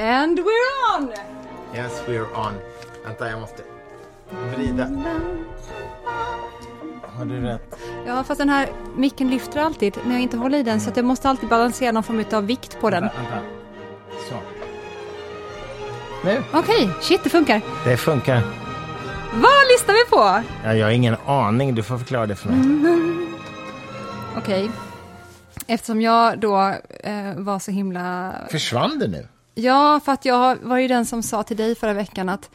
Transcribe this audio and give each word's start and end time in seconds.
And 0.00 0.38
we're 0.38 0.96
on! 0.96 1.12
Yes, 1.74 2.02
we're 2.06 2.46
on. 2.46 2.54
Vänta, 3.04 3.30
jag 3.30 3.40
måste 3.40 3.62
vrida. 4.30 4.90
Har 7.02 7.24
du 7.24 7.40
rätt? 7.40 7.78
Ja, 8.06 8.24
fast 8.24 8.38
den 8.38 8.48
här 8.48 8.68
micken 8.96 9.30
lyfter 9.30 9.60
alltid 9.60 9.98
när 10.04 10.12
jag 10.12 10.22
inte 10.22 10.36
håller 10.36 10.58
i 10.58 10.62
den 10.62 10.80
så 10.80 10.90
att 10.90 10.96
jag 10.96 11.06
måste 11.06 11.28
alltid 11.28 11.48
balansera 11.48 11.92
någon 11.92 12.02
form 12.02 12.24
av 12.32 12.46
vikt 12.46 12.80
på 12.80 12.90
den. 12.90 13.02
Vänta. 13.02 13.38
Så. 14.28 14.34
Nu. 16.24 16.42
Okej, 16.52 16.90
shit 17.00 17.24
det 17.24 17.30
funkar. 17.30 17.62
Det 17.84 17.96
funkar. 17.96 18.42
Vad 19.34 19.68
lyssnar 19.72 19.94
vi 19.94 20.10
på? 20.10 20.50
Ja, 20.64 20.74
jag 20.74 20.86
har 20.86 20.92
ingen 20.92 21.16
aning. 21.26 21.74
Du 21.74 21.82
får 21.82 21.98
förklara 21.98 22.26
det 22.26 22.36
för 22.36 22.48
mig. 22.48 23.28
Okej. 24.36 24.70
Eftersom 25.66 26.00
jag 26.00 26.38
då 26.38 26.74
eh, 27.00 27.34
var 27.36 27.58
så 27.58 27.70
himla... 27.70 28.34
Försvann 28.50 28.98
det 28.98 29.08
nu? 29.08 29.28
Ja, 29.60 30.00
för 30.04 30.12
att 30.12 30.24
jag 30.24 30.56
var 30.56 30.78
ju 30.78 30.88
den 30.88 31.06
som 31.06 31.22
sa 31.22 31.42
till 31.42 31.56
dig 31.56 31.74
förra 31.74 31.92
veckan 31.92 32.28
att 32.28 32.50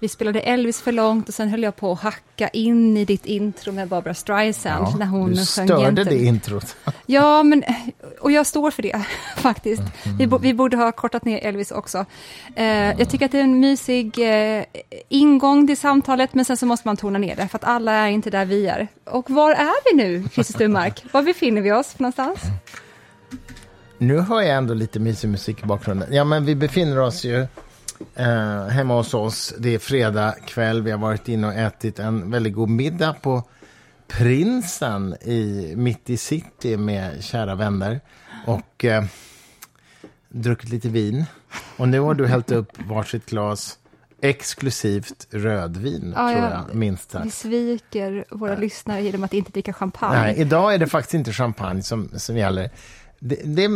vi 0.00 0.08
spelade 0.08 0.40
Elvis 0.40 0.80
för 0.80 0.92
långt 0.92 1.28
och 1.28 1.34
sen 1.34 1.48
höll 1.48 1.62
jag 1.62 1.76
på 1.76 1.92
att 1.92 2.00
hacka 2.00 2.48
in 2.48 2.96
i 2.96 3.04
ditt 3.04 3.26
intro 3.26 3.72
med 3.72 3.88
Barbara 3.88 4.14
Streisand 4.14 4.98
när 4.98 5.06
hon 5.06 5.30
du 5.30 5.36
sjöng 5.36 5.44
störde 5.44 5.82
Gentleman. 5.82 6.14
det 6.14 6.24
introt. 6.24 6.76
Ja, 7.06 7.42
men, 7.42 7.64
och 8.20 8.32
jag 8.32 8.46
står 8.46 8.70
för 8.70 8.82
det 8.82 9.06
faktiskt. 9.36 9.82
Vi, 10.18 10.26
bo, 10.26 10.38
vi 10.38 10.54
borde 10.54 10.76
ha 10.76 10.92
kortat 10.92 11.24
ner 11.24 11.38
Elvis 11.38 11.70
också. 11.70 12.04
Eh, 12.56 12.66
jag 12.66 13.10
tycker 13.10 13.24
att 13.26 13.32
det 13.32 13.38
är 13.38 13.42
en 13.42 13.60
mysig 13.60 14.18
eh, 14.18 14.64
ingång 15.08 15.66
till 15.66 15.76
samtalet, 15.76 16.34
men 16.34 16.44
sen 16.44 16.56
så 16.56 16.66
måste 16.66 16.88
man 16.88 16.96
tona 16.96 17.18
ner 17.18 17.36
det, 17.36 17.48
för 17.48 17.58
att 17.58 17.64
alla 17.64 17.92
är 17.92 18.08
inte 18.08 18.30
där 18.30 18.44
vi 18.44 18.66
är. 18.66 18.88
Och 19.04 19.30
var 19.30 19.50
är 19.50 19.90
vi 19.90 20.02
nu, 20.02 20.28
Christer 20.32 20.54
Sturmark? 20.54 21.04
Var 21.12 21.22
befinner 21.22 21.62
vi 21.62 21.72
oss 21.72 21.98
någonstans? 21.98 22.40
Nu 23.98 24.18
har 24.18 24.42
jag 24.42 24.56
ändå 24.56 24.74
lite 24.74 25.00
mysig 25.00 25.28
musik 25.28 25.62
i 25.62 25.66
bakgrunden. 25.66 26.14
Ja, 26.14 26.24
men 26.24 26.44
vi 26.44 26.54
befinner 26.54 26.98
oss 27.00 27.24
ju 27.24 27.46
eh, 28.14 28.64
hemma 28.66 28.94
hos 28.94 29.14
oss. 29.14 29.54
Det 29.58 29.74
är 29.74 29.78
fredag 29.78 30.34
kväll. 30.46 30.82
Vi 30.82 30.90
har 30.90 30.98
varit 30.98 31.28
inne 31.28 31.46
och 31.46 31.54
ätit 31.54 31.98
en 31.98 32.30
väldigt 32.30 32.54
god 32.54 32.68
middag 32.68 33.12
på 33.22 33.42
Prinsen 34.08 35.14
i, 35.20 35.72
mitt 35.76 36.10
i 36.10 36.16
city 36.16 36.76
med 36.76 37.24
kära 37.24 37.54
vänner. 37.54 38.00
Och 38.46 38.84
eh, 38.84 39.04
druckit 40.28 40.70
lite 40.70 40.88
vin. 40.88 41.24
Och 41.76 41.88
nu 41.88 42.00
har 42.00 42.14
du 42.14 42.26
hällt 42.26 42.50
upp 42.50 42.68
varsitt 42.88 43.26
glas 43.26 43.78
exklusivt 44.20 45.26
rödvin, 45.30 46.12
Ja, 46.16 46.30
tror 46.30 46.42
ja. 46.44 46.64
jag, 46.68 46.76
minst 46.76 47.14
Vi 47.14 47.18
sagt. 47.18 47.34
sviker 47.34 48.24
våra 48.30 48.56
lyssnare 48.56 49.02
genom 49.02 49.24
att 49.24 49.32
inte 49.34 49.50
dricka 49.52 49.72
champagne. 49.72 50.20
Nej, 50.20 50.34
idag 50.38 50.74
är 50.74 50.78
det 50.78 50.86
faktiskt 50.86 51.14
inte 51.14 51.32
champagne 51.32 51.82
som, 51.82 52.08
som 52.16 52.36
gäller. 52.36 52.70
Det, 53.20 53.34
det, 53.44 53.68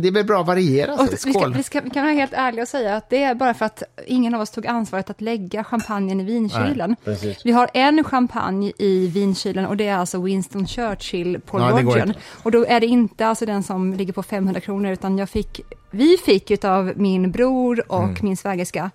det 0.00 0.10
väl 0.10 0.24
bra 0.24 0.40
att 0.40 0.46
variera 0.46 0.96
sig. 0.96 1.06
vi, 1.10 1.16
ska, 1.16 1.30
Skål! 1.30 1.54
vi, 1.54 1.62
ska, 1.62 1.80
vi 1.80 1.90
kan 1.90 2.02
vara 2.02 2.12
helt 2.14 2.32
ärliga 2.32 2.62
och 2.62 2.68
säga 2.68 2.96
att 2.96 3.10
det 3.10 3.22
är 3.22 3.34
bara 3.34 3.54
för 3.54 3.66
att 3.66 3.82
ingen 4.06 4.34
av 4.34 4.40
oss 4.40 4.50
tog 4.50 4.66
ansvaret 4.66 5.10
att 5.10 5.20
lägga 5.20 5.64
champagnen 5.64 6.20
i 6.20 6.24
vinkylen. 6.24 6.96
Nej, 7.04 7.38
vi 7.44 7.52
har 7.52 7.70
en 7.74 8.04
champagne 8.04 8.72
i 8.78 9.06
vinkylen 9.06 9.66
och 9.66 9.76
det 9.76 9.86
är 9.86 9.96
alltså 9.96 10.20
Winston 10.22 10.66
Churchill 10.66 11.40
på 11.40 11.58
Ja, 11.58 11.80
inte. 11.80 12.14
Och 12.42 12.50
då 12.50 12.64
är 12.66 12.80
det 12.80 12.86
inte 12.86 13.26
alltså 13.26 13.46
den 13.46 13.62
som 13.62 13.94
ligger 13.94 14.12
på 14.12 14.22
500 14.22 14.60
kronor 14.60 14.90
utan 14.92 15.18
jag 15.18 15.28
fick, 15.28 15.60
vi 15.90 16.16
fick 16.16 16.50
utav 16.50 16.92
min 16.96 17.30
bror 17.30 17.84
och 17.92 18.02
Mm. 18.04 18.16
min 18.22 18.36
svägerska 18.36 18.90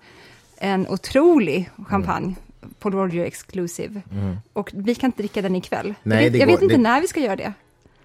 en 0.56 0.88
otrolig 0.88 1.70
champagne. 1.88 2.34
på 2.78 2.90
Roger 2.90 3.24
Exclusive. 3.24 4.00
Och 4.52 4.70
vi 4.74 4.94
kan 4.94 5.08
inte 5.08 5.22
dricka 5.22 5.42
den 5.42 5.56
ikväll. 5.56 5.84
Mm. 5.86 5.94
Nej, 6.02 6.36
jag 6.38 6.46
vet 6.46 6.62
inte 6.62 6.74
det- 6.76 6.82
när 6.82 7.00
vi 7.00 7.08
ska 7.08 7.20
göra 7.20 7.36
det. 7.36 7.52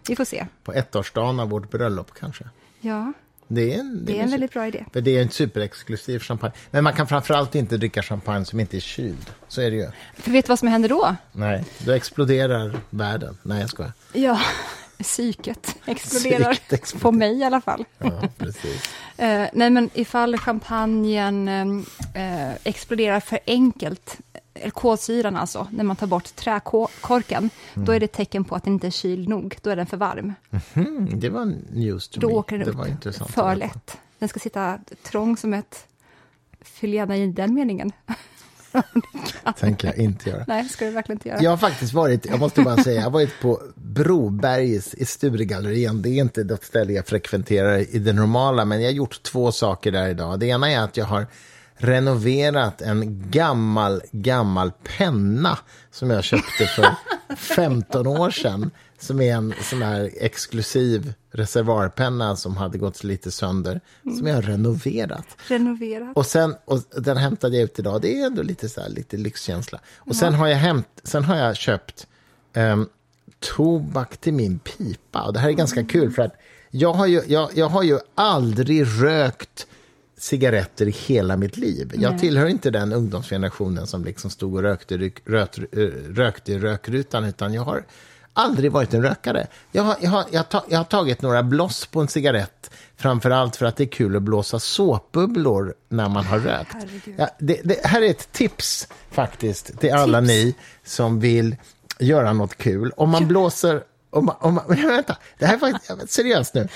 Vi 0.09 0.15
får 0.15 0.25
se. 0.25 0.45
På 0.63 0.73
ettårsdagen 0.73 1.39
av 1.39 1.49
vårt 1.49 1.71
bröllop 1.71 2.11
kanske. 2.19 2.43
Ja, 2.81 3.13
Det 3.47 3.73
är 3.73 3.79
en, 3.79 4.05
det 4.05 4.19
är 4.19 4.23
en 4.23 4.31
väldigt 4.31 4.53
bra 4.53 4.67
idé. 4.67 4.85
För 4.93 5.01
det 5.01 5.17
är 5.17 5.21
en 5.21 5.29
superexklusiv 5.29 6.19
champagne. 6.19 6.53
Men 6.71 6.83
man 6.83 6.93
kan 6.93 7.07
framförallt 7.07 7.55
inte 7.55 7.77
dricka 7.77 8.01
champagne 8.03 8.45
som 8.45 8.59
inte 8.59 8.77
är 8.77 8.81
kyld. 8.81 9.29
Så 9.47 9.61
är 9.61 9.71
det 9.71 9.77
ju. 9.77 9.87
För 10.15 10.31
vet 10.31 10.45
du 10.45 10.49
vad 10.49 10.59
som 10.59 10.67
händer 10.67 10.89
då? 10.89 11.15
Nej, 11.31 11.65
då 11.77 11.91
exploderar 11.91 12.79
världen. 12.89 13.37
Nej, 13.41 13.59
jag 13.61 13.69
skojar. 13.69 13.91
Ja, 14.13 14.39
psyket 15.03 15.75
exploderar. 15.85 16.53
Psyket 16.53 16.73
exploderar. 16.73 17.11
På 17.11 17.17
mig 17.17 17.39
i 17.39 17.43
alla 17.43 17.61
fall. 17.61 17.85
Ja, 17.97 18.21
precis. 18.37 18.89
Eh, 19.17 19.47
nej, 19.53 19.69
men 19.69 19.89
ifall 19.93 20.37
champagnen 20.37 21.47
eh, 22.13 22.51
exploderar 22.63 23.19
för 23.19 23.39
enkelt, 23.47 24.17
kolsyran 24.73 25.35
alltså, 25.35 25.67
när 25.71 25.83
man 25.83 25.95
tar 25.95 26.07
bort 26.07 26.35
träkorken, 26.35 27.49
då 27.73 27.91
är 27.91 27.99
det 27.99 28.05
ett 28.05 28.11
tecken 28.11 28.43
på 28.43 28.55
att 28.55 28.63
den 28.63 28.73
inte 28.73 28.87
är 28.87 28.91
kyld 28.91 29.29
nog. 29.29 29.57
Då 29.61 29.69
är 29.69 29.75
den 29.75 29.85
för 29.85 29.97
varm. 29.97 30.33
Mm, 30.73 31.19
det 31.19 31.29
var 31.29 31.53
news 31.69 32.07
to 32.07 32.19
Då 32.19 32.27
me. 32.27 32.33
åker 32.33 32.57
den 32.57 32.75
det 33.01 33.09
upp 33.09 33.31
för 33.31 33.55
lätt. 33.55 33.97
Den 34.19 34.29
ska 34.29 34.39
sitta 34.39 34.79
trång 35.03 35.37
som 35.37 35.53
ett... 35.53 35.85
Fyll 36.61 36.93
gärna 36.93 37.17
i 37.17 37.27
den 37.27 37.53
meningen. 37.53 37.91
tänker 39.59 39.87
jag 39.87 39.97
inte 39.97 40.29
göra. 40.29 40.43
Nej, 40.47 40.69
ska 40.69 40.85
du 40.85 40.91
verkligen 40.91 41.17
inte 41.17 41.29
göra. 41.29 41.41
Jag 41.41 41.49
har 41.49 41.57
faktiskt 41.57 41.93
varit, 41.93 42.25
jag 42.25 42.39
måste 42.39 42.61
bara 42.61 42.83
säga, 42.83 42.95
jag 42.95 43.03
har 43.03 43.11
varit 43.11 43.41
på 43.41 43.61
Brobergs 43.75 44.93
i 44.93 45.05
Sturegallerian. 45.05 46.01
Det 46.01 46.09
är 46.09 46.21
inte 46.21 46.43
något 46.43 46.63
ställe 46.63 46.93
jag 46.93 47.07
frekventerar 47.07 47.95
i 47.95 47.99
det 47.99 48.13
normala, 48.13 48.65
men 48.65 48.81
jag 48.81 48.87
har 48.87 48.93
gjort 48.93 49.23
två 49.23 49.51
saker 49.51 49.91
där 49.91 50.09
idag. 50.09 50.39
Det 50.39 50.45
ena 50.45 50.71
är 50.71 50.79
att 50.79 50.97
jag 50.97 51.05
har 51.05 51.27
renoverat 51.79 52.81
en 52.81 53.29
gammal, 53.31 54.01
gammal 54.11 54.71
penna 54.97 55.57
som 55.91 56.09
jag 56.09 56.23
köpte 56.23 56.65
för 56.65 56.95
15 57.35 58.07
år 58.07 58.31
sedan. 58.31 58.71
Som 58.99 59.21
är 59.21 59.35
en 59.35 59.53
sån 59.61 59.81
här 59.81 60.11
exklusiv 60.17 61.13
reservoarpenna 61.31 62.35
som 62.35 62.57
hade 62.57 62.77
gått 62.77 63.03
lite 63.03 63.31
sönder. 63.31 63.81
Som 64.03 64.27
jag 64.27 64.35
har 64.35 64.41
renoverat. 64.41 65.25
Renoverat. 65.47 66.17
Och 66.17 66.25
sen, 66.25 66.55
och 66.65 66.79
den 66.97 67.17
hämtade 67.17 67.55
jag 67.55 67.63
ut 67.63 67.79
idag. 67.79 68.01
Det 68.01 68.19
är 68.19 68.25
ändå 68.25 68.41
lite, 68.41 68.69
så 68.69 68.81
här, 68.81 68.89
lite 68.89 69.17
lyxkänsla. 69.17 69.79
Och 69.97 70.15
sen 70.15 70.33
har 70.33 70.47
jag, 70.47 70.57
hämt, 70.57 70.87
sen 71.03 71.23
har 71.23 71.35
jag 71.35 71.55
köpt 71.55 72.07
um, 72.53 72.89
tobak 73.39 74.17
till 74.17 74.33
min 74.33 74.59
pipa. 74.59 75.21
Och 75.21 75.33
det 75.33 75.39
här 75.39 75.49
är 75.49 75.53
ganska 75.53 75.83
kul 75.83 76.11
för 76.11 76.21
att 76.21 76.33
jag 76.71 76.93
har 76.93 77.05
ju, 77.05 77.21
jag, 77.27 77.49
jag 77.53 77.69
har 77.69 77.83
ju 77.83 77.99
aldrig 78.15 78.85
rökt 79.03 79.67
cigaretter 80.21 80.87
i 80.87 80.91
hela 80.91 81.37
mitt 81.37 81.57
liv. 81.57 81.91
Jag 81.95 82.19
tillhör 82.19 82.45
inte 82.45 82.71
den 82.71 82.93
ungdomsgenerationen 82.93 83.87
som 83.87 84.03
liksom 84.05 84.29
stod 84.29 84.55
och 84.55 84.61
rökte, 84.61 85.11
röt, 85.25 85.57
eh, 85.57 85.79
rökte 86.13 86.51
i 86.51 86.59
rökrutan, 86.59 87.23
utan 87.25 87.53
jag 87.53 87.61
har 87.61 87.83
aldrig 88.33 88.71
varit 88.71 88.93
en 88.93 89.03
rökare. 89.03 89.47
Jag 89.71 89.83
har, 89.83 89.95
jag, 90.01 90.09
har, 90.09 90.25
jag, 90.31 90.39
har, 90.39 90.43
ta- 90.43 90.65
jag 90.69 90.77
har 90.77 90.83
tagit 90.83 91.21
några 91.21 91.43
bloss 91.43 91.85
på 91.85 92.01
en 92.01 92.07
cigarett, 92.07 92.71
framför 92.97 93.29
allt 93.29 93.55
för 93.55 93.65
att 93.65 93.75
det 93.75 93.83
är 93.83 93.87
kul 93.87 94.15
att 94.15 94.21
blåsa 94.23 94.59
såpbubblor 94.59 95.73
när 95.89 96.09
man 96.09 96.25
har 96.25 96.39
rökt. 96.39 96.75
Ja, 97.17 97.29
det, 97.39 97.61
det 97.63 97.85
här 97.85 98.01
är 98.01 98.09
ett 98.09 98.31
tips 98.31 98.87
faktiskt 99.11 99.79
till 99.79 99.93
alla 99.93 100.19
Tips? 100.19 100.27
ni 100.27 100.55
som 100.83 101.19
vill 101.19 101.55
göra 101.99 102.33
något 102.33 102.57
kul. 102.57 102.91
Om 102.97 103.09
man 103.09 103.27
blåser... 103.27 103.83
Om 104.11 104.25
man, 104.25 104.35
om 104.39 104.53
man, 104.53 104.65
vänta, 104.87 105.17
det 105.39 105.45
här 105.45 105.53
är 105.53 105.59
faktiskt 105.59 106.11
seriöst 106.13 106.53
nu. 106.53 106.67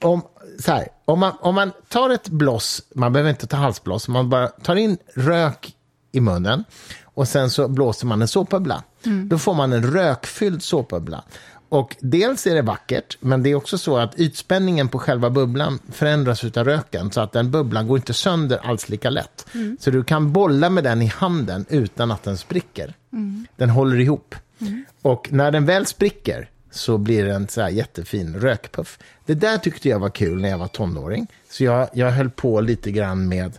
Om, 0.00 0.22
så 0.58 0.72
här, 0.72 0.88
om, 1.04 1.18
man, 1.18 1.32
om 1.40 1.54
man 1.54 1.72
tar 1.88 2.10
ett 2.10 2.28
bloss, 2.28 2.82
man 2.94 3.12
behöver 3.12 3.30
inte 3.30 3.46
ta 3.46 3.56
halsbloss, 3.56 4.08
man 4.08 4.30
bara 4.30 4.48
tar 4.48 4.76
in 4.76 4.98
rök 5.14 5.76
i 6.12 6.20
munnen 6.20 6.64
och 7.04 7.28
sen 7.28 7.50
så 7.50 7.68
blåser 7.68 8.06
man 8.06 8.22
en 8.22 8.28
såpbubbla. 8.28 8.82
Då 9.28 9.38
får 9.38 9.54
man 9.54 9.72
en 9.72 9.92
rökfylld 9.92 10.62
såpbubbla. 10.62 11.24
Och 11.68 11.96
dels 12.00 12.46
är 12.46 12.54
det 12.54 12.62
vackert, 12.62 13.16
men 13.20 13.42
det 13.42 13.50
är 13.50 13.54
också 13.54 13.78
så 13.78 13.98
att 13.98 14.14
ytspänningen 14.18 14.88
på 14.88 14.98
själva 14.98 15.30
bubblan 15.30 15.78
förändras 15.92 16.44
av 16.44 16.64
röken, 16.64 17.10
så 17.10 17.20
att 17.20 17.32
den 17.32 17.50
bubblan 17.50 17.88
går 17.88 17.96
inte 17.96 18.14
sönder 18.14 18.58
alls 18.58 18.88
lika 18.88 19.10
lätt. 19.10 19.46
Så 19.80 19.90
du 19.90 20.04
kan 20.04 20.32
bolla 20.32 20.70
med 20.70 20.84
den 20.84 21.02
i 21.02 21.06
handen 21.06 21.66
utan 21.68 22.10
att 22.10 22.22
den 22.22 22.38
spricker. 22.38 22.94
Den 23.56 23.70
håller 23.70 24.00
ihop. 24.00 24.34
Och 25.02 25.28
när 25.32 25.50
den 25.50 25.66
väl 25.66 25.86
spricker 25.86 26.50
så 26.78 26.98
blir 26.98 27.24
det 27.24 27.34
en 27.34 27.48
så 27.48 27.60
här 27.60 27.68
jättefin 27.68 28.36
rökpuff. 28.40 28.98
Det 29.26 29.34
där 29.34 29.58
tyckte 29.58 29.88
jag 29.88 29.98
var 29.98 30.10
kul 30.10 30.40
när 30.40 30.48
jag 30.48 30.58
var 30.58 30.68
tonåring. 30.68 31.26
Så 31.50 31.64
jag, 31.64 31.88
jag 31.92 32.10
höll 32.10 32.30
på 32.30 32.60
lite 32.60 32.90
grann 32.90 33.28
med, 33.28 33.58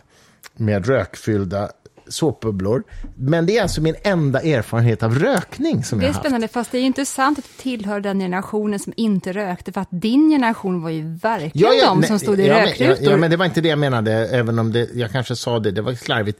med 0.56 0.86
rökfyllda 0.86 1.70
såpbubblor. 2.10 2.82
Men 3.16 3.46
det 3.46 3.58
är 3.58 3.62
alltså 3.62 3.80
min 3.80 3.94
enda 4.02 4.40
erfarenhet 4.40 5.02
av 5.02 5.14
rökning 5.18 5.84
som 5.84 5.98
Det 5.98 6.04
jag 6.04 6.08
är 6.08 6.12
har 6.12 6.14
haft. 6.14 6.24
spännande, 6.26 6.48
fast 6.48 6.72
det 6.72 6.78
är 6.78 6.80
ju 6.80 6.86
inte 6.86 7.06
sant 7.06 7.38
att 7.38 7.44
du 7.44 7.62
tillhör 7.62 8.00
den 8.00 8.20
generationen 8.20 8.78
som 8.78 8.92
inte 8.96 9.32
rökte, 9.32 9.72
för 9.72 9.80
att 9.80 9.88
din 9.90 10.30
generation 10.30 10.82
var 10.82 10.90
ju 10.90 11.02
verkligen 11.22 11.70
de 11.86 11.98
nej, 12.00 12.08
som 12.08 12.18
stod 12.18 12.40
i 12.40 12.46
ja, 12.46 12.66
rökrutor. 12.66 13.04
Ja, 13.04 13.10
ja, 13.10 13.16
men 13.16 13.30
det 13.30 13.36
var 13.36 13.44
inte 13.46 13.60
det 13.60 13.68
jag 13.68 13.78
menade, 13.78 14.12
även 14.12 14.58
om 14.58 14.72
det, 14.72 14.88
jag 14.94 15.10
kanske 15.10 15.36
sa 15.36 15.58
det, 15.58 15.70
det 15.70 15.82
var 15.82 15.94
slarvigt. 15.94 16.38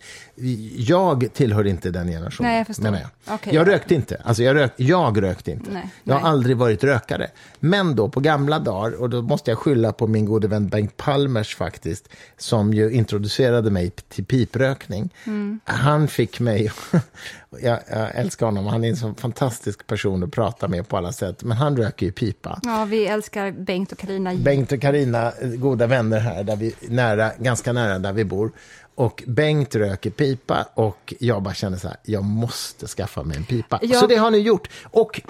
Jag 0.76 1.28
tillhör 1.34 1.66
inte 1.66 1.90
den 1.90 2.08
generationen, 2.08 2.50
Nej, 2.50 2.58
jag 2.58 2.66
förstår. 2.66 2.86
jag. 2.86 3.34
Okej, 3.34 3.54
jag 3.54 3.68
ja. 3.68 3.72
rökte 3.72 3.94
inte, 3.94 4.22
alltså 4.24 4.42
jag, 4.42 4.56
rök, 4.56 4.72
jag 4.76 5.22
rökte 5.22 5.50
inte. 5.50 5.70
Nej, 5.70 5.88
jag 6.04 6.14
har 6.14 6.20
nej. 6.20 6.30
aldrig 6.30 6.56
varit 6.56 6.84
rökare. 6.84 7.30
Men 7.60 7.96
då 7.96 8.08
på 8.08 8.20
gamla 8.20 8.58
dagar, 8.58 9.00
och 9.00 9.10
då 9.10 9.22
måste 9.22 9.50
jag 9.50 9.58
skylla 9.58 9.92
på 9.92 10.06
min 10.06 10.24
gode 10.24 10.48
vän 10.48 10.68
Bengt 10.68 10.96
Palmers 10.96 11.56
faktiskt, 11.56 12.08
som 12.38 12.74
ju 12.74 12.90
introducerade 12.92 13.70
mig 13.70 13.90
till 13.90 14.24
piprökning. 14.24 15.10
Mm. 15.26 15.59
Han 15.64 16.08
fick 16.08 16.40
mig 16.40 16.72
Jag, 17.62 17.78
jag 17.90 18.14
älskar 18.14 18.46
honom, 18.46 18.66
han 18.66 18.84
är 18.84 18.88
en 18.88 18.96
så 18.96 19.14
fantastisk 19.14 19.86
person 19.86 20.22
att 20.22 20.32
prata 20.32 20.68
med 20.68 20.88
på 20.88 20.96
alla 20.96 21.12
sätt. 21.12 21.44
Men 21.44 21.56
han 21.56 21.76
röker 21.76 22.06
ju 22.06 22.12
pipa. 22.12 22.60
Ja, 22.62 22.84
vi 22.84 23.06
älskar 23.06 23.50
Bengt 23.50 23.92
och 23.92 23.98
Karina. 23.98 24.34
Bengt 24.34 24.72
och 24.72 24.80
Karina, 24.80 25.32
goda 25.42 25.86
vänner 25.86 26.20
här, 26.20 26.44
där 26.44 26.56
vi, 26.56 26.74
nära, 26.80 27.32
ganska 27.38 27.72
nära 27.72 27.98
där 27.98 28.12
vi 28.12 28.24
bor. 28.24 28.52
Och 28.94 29.22
Bengt 29.26 29.74
röker 29.74 30.10
pipa 30.10 30.66
och 30.74 31.14
jag 31.18 31.42
bara 31.42 31.54
känner 31.54 31.78
så 31.78 31.88
här, 31.88 31.96
jag 32.02 32.24
måste 32.24 32.86
skaffa 32.86 33.22
mig 33.22 33.36
en 33.36 33.44
pipa. 33.44 33.78
Ja. 33.82 34.00
Så 34.00 34.06
det 34.06 34.16
har 34.16 34.30
ni 34.30 34.38
gjort. 34.38 34.68
Och 34.82 35.20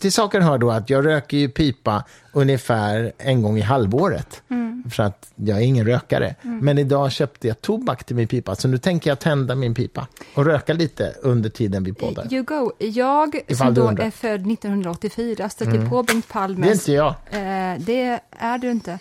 till 0.00 0.12
saken 0.12 0.42
hör 0.42 0.58
då 0.58 0.70
att 0.70 0.90
jag 0.90 1.06
röker 1.06 1.36
ju 1.36 1.48
pipa 1.48 2.04
ungefär 2.32 3.12
en 3.18 3.42
gång 3.42 3.58
i 3.58 3.60
halvåret. 3.60 4.42
För 4.90 5.02
att 5.02 5.32
jag 5.34 5.58
är 5.58 5.62
ingen 5.62 5.86
rökare. 5.86 6.34
Men 6.42 6.78
idag 6.78 7.12
köpte 7.12 7.48
jag 7.48 7.60
tobak 7.60 8.04
till 8.04 8.16
min 8.16 8.28
pipa, 8.28 8.54
så 8.54 8.68
nu 8.68 8.78
tänker 8.78 9.10
jag 9.10 9.18
tända 9.18 9.54
min 9.54 9.74
pipa 9.74 10.06
och 10.34 10.44
röka 10.44 10.72
lite 10.72 11.14
under 11.22 11.50
tiden 11.50 11.84
vi 11.84 11.92
poddar. 11.92 12.32
You 12.32 12.42
go. 12.42 12.72
Jag, 12.78 13.40
Ifall 13.46 13.74
som 13.76 13.96
då 13.96 14.02
är 14.02 14.10
född 14.10 14.52
1984, 14.52 15.48
stötte 15.48 15.86
på 15.90 16.02
Bengt 16.02 16.28
Palmes... 16.28 16.66
Det 16.66 16.68
är 16.68 16.74
inte 16.74 16.92
jag. 16.92 17.14
Eh, 17.30 17.78
det 17.78 18.20
är 18.30 18.58
du 18.58 18.70
inte. 18.70 18.98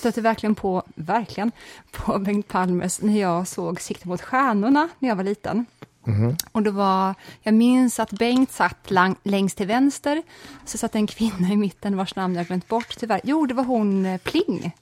Stötte 0.00 0.20
verkligen 0.20 0.54
på, 0.54 0.82
verkligen, 0.94 1.52
på 1.90 2.18
Bengt 2.18 2.48
Palmes 2.48 3.02
när 3.02 3.20
jag 3.20 3.48
såg 3.48 3.80
Sikte 3.80 4.08
mot 4.08 4.22
stjärnorna 4.22 4.88
när 4.98 5.08
jag 5.08 5.16
var 5.16 5.24
liten. 5.24 5.66
Mhm. 6.04 6.36
Och 6.52 6.62
det 6.62 6.70
var, 6.70 7.14
jag 7.42 7.54
minns 7.54 8.00
att 8.00 8.10
Bengt 8.12 8.52
satt 8.52 8.90
lang, 8.90 9.16
längst 9.22 9.56
till 9.56 9.66
vänster, 9.66 10.22
så 10.64 10.78
satt 10.78 10.94
en 10.94 11.06
kvinna 11.06 11.48
i 11.52 11.56
mitten 11.56 11.96
vars 11.96 12.16
namn 12.16 12.34
jag 12.36 12.46
glömt 12.46 12.68
bort 12.68 12.96
tyvärr. 12.98 13.20
Jo, 13.24 13.46
det 13.46 13.54
var 13.54 13.64
hon 13.64 14.06
eh, 14.06 14.18
Pling. 14.18 14.72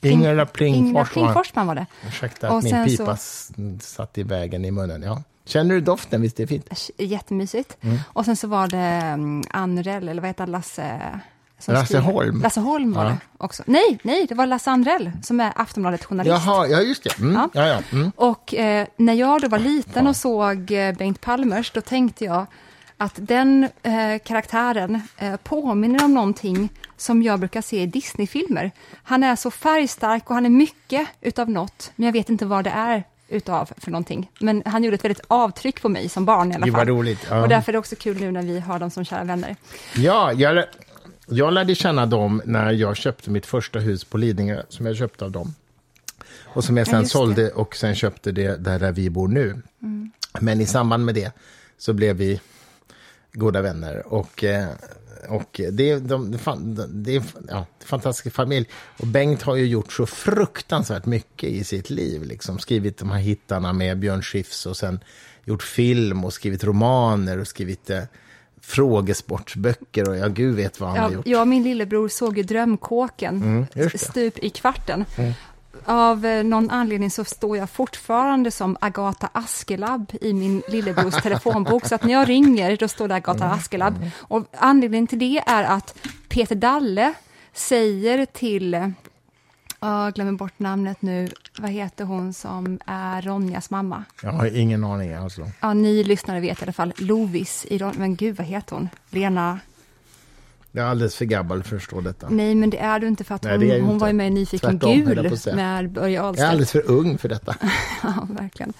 Ingela 0.00 0.46
Pling 0.46 0.74
Ingela. 0.74 1.04
Pling 1.04 1.32
Forsman 1.32 1.66
var 1.66 1.74
det. 1.74 1.86
Ursäkta 2.08 2.50
Och 2.50 2.58
att 2.58 2.64
min 2.64 2.70
sen 2.72 2.86
pipa 2.86 3.16
så- 3.16 3.54
satt 3.80 4.18
i 4.18 4.22
vägen 4.22 4.64
i 4.64 4.70
munnen. 4.70 5.02
Ja. 5.02 5.22
Känner 5.44 5.74
du 5.74 5.80
doften? 5.80 6.22
Visst 6.22 6.40
är 6.40 6.44
det 6.44 6.48
fint? 6.48 6.90
Jättemysigt. 6.98 7.76
Mm. 7.80 7.98
Och 8.06 8.24
sen 8.24 8.36
så 8.36 8.48
var 8.48 8.68
det 8.68 9.12
um, 9.14 9.42
Anrell, 9.50 10.08
eller 10.08 10.22
vad 10.22 10.28
heter 10.28 10.46
Lasse? 10.46 11.20
Lasse 11.70 11.86
skriver- 11.86 12.02
Holm. 12.12 12.40
Lasse 12.42 12.60
Holm 12.60 12.92
var 12.92 13.04
Ja. 13.04 13.10
det 13.10 13.16
också. 13.38 13.62
Nej, 13.66 13.98
nej, 14.02 14.26
det 14.28 14.34
var 14.34 14.46
Lasse 14.46 14.70
Anrell 14.70 15.10
som 15.22 15.40
är 15.40 15.52
Aftonbladet 15.56 16.04
journalist. 16.04 16.44
Jaha, 16.46 16.66
ja 16.66 16.80
just 16.80 17.04
det. 17.04 17.18
Mm. 17.18 17.34
Ja. 17.34 17.48
Ja. 17.52 17.66
Ja, 17.68 17.78
mm. 17.92 18.12
Och 18.16 18.54
eh, 18.54 18.86
när 18.96 19.14
jag 19.14 19.40
då 19.40 19.48
var 19.48 19.58
liten 19.58 20.06
och 20.06 20.16
såg 20.16 20.70
eh, 20.70 20.94
Bengt 20.94 21.20
Palmers, 21.20 21.70
då 21.70 21.80
tänkte 21.80 22.24
jag 22.24 22.46
att 22.96 23.14
den 23.16 23.68
eh, 23.82 24.18
karaktären 24.24 25.02
eh, 25.16 25.36
påminner 25.36 26.04
om 26.04 26.14
någonting 26.14 26.68
som 26.96 27.22
jag 27.22 27.38
brukar 27.38 27.62
se 27.62 27.82
i 27.82 27.86
Disney-filmer. 27.86 28.70
Han 29.02 29.22
är 29.22 29.36
så 29.36 29.50
färgstark 29.50 30.28
och 30.30 30.34
han 30.34 30.46
är 30.46 30.50
mycket 30.50 31.08
utav 31.20 31.50
något, 31.50 31.92
men 31.96 32.06
jag 32.06 32.12
vet 32.12 32.30
inte 32.30 32.46
vad 32.46 32.64
det 32.64 32.70
är 32.70 33.04
utav 33.28 33.70
för 33.78 33.90
någonting. 33.90 34.30
Men 34.40 34.62
han 34.66 34.84
gjorde 34.84 34.94
ett 34.94 35.04
väldigt 35.04 35.24
avtryck 35.28 35.82
på 35.82 35.88
mig 35.88 36.08
som 36.08 36.24
barn 36.24 36.52
i 36.52 36.54
alla 36.54 36.66
fall. 36.66 36.74
vad 36.74 36.88
roligt. 36.88 37.26
Ja. 37.30 37.42
Och 37.42 37.48
därför 37.48 37.70
är 37.70 37.72
det 37.72 37.78
också 37.78 37.96
kul 37.96 38.20
nu 38.20 38.30
när 38.32 38.42
vi 38.42 38.60
har 38.60 38.78
dem 38.78 38.90
som 38.90 39.04
kära 39.04 39.24
vänner. 39.24 39.56
Ja, 39.96 40.32
jag, 40.32 40.64
jag 41.36 41.52
lärde 41.52 41.74
känna 41.74 42.06
dem 42.06 42.42
när 42.44 42.72
jag 42.72 42.96
köpte 42.96 43.30
mitt 43.30 43.46
första 43.46 43.78
hus 43.78 44.04
på 44.04 44.18
Lidingö, 44.18 44.62
som 44.68 44.86
jag 44.86 44.96
köpte 44.96 45.24
av 45.24 45.30
dem. 45.30 45.54
Och 46.44 46.64
som 46.64 46.76
jag 46.76 46.86
Ja, 46.86 46.90
sen 46.90 47.02
det. 47.02 47.08
sålde 47.08 47.50
och 47.50 47.76
sen 47.76 47.94
köpte 47.94 48.32
det 48.32 48.56
där, 48.56 48.78
där 48.78 48.92
vi 48.92 49.10
bor 49.10 49.28
nu. 49.28 49.62
Men 50.40 50.60
i 50.60 50.66
samband 50.66 51.04
med 51.04 51.14
det 51.14 51.32
så 51.78 51.92
blev 51.92 52.16
vi 52.16 52.40
goda 53.32 53.62
vänner. 53.62 54.06
Och, 54.12 54.44
eh, 54.44 54.68
och 55.28 55.60
det, 55.72 55.90
är- 55.90 56.00
de, 56.00 56.30
det, 56.88 57.16
är 57.16 57.22
ja, 57.48 57.58
en 57.80 57.86
fantastisk 57.86 58.34
familj. 58.36 58.68
Och 58.98 59.06
Bengt 59.06 59.42
har 59.42 59.56
ju 59.56 59.66
gjort 59.66 59.92
så 59.92 60.06
fruktansvärt 60.06 61.06
mycket 61.06 61.50
i 61.50 61.64
sitt 61.64 61.90
liv. 61.90 62.22
Liksom. 62.24 62.58
Skrivit 62.58 62.98
de 62.98 63.10
här 63.10 63.18
hittarna 63.18 63.72
med 63.72 63.98
Björn 63.98 64.22
Skifs 64.22 64.66
och 64.66 64.76
sen 64.76 65.00
gjort 65.44 65.62
film 65.62 66.24
och 66.24 66.32
skrivit 66.32 66.64
romaner 66.64 67.38
och 67.38 67.46
skrivit 67.48 67.90
eh, 67.90 68.02
frågesportsböcker 68.62 70.08
och 70.08 70.16
ja, 70.16 70.28
gud 70.28 70.54
vet 70.54 70.80
vad 70.80 70.90
han 70.90 70.98
har 70.98 71.08
Ja, 71.10 71.14
gjort. 71.14 71.26
jag 71.26 71.40
och 71.40 71.48
min 71.48 71.62
lillebror 71.62 72.08
såg 72.08 72.36
ju 72.36 72.42
Drömkåken 72.42 73.42
Mm, 73.74 73.90
stup 73.94 74.38
i 74.38 74.50
kvarten. 74.50 75.04
Av 75.84 76.26
eh, 76.26 76.44
någon 76.44 76.70
anledning 76.70 77.10
så 77.10 77.24
står 77.24 77.56
jag 77.56 77.70
fortfarande 77.70 78.50
som 78.50 78.76
Agata 78.80 79.28
Askelabb 79.32 80.12
i 80.20 80.32
min 80.32 80.62
lillebrors 80.68 81.14
telefonbok, 81.22 81.86
så 81.86 81.94
att 81.94 82.04
när 82.04 82.12
jag 82.12 82.28
ringer 82.28 82.76
då 82.76 82.88
står 82.88 83.08
det 83.08 83.14
Agata 83.14 83.44
Mm. 83.44 83.58
Askelabb. 83.58 84.10
Och 84.18 84.44
anledningen 84.58 85.06
till 85.06 85.18
det 85.18 85.42
är 85.46 85.64
att 85.64 85.98
Peter 86.28 86.54
Dalle 86.54 87.14
säger 87.54 88.26
till, 88.26 88.92
jag 89.82 90.14
glömmer 90.14 90.32
bort 90.32 90.58
namnet 90.58 91.02
nu, 91.02 91.28
vad 91.58 91.70
heter 91.70 92.04
hon 92.04 92.32
som 92.32 92.78
är 92.86 93.22
Ronjas 93.22 93.70
mamma? 93.70 94.04
Jag 94.22 94.32
har 94.32 94.56
ingen 94.56 94.84
aning 94.84 95.12
alltså. 95.12 95.50
Ja, 95.60 95.74
ni 95.74 96.04
lyssnare 96.04 96.40
vet 96.40 96.60
i 96.60 96.62
alla 96.62 96.72
fall, 96.72 96.92
Lovis 96.96 97.66
i 97.70 97.78
Ron- 97.78 97.94
men 97.98 98.16
gud 98.16 98.36
vad 98.36 98.46
heter 98.46 98.76
hon? 98.76 98.88
Lena? 99.10 99.58
Jag 100.74 100.86
är 100.86 100.90
alldeles 100.90 101.16
för 101.16 101.24
gammal 101.24 101.62
för 101.62 101.76
att 101.76 101.82
förstå 101.82 102.00
detta. 102.00 102.26
Nej, 102.30 102.54
men 102.54 102.70
det 102.70 102.78
är 102.78 102.98
du 103.00 103.06
inte 103.08 103.24
för 103.24 103.34
att 103.34 103.42
Nej, 103.42 103.52
hon, 103.58 103.80
hon 103.80 103.90
inte. 103.90 104.00
var 104.00 104.06
ju 104.08 104.12
med 104.14 104.26
i 104.26 104.30
Nyfiken 104.30 104.70
Tvärtom, 104.80 104.94
Gul 105.04 105.54
med 105.54 105.90
Börje 105.90 106.14
Jag 106.14 106.24
är 106.24 106.26
Ahlstedt. 106.28 106.48
alldeles 106.48 106.72
för 106.72 106.90
ung 106.90 107.18
för 107.18 107.28
detta. 107.28 107.54
Ja, 108.02 108.26
verkligen. 108.30 108.72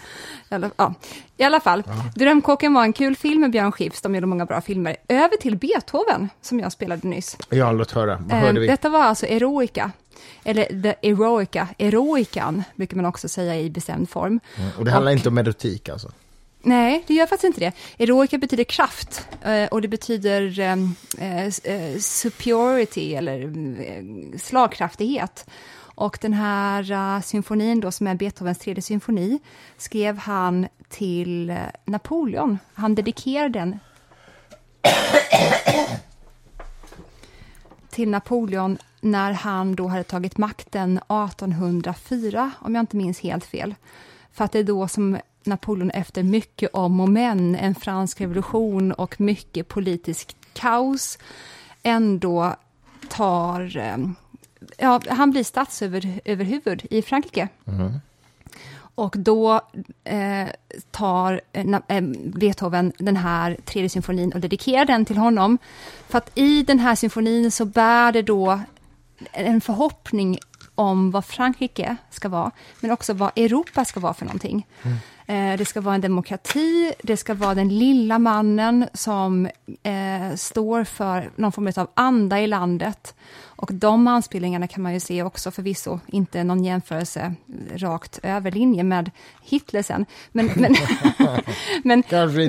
I 0.50 0.54
alla, 0.54 0.70
ja. 0.76 0.94
I 1.36 1.42
alla 1.44 1.60
fall, 1.60 1.82
Drömkåken 2.14 2.74
var 2.74 2.82
en 2.82 2.92
kul 2.92 3.16
film 3.16 3.40
med 3.40 3.50
Björn 3.50 3.72
Skifs, 3.72 4.02
de 4.02 4.14
gjorde 4.14 4.26
många 4.26 4.46
bra 4.46 4.60
filmer. 4.60 4.96
Över 5.08 5.36
till 5.36 5.56
Beethoven, 5.56 6.28
som 6.42 6.60
jag 6.60 6.72
spelade 6.72 7.08
nyss. 7.08 7.36
Ja, 7.50 7.72
låt 7.72 7.90
höra. 7.90 8.16
Vad 8.28 8.38
hörde 8.40 8.60
vi? 8.60 8.66
Detta 8.66 8.88
var 8.88 9.02
alltså 9.02 9.26
Eroica, 9.26 9.90
eller 10.44 10.82
The 10.82 11.08
Eroica, 11.10 11.68
Eroican 11.78 12.62
brukar 12.76 12.96
man 12.96 13.06
också 13.06 13.28
säga 13.28 13.56
i 13.60 13.70
bestämd 13.70 14.10
form. 14.10 14.40
Mm, 14.58 14.70
Och 14.78 14.84
det 14.84 14.90
handlar 14.90 15.12
och- 15.12 15.16
inte 15.16 15.28
om 15.28 15.38
erotik 15.38 15.88
alltså? 15.88 16.10
Nej, 16.64 17.04
det 17.06 17.14
gör 17.14 17.26
faktiskt 17.26 17.44
inte 17.44 17.60
det. 17.60 17.72
Eroica 17.98 18.38
betyder 18.38 18.64
kraft 18.64 19.28
eh, 19.42 19.68
och 19.68 19.82
det 19.82 19.88
betyder 19.88 20.60
eh, 20.60 20.76
eh, 21.18 21.46
eh 21.46 21.98
superiority 21.98 23.14
eller 23.14 24.38
slagkraftighet. 24.38 25.46
Och 25.94 26.18
den 26.20 26.32
här 26.32 27.20
symfonin 27.20 27.80
då 27.80 27.90
som 27.90 28.06
är 28.06 28.14
Beethovens 28.14 28.58
tredje 28.58 28.82
symfoni 28.82 29.38
skrev 29.76 30.18
han 30.18 30.68
till 30.88 31.58
Napoleon. 31.84 32.58
Han 32.74 32.94
dedikerade 32.94 33.58
den 33.58 33.78
till 37.90 38.08
Napoleon 38.08 38.78
när 39.00 39.32
han 39.32 39.74
då 39.74 39.88
hade 39.88 40.04
tagit 40.04 40.38
makten 40.38 40.96
1804, 40.96 42.50
om 42.58 42.74
jag 42.74 42.82
inte 42.82 42.96
minns 42.96 43.20
helt 43.20 43.44
fel. 43.44 43.74
För 44.32 44.44
att 44.44 44.52
det 44.52 44.58
är 44.58 44.64
då 44.64 44.88
som 44.88 45.18
Napoleon 45.46 45.90
efter 45.90 46.22
mycket 46.22 46.70
om 46.72 47.00
och 47.00 47.08
men, 47.08 47.54
en 47.54 47.74
fransk 47.74 48.20
revolution 48.20 48.92
och 48.92 49.20
mycket 49.20 49.68
politisk 49.68 50.36
kaos, 50.52 51.18
ändå 51.82 52.54
tar... 53.08 53.76
eh, 53.76 53.96
Ja, 54.78 55.00
han 55.08 55.30
blir 55.30 55.44
statsöverhuvud 55.44 56.86
i 56.90 57.02
Frankrike. 57.02 57.48
Och 58.94 59.14
då 59.18 59.60
eh, 60.04 60.48
tar 60.90 61.40
eh, 61.52 61.66
eh, 61.88 62.02
Beethoven 62.34 62.92
den 62.98 63.16
här 63.16 63.56
tredje 63.64 63.88
symfonin 63.88 64.32
och 64.32 64.40
dedikerar 64.40 64.84
den 64.84 65.04
till 65.04 65.16
honom. 65.16 65.58
För 66.08 66.18
att 66.18 66.30
i 66.38 66.62
den 66.62 66.78
här 66.78 66.94
symfonin 66.94 67.50
så 67.50 67.64
bär 67.64 68.12
det 68.12 68.22
då 68.22 68.60
en 69.32 69.60
förhoppning 69.60 70.38
om 70.74 71.10
vad 71.10 71.24
Frankrike 71.24 71.96
ska 72.10 72.28
vara, 72.28 72.50
men 72.80 72.90
också 72.90 73.12
vad 73.12 73.38
Europa 73.38 73.84
ska 73.84 74.00
vara 74.00 74.14
för 74.14 74.24
någonting. 74.24 74.66
Eh, 74.82 74.92
det 75.26 75.68
ska 75.68 75.80
vara 75.80 75.94
en 75.94 76.00
demokrati, 76.00 76.92
det 77.02 77.16
ska 77.16 77.34
vara 77.34 77.54
den 77.54 77.78
lilla 77.78 78.18
mannen 78.18 78.86
som 78.92 79.46
eh, 79.82 80.34
står 80.36 80.84
för 80.84 81.30
någon 81.36 81.52
form 81.52 81.72
av 81.76 81.90
anda 81.94 82.40
i 82.40 82.46
landet. 82.46 83.14
Och 83.62 83.74
de 83.74 84.06
anspelningarna 84.06 84.66
kan 84.66 84.82
man 84.82 84.92
ju 84.92 85.00
se 85.00 85.22
också 85.22 85.50
förvisso, 85.50 86.00
inte 86.06 86.44
någon 86.44 86.64
jämförelse 86.64 87.34
rakt 87.76 88.18
över 88.22 88.50
linje 88.50 88.82
med 88.82 89.10
Hitler 89.42 89.82
sen. 89.82 90.06
Men, 90.32 90.46
men, 90.56 90.74
men, 91.84 92.02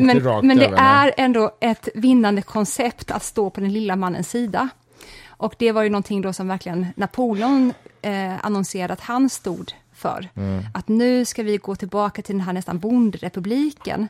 men, 0.06 0.48
men 0.48 0.58
det 0.58 0.74
är 0.78 1.14
ändå 1.18 1.58
ett 1.62 1.90
vinnande 1.96 2.42
koncept 2.42 3.12
att 3.12 3.24
stå 3.24 3.50
på 3.50 3.62
den 3.62 3.74
lilla 3.74 3.96
mannens 3.96 4.30
sida. 4.30 4.70
Och 5.28 5.56
det 5.60 5.72
var 5.72 5.84
ju 5.84 5.90
någonting 5.90 6.22
då 6.22 6.34
som 6.34 6.48
verkligen 6.48 6.88
Napoleon 6.96 7.74
eh, 8.02 8.46
annonserade 8.46 8.94
att 8.94 9.02
han 9.02 9.30
stod 9.30 9.74
för. 10.04 10.30
Mm. 10.36 10.64
Att 10.74 10.88
nu 10.88 11.26
ska 11.26 11.44
vi 11.44 11.58
gå 11.58 11.76
tillbaka 11.76 12.22
till 12.22 12.36
den 12.36 12.46
här 12.46 12.54
nästan 12.54 12.80
bonderepubliken. 12.80 14.08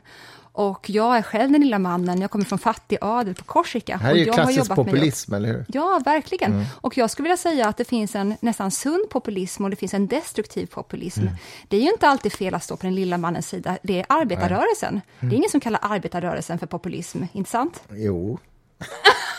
Och 0.56 0.90
jag 0.90 1.16
är 1.16 1.22
själv 1.22 1.52
den 1.52 1.60
lilla 1.60 1.78
mannen, 1.78 2.20
jag 2.20 2.30
kommer 2.30 2.44
från 2.44 2.58
fattig 2.58 2.98
adel 3.00 3.34
på 3.34 3.44
Korsika. 3.44 3.96
Det 3.96 4.02
här 4.02 4.10
är 4.10 4.12
och 4.12 4.18
ju 4.18 4.32
klassisk 4.32 4.74
populism, 4.74 5.34
eller 5.34 5.48
hur? 5.48 5.64
Ja, 5.68 6.00
verkligen. 6.04 6.52
Mm. 6.52 6.64
Och 6.80 6.96
jag 6.96 7.10
skulle 7.10 7.24
vilja 7.24 7.36
säga 7.36 7.68
att 7.68 7.76
det 7.76 7.84
finns 7.84 8.14
en 8.14 8.34
nästan 8.40 8.70
sund 8.70 9.10
populism 9.10 9.64
och 9.64 9.70
det 9.70 9.76
finns 9.76 9.94
en 9.94 10.06
destruktiv 10.06 10.66
populism. 10.66 11.20
Mm. 11.20 11.34
Det 11.68 11.76
är 11.76 11.80
ju 11.80 11.90
inte 11.90 12.08
alltid 12.08 12.32
fel 12.32 12.54
att 12.54 12.64
stå 12.64 12.76
på 12.76 12.86
den 12.86 12.94
lilla 12.94 13.18
mannens 13.18 13.48
sida, 13.48 13.78
det 13.82 14.00
är 14.00 14.06
arbetarrörelsen. 14.08 14.88
Mm. 14.90 15.30
Det 15.30 15.34
är 15.34 15.36
ingen 15.36 15.50
som 15.50 15.60
kallar 15.60 15.80
arbetarrörelsen 15.82 16.58
för 16.58 16.66
populism, 16.66 17.22
inte 17.32 17.50
sant? 17.50 17.82
Jo. 17.90 18.38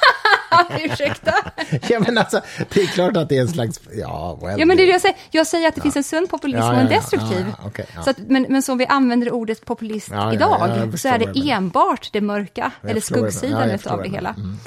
Ursäkta? 0.84 1.34
Ja, 1.90 2.00
men 2.00 2.18
alltså, 2.18 2.42
det 2.74 2.82
är 2.82 2.88
klart 2.88 3.18
att 3.18 3.30
det 3.30 3.38
är 3.38 3.42
en 3.42 3.48
slags... 3.48 3.80
Ja, 3.94 4.40
well, 4.42 4.60
Ja, 4.60 4.66
men 4.66 4.78
det 4.78 4.84
är 4.84 4.88
det 4.88 4.92
jag 4.92 5.02
säger. 5.02 5.18
Jag 5.32 5.48
säger 5.48 5.68
att 5.68 5.76
det 5.76 5.82
finns 5.82 5.96
en 5.96 6.04
sund 6.04 6.30
populism 6.30 6.60
Ja, 6.60 6.74
och 6.74 6.80
en 6.80 6.86
ja, 6.88 6.92
ja, 6.94 7.00
destruktiv. 7.00 7.46
ja, 7.48 7.56
ja, 7.62 7.68
okej, 7.68 7.86
ja. 7.96 8.04
Så 8.04 8.10
att, 8.10 8.18
men, 8.18 8.46
men 8.50 8.62
som 8.62 8.78
vi 8.78 8.86
använder 8.86 9.32
ordet 9.34 9.66
populist 9.66 10.10
Ja, 10.12 10.16
ja, 10.18 10.34
idag, 10.34 10.90
ja, 10.92 10.98
så 10.98 11.08
är 11.08 11.20
det 11.20 11.50
enbart 11.52 12.10
det 12.14 12.22
mörka, 12.22 12.72
eller 12.84 13.02
skuggsidan 13.02 13.70
Ja, 13.70 13.76
utav 13.76 14.04
det 14.04 14.10
hela. 14.10 14.30
Mm. 14.30 14.58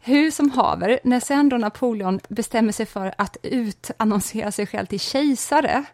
Hur 0.00 0.30
som 0.30 0.50
haver, 0.50 1.00
när 1.04 1.20
sen 1.20 1.48
då 1.48 1.56
Napoleon 1.56 2.20
bestämmer 2.28 2.72
sig 2.72 2.86
för 2.86 3.14
att 3.18 3.36
utannonsera 3.42 4.52
sig 4.52 4.66
själv 4.66 4.86
till 4.86 5.00
kejsare, 5.00 5.84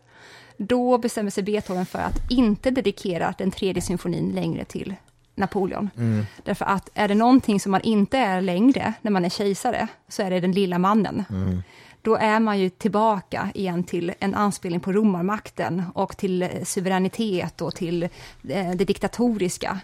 då 0.56 0.98
bestämmer 0.98 1.30
sig 1.30 1.42
Beethoven 1.42 1.86
för 1.86 1.98
att 1.98 2.30
inte 2.30 2.70
dedikera 2.70 3.34
den 3.38 3.50
tredje 3.50 3.82
symfonin 3.82 4.32
längre 4.34 4.64
till 4.64 4.94
Napoleon. 5.38 5.90
Mm. 5.96 6.26
Därför 6.44 6.64
att 6.64 6.90
är 6.94 7.08
det 7.08 7.14
någonting 7.14 7.60
som 7.60 7.72
man 7.72 7.80
inte 7.80 8.18
är 8.18 8.40
längre 8.40 8.92
när 9.02 9.10
man 9.10 9.24
är 9.24 9.28
kejsare, 9.30 9.88
så 10.08 10.22
är 10.22 10.30
det 10.30 10.40
den 10.40 10.52
lilla 10.52 10.78
mannen. 10.78 11.24
Mm. 11.30 11.62
Då 12.02 12.16
är 12.16 12.40
man 12.40 12.58
ju 12.58 12.70
tillbaka 12.70 13.50
igen 13.54 13.84
till 13.84 14.12
en 14.20 14.34
anspelning 14.34 14.80
på 14.80 14.92
romarmakten 14.92 15.82
och 15.94 16.16
till 16.16 16.42
eh, 16.42 16.48
suveränitet 16.64 17.60
och 17.60 17.74
till 17.74 18.02
eh, 18.02 18.70
det 18.70 18.84
diktatoriska. 18.84 19.80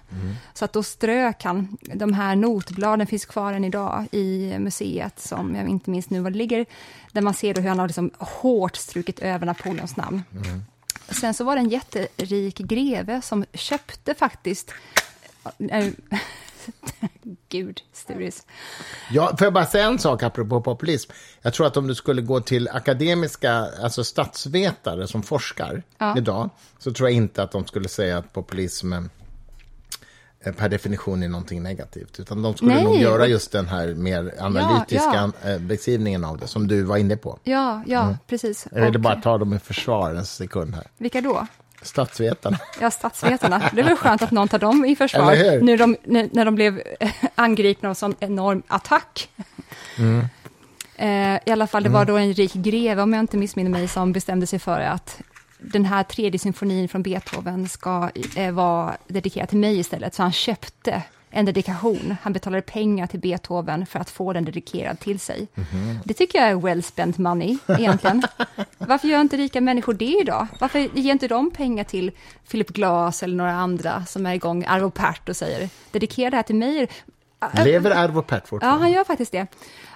Så 0.55 0.65
att 0.65 0.73
då 0.73 0.83
strök 0.83 1.45
han, 1.45 1.77
de 1.95 2.13
här 2.13 2.37
notbladen 2.37 3.07
finns 3.07 3.25
kvar 3.25 3.53
än 3.53 3.65
idag 3.65 4.07
i 4.13 4.59
museet, 4.59 5.21
som 5.21 5.55
jag 5.55 5.69
inte 5.69 5.91
minns 5.91 6.11
nu 6.11 6.21
var 6.21 6.31
det 6.31 6.39
ligger, 6.39 6.67
där 7.13 7.21
man 7.21 7.35
ser 7.35 7.55
hur 7.55 7.69
han 7.69 7.79
har 7.79 7.87
liksom 7.87 8.11
hårt 8.19 8.77
strukit 8.77 9.19
över 9.19 9.47
Napoleons 9.47 9.97
namn. 9.97 10.23
Sen 11.09 11.35
så 11.35 11.45
var 11.45 11.57
det 11.57 11.61
en 11.61 11.69
jätterik 11.69 12.59
greve 12.59 13.23
som 13.23 13.45
köpte 13.53 14.15
faktiskt 14.15 14.73
äh, 15.59 15.89
Gud, 17.49 17.81
Sturis. 17.93 18.47
Ja, 19.11 19.37
får 19.39 19.45
jag 19.47 19.53
bara 19.55 19.67
säga 19.67 19.87
en 19.87 19.99
sak 19.99 20.23
apropå 20.23 20.61
populism? 20.61 21.13
Jag 21.43 21.55
tror 21.55 21.67
att 21.67 21.77
om 21.77 21.87
du 21.87 21.95
skulle 21.95 22.23
gå 22.23 22.41
till 22.41 22.69
akademiska, 22.69 23.53
alltså 23.83 24.05
statsvetare 24.05 25.07
som 25.09 25.23
forskar 25.23 25.83
Ja. 25.99 26.19
idag, 26.19 26.51
så 26.79 26.93
tror 26.93 27.09
jag 27.09 27.17
inte 27.17 27.43
att 27.43 27.53
de 27.53 27.67
skulle 27.67 27.89
säga 27.89 28.19
att 28.19 28.33
populism 28.33 28.93
eh, 28.93 30.53
per 30.57 30.69
definition 30.69 31.23
är 31.23 31.29
någonting 31.29 31.63
negativt. 31.63 32.21
Utan 32.21 32.43
de 32.43 32.55
skulle 32.55 32.75
Nej, 32.75 32.85
nog 32.85 32.97
göra 32.97 33.27
just 33.27 33.53
den 33.53 33.67
här 33.67 33.95
mer 33.95 34.35
analytiska 34.41 35.33
eh, 35.45 35.59
beskrivningen 35.59 36.25
av 36.25 36.39
det, 36.39 36.47
som 36.47 36.69
du 36.69 36.83
var 36.83 36.97
inne 36.97 37.17
på. 37.17 37.39
Ja, 37.45 37.83
ja, 37.87 38.17
precis. 38.27 38.67
Jag 38.73 38.85
ville 38.85 38.99
bara 38.99 39.21
ta 39.21 39.39
dem 39.39 39.53
i 39.55 39.59
försvar 39.59 40.15
en 40.15 40.27
sekund 40.27 40.75
här. 40.75 40.87
Vilka 40.99 41.21
då? 41.21 41.47
Statsvetarna. 41.85 42.59
Ja, 42.81 42.91
statsvetarna. 42.91 43.71
Det 43.73 43.81
är 43.81 43.85
väl 43.85 43.97
skönt 43.97 44.23
att 44.23 44.31
någon 44.31 44.49
tar 44.49 44.59
dem 44.59 44.85
i 44.85 44.97
försvar, 44.97 45.61
när 45.63 45.77
de, 45.77 45.97
när, 46.05 46.29
när 46.33 46.45
de 46.45 46.55
blev 46.55 46.83
angripna 47.35 47.89
av 47.89 47.91
en 47.91 47.95
sån 47.95 48.15
enorm 48.21 48.63
attack. 48.69 49.29
Mm. 49.99 50.25
Eh, 50.97 51.41
I 51.47 51.51
alla 51.51 51.67
fall, 51.67 51.83
det 51.83 51.89
var 51.89 52.05
då 52.05 52.17
en 52.17 52.33
rik 52.33 52.53
greve, 52.53 53.03
om 53.03 53.13
jag 53.13 53.21
inte 53.21 53.37
missminner 53.37 53.71
mig, 53.71 53.89
som 53.89 54.13
bestämde 54.13 54.47
sig 54.47 54.59
för 54.59 54.81
att 54.81 55.21
den 55.59 55.85
här 55.85 56.03
tredje 56.03 56.39
symfonin 56.39 56.89
från 56.89 57.03
Beethoven 57.03 57.69
ska 57.69 58.11
eh, 58.37 58.53
vara 58.53 58.97
dedikerad 59.07 59.49
till 59.49 59.59
mig 59.59 59.79
istället, 59.79 60.15
så 60.15 60.23
han 60.23 60.33
köpte 60.33 61.03
en 61.35 61.45
dedikation. 61.45 62.17
Han 62.23 62.33
betalade 62.33 62.63
pengar 62.63 63.07
till 63.07 63.21
Beethoven 63.21 63.87
för 63.87 63.99
att 63.99 64.11
få 64.11 64.33
den 64.33 64.45
dedikerad 64.45 65.01
till 65.01 65.21
sig. 65.21 65.49
Mhm. 65.55 65.99
Det 66.05 66.15
tycker 66.15 66.39
jag 66.39 66.49
är 66.51 66.55
well 66.57 66.83
spent 66.83 67.19
money, 67.19 67.59
egentligen. 67.69 68.23
Varför 68.79 69.09
gör 69.09 69.21
inte 69.21 69.37
rika 69.37 69.61
människor 69.61 69.95
det 69.95 70.21
idag? 70.21 70.47
Varför 70.61 70.79
ger 70.79 71.13
inte 71.13 71.29
de 71.29 71.51
pengar 71.51 71.85
till 71.85 72.11
Philip 72.51 72.69
Glass 72.69 73.23
eller 73.23 73.37
några 73.37 73.53
andra 73.53 74.05
som 74.07 74.27
är 74.27 74.35
igång, 74.35 74.65
Arvo 74.69 74.91
Pärt 74.91 75.29
och 75.29 75.37
säger 75.37 75.69
dedikera 75.91 76.31
det 76.31 76.37
här 76.37 76.43
till 76.43 76.57
mig? 76.57 76.89
Lever 77.65 77.91
Arvo 77.91 78.23
Pärt 78.23 78.43
Ja, 78.43 78.49
fortfarande? 78.49 78.81
han 78.81 78.93
gör 78.93 79.05
faktiskt 79.05 79.33
det. 79.33 79.47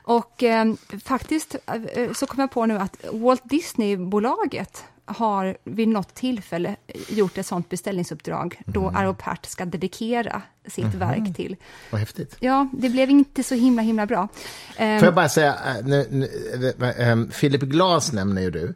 Och 0.02 0.42
eh, 0.42 0.64
faktiskt 1.04 1.56
eh, 1.92 2.12
så 2.12 2.26
kom 2.26 2.40
jag 2.40 2.50
på 2.50 2.66
nu 2.66 2.78
att 2.78 2.96
Walt 3.12 3.42
Disney-bolaget 3.44 4.84
har 5.08 5.56
vid 5.64 5.88
något 5.88 6.14
tillfälle 6.14 6.76
gjort 7.08 7.38
ett 7.38 7.46
sånt 7.46 7.68
beställningsuppdrag 7.68 8.60
då 8.66 8.88
Arvo 8.88 9.14
Pärt 9.14 9.46
ska 9.46 9.64
dedikera 9.64 10.42
sitt 10.66 10.94
verk 10.94 11.36
till. 11.36 11.56
Vad 11.90 12.00
häftigt. 12.00 12.36
Ja, 12.40 12.68
det 12.72 12.88
blev 12.88 13.10
inte 13.10 13.42
så 13.42 13.54
himla, 13.54 13.82
himla 13.82 14.06
bra. 14.06 14.28
Eh, 14.76 14.98
Får 14.98 15.06
jag 15.06 15.14
bara 15.14 15.28
säga, 15.28 15.54
äh, 15.66 15.86
nu, 15.86 16.06
nu, 16.10 16.74
äh, 16.80 17.08
ähm, 17.08 17.28
Philip 17.28 17.62
Glass 17.62 18.12
nämner 18.12 18.42
ju 18.42 18.50
du. 18.50 18.74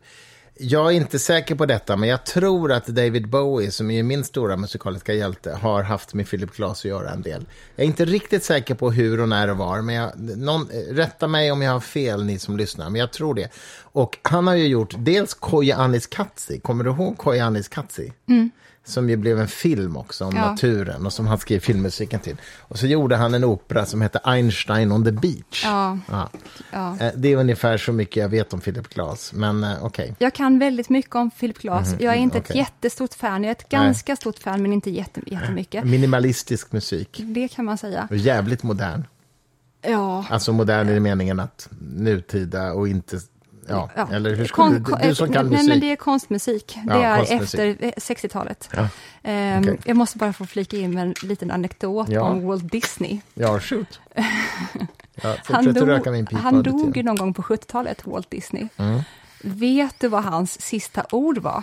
Jag 0.65 0.87
är 0.87 0.91
inte 0.91 1.19
säker 1.19 1.55
på 1.55 1.67
detta, 1.67 1.97
men 1.97 2.09
jag 2.09 2.27
tror 2.27 2.73
att 2.73 2.87
David 2.87 3.29
Bowie, 3.29 3.71
som 3.71 3.91
är 3.91 4.03
min 4.03 4.25
stora 4.25 4.57
musikaliska 4.57 5.15
hjälte, 5.15 5.53
har 5.53 5.83
haft 5.83 6.15
med 6.15 6.31
Philip 6.31 6.57
Glass 6.57 6.79
att 6.79 6.85
göra 6.85 7.11
en 7.11 7.23
del. 7.23 7.45
Jag 7.77 7.85
är 7.85 7.89
inte 7.89 8.05
riktigt 8.05 8.45
säker 8.45 8.75
på 8.75 8.91
hur 8.91 9.21
och 9.21 9.29
när 9.29 9.51
och 9.51 9.57
var, 9.57 9.83
men 9.83 9.95
jag, 9.95 10.13
någon, 10.39 10.69
rätta 10.91 11.29
mig 11.29 11.53
om 11.53 11.63
jag 11.63 11.73
har 11.73 11.81
fel, 11.81 12.25
ni 12.25 12.39
som 12.39 12.57
lyssnar, 12.57 12.91
men 12.91 13.01
jag 13.01 13.13
tror 13.13 13.35
det. 13.35 13.49
Och 13.83 14.19
han 14.23 14.47
har 14.47 14.55
ju 14.55 14.67
gjort 14.67 14.95
dels 14.99 15.35
Koja 15.35 15.77
Anis 15.77 16.07
Katsi, 16.07 16.61
kommer 16.61 16.85
du 16.85 16.91
ihåg 16.91 17.19
Koja 17.19 17.45
Anis 17.45 17.69
Katsi? 17.69 18.13
Mm. 18.29 18.51
Som 18.85 19.11
ju 19.11 19.17
blev 19.17 19.41
en 19.41 19.49
film 19.49 19.97
också 19.97 20.25
om 20.25 20.37
Ja. 20.37 20.51
naturen 20.51 21.07
och 21.07 21.13
som 21.13 21.27
han 21.27 21.39
skrev 21.39 21.61
filmmusiken 21.61 22.21
till. 22.21 22.37
Och 22.61 22.79
så 22.79 22.87
gjorde 22.87 23.17
han 23.17 23.35
en 23.35 23.45
opera 23.45 23.87
som 23.87 24.01
hette 24.01 24.21
Einstein 24.25 24.93
on 24.93 25.05
the 25.05 25.13
beach. 25.13 25.63
Ja. 25.65 25.99
Ja. 26.73 26.97
Eh, 27.01 27.13
Det 27.17 27.29
är 27.33 27.37
ungefär 27.37 27.77
så 27.79 27.93
mycket 27.93 28.17
jag 28.17 28.29
vet 28.29 28.53
om 28.53 28.61
Philip 28.61 28.89
Glass, 28.89 29.33
men 29.33 29.65
eh, 29.65 29.85
okej. 29.85 30.15
Jag 30.19 30.35
kan 30.35 30.59
väldigt 30.59 30.89
mycket 30.89 31.15
om 31.15 31.31
Philip 31.31 31.59
Glass. 31.59 31.95
Jag 31.99 32.15
är 32.15 32.19
inte 32.19 32.39
ett 32.39 32.45
okej. 32.51 32.57
jättestort 32.57 33.15
fan, 33.15 33.43
jag 33.45 33.49
är 33.49 33.55
ett 33.55 33.69
ganska 33.69 34.17
stort 34.17 34.39
fan, 34.39 34.63
men 34.63 34.73
inte 34.73 34.91
jätte, 34.91 35.21
jättemycket. 35.27 35.85
Minimalistisk 35.85 36.73
musik. 36.73 37.21
Det 37.25 37.49
kan 37.49 37.65
man 37.65 37.79
säga. 37.79 38.09
Och 38.11 38.17
jävligt 38.17 38.63
modern. 38.63 39.05
Ja. 39.83 40.25
Alltså 40.31 40.53
modern 40.53 40.89
i 40.89 40.93
den 41.11 41.41
att 41.41 41.69
nutida 41.81 42.73
och 42.73 42.89
inte... 42.89 43.19
Ja, 43.77 43.91
Ja. 43.97 44.09
eller 44.13 44.35
hur 44.35 44.45
skulle 44.45 44.81
Kon- 44.81 44.99
du, 45.03 45.09
du 45.09 45.15
som 45.15 45.33
kan 45.33 45.45
nej, 45.47 45.53
musik? 45.53 45.69
men 45.69 45.81
det 45.81 45.93
är 45.93 45.97
konstmusik. 45.97 46.79
Det 46.87 46.93
Ja, 46.95 47.03
är 47.03 47.17
konstmusik. 47.17 47.61
efter 47.61 47.87
eh, 47.87 47.93
60-talet. 47.97 48.69
Ja, 48.77 48.89
Ehm, 49.23 49.63
okej. 49.63 49.79
Jag 49.85 49.97
måste 49.97 50.19
bara 50.19 50.33
få 50.33 50.47
flika 50.47 50.77
in 50.77 50.95
med 50.95 51.03
en 51.03 51.15
liten 51.23 51.51
anekdot 51.51 52.09
om 52.17 52.47
Walt 52.47 52.73
Disney. 52.73 53.21
Ja, 53.35 53.61
shoot. 53.61 54.01
Han 55.45 55.75
dog, 55.75 55.89
han 56.33 56.63
dog 56.63 57.05
någon 57.05 57.17
gång 57.17 57.35
på 57.35 57.43
70-talet, 57.43 58.07
Walt 58.07 58.31
Disney. 58.31 58.69
Mm. 58.77 59.01
Vet 59.43 59.95
du 60.01 60.09
vad 60.09 60.25
hans 60.25 60.61
sista 60.61 61.07
ord 61.11 61.39
var? 61.39 61.63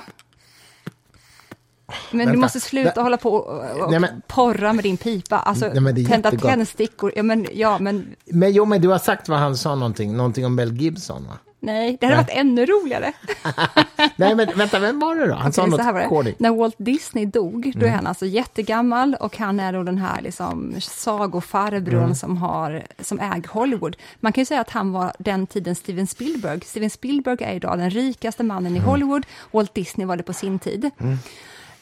Men 2.11 2.19
du 2.19 2.25
Vänta. 2.25 2.39
måste 2.39 2.59
sluta 2.59 2.91
Det- 2.95 3.01
hålla 3.01 3.17
på 3.17 3.33
och, 3.33 3.81
och 3.81 3.91
Nej, 3.91 3.99
men- 3.99 4.21
porra 4.27 4.73
med 4.73 4.83
din 4.83 4.97
pipa. 4.97 5.39
Alltså, 5.39 5.67
Nej, 5.67 5.79
men 5.81 5.95
det 5.95 6.05
tända 6.05 6.27
jättegott. 6.31 6.49
tändstickor. 6.51 7.11
Ja, 7.15 7.23
men, 7.23 7.47
ja, 7.53 7.79
men 7.79 8.15
Men 8.25 8.51
jo, 8.51 8.65
men 8.65 8.81
du 8.81 8.87
har 8.87 8.99
sagt 8.99 9.29
vad 9.29 9.39
han 9.39 9.57
sa 9.57 9.75
någonting, 9.75 10.17
någonting 10.17 10.45
om 10.45 10.55
Mel 10.55 10.71
Gibson, 10.77 11.25
va? 11.27 11.37
Nej, 11.59 11.97
det 11.99 12.05
hade 12.05 12.15
Nej. 12.17 12.25
varit 12.25 12.37
ännu 12.37 12.65
roligare. 12.65 13.13
Nej, 14.15 14.35
men 14.35 14.47
vänta, 14.57 14.79
vem 14.79 14.99
var 14.99 15.15
det 15.15 15.27
då? 15.27 15.33
Han 15.33 15.53
sa 15.53 15.61
här 15.61 15.69
var 15.93 15.99
något 16.01 16.09
corny. 16.09 16.33
När 16.37 16.49
Walt 16.55 16.75
Disney 16.77 17.25
dog, 17.25 17.65
Mm. 17.65 17.79
då 17.79 17.85
är 17.85 17.89
han 17.91 18.07
alltså 18.07 18.25
jättegammal 18.25 19.15
och 19.19 19.37
han 19.37 19.59
är 19.59 19.73
då 19.73 19.83
den 19.83 19.97
här 19.97 20.21
liksom 20.21 20.75
sagofarbrorn 20.81 22.03
Mm. 22.03 22.15
som, 22.15 22.37
har, 22.37 22.83
som 22.99 23.19
äger 23.19 23.49
Hollywood. 23.49 23.95
Man 24.19 24.33
kan 24.33 24.41
ju 24.41 24.45
säga 24.45 24.61
att 24.61 24.69
han 24.69 24.91
var 24.91 25.13
den 25.19 25.47
tiden 25.47 25.75
Steven 25.75 26.07
Spielberg. 26.07 26.61
Steven 26.65 26.89
Spielberg 26.89 27.43
är 27.43 27.53
idag 27.53 27.77
den 27.79 27.89
rikaste 27.89 28.43
mannen 28.43 28.73
i 28.75 28.77
Mm. 28.77 28.89
Hollywood. 28.89 29.25
Walt 29.51 29.73
Disney 29.73 30.07
var 30.07 30.17
det 30.17 30.23
på 30.23 30.33
sin 30.33 30.59
tid. 30.59 30.89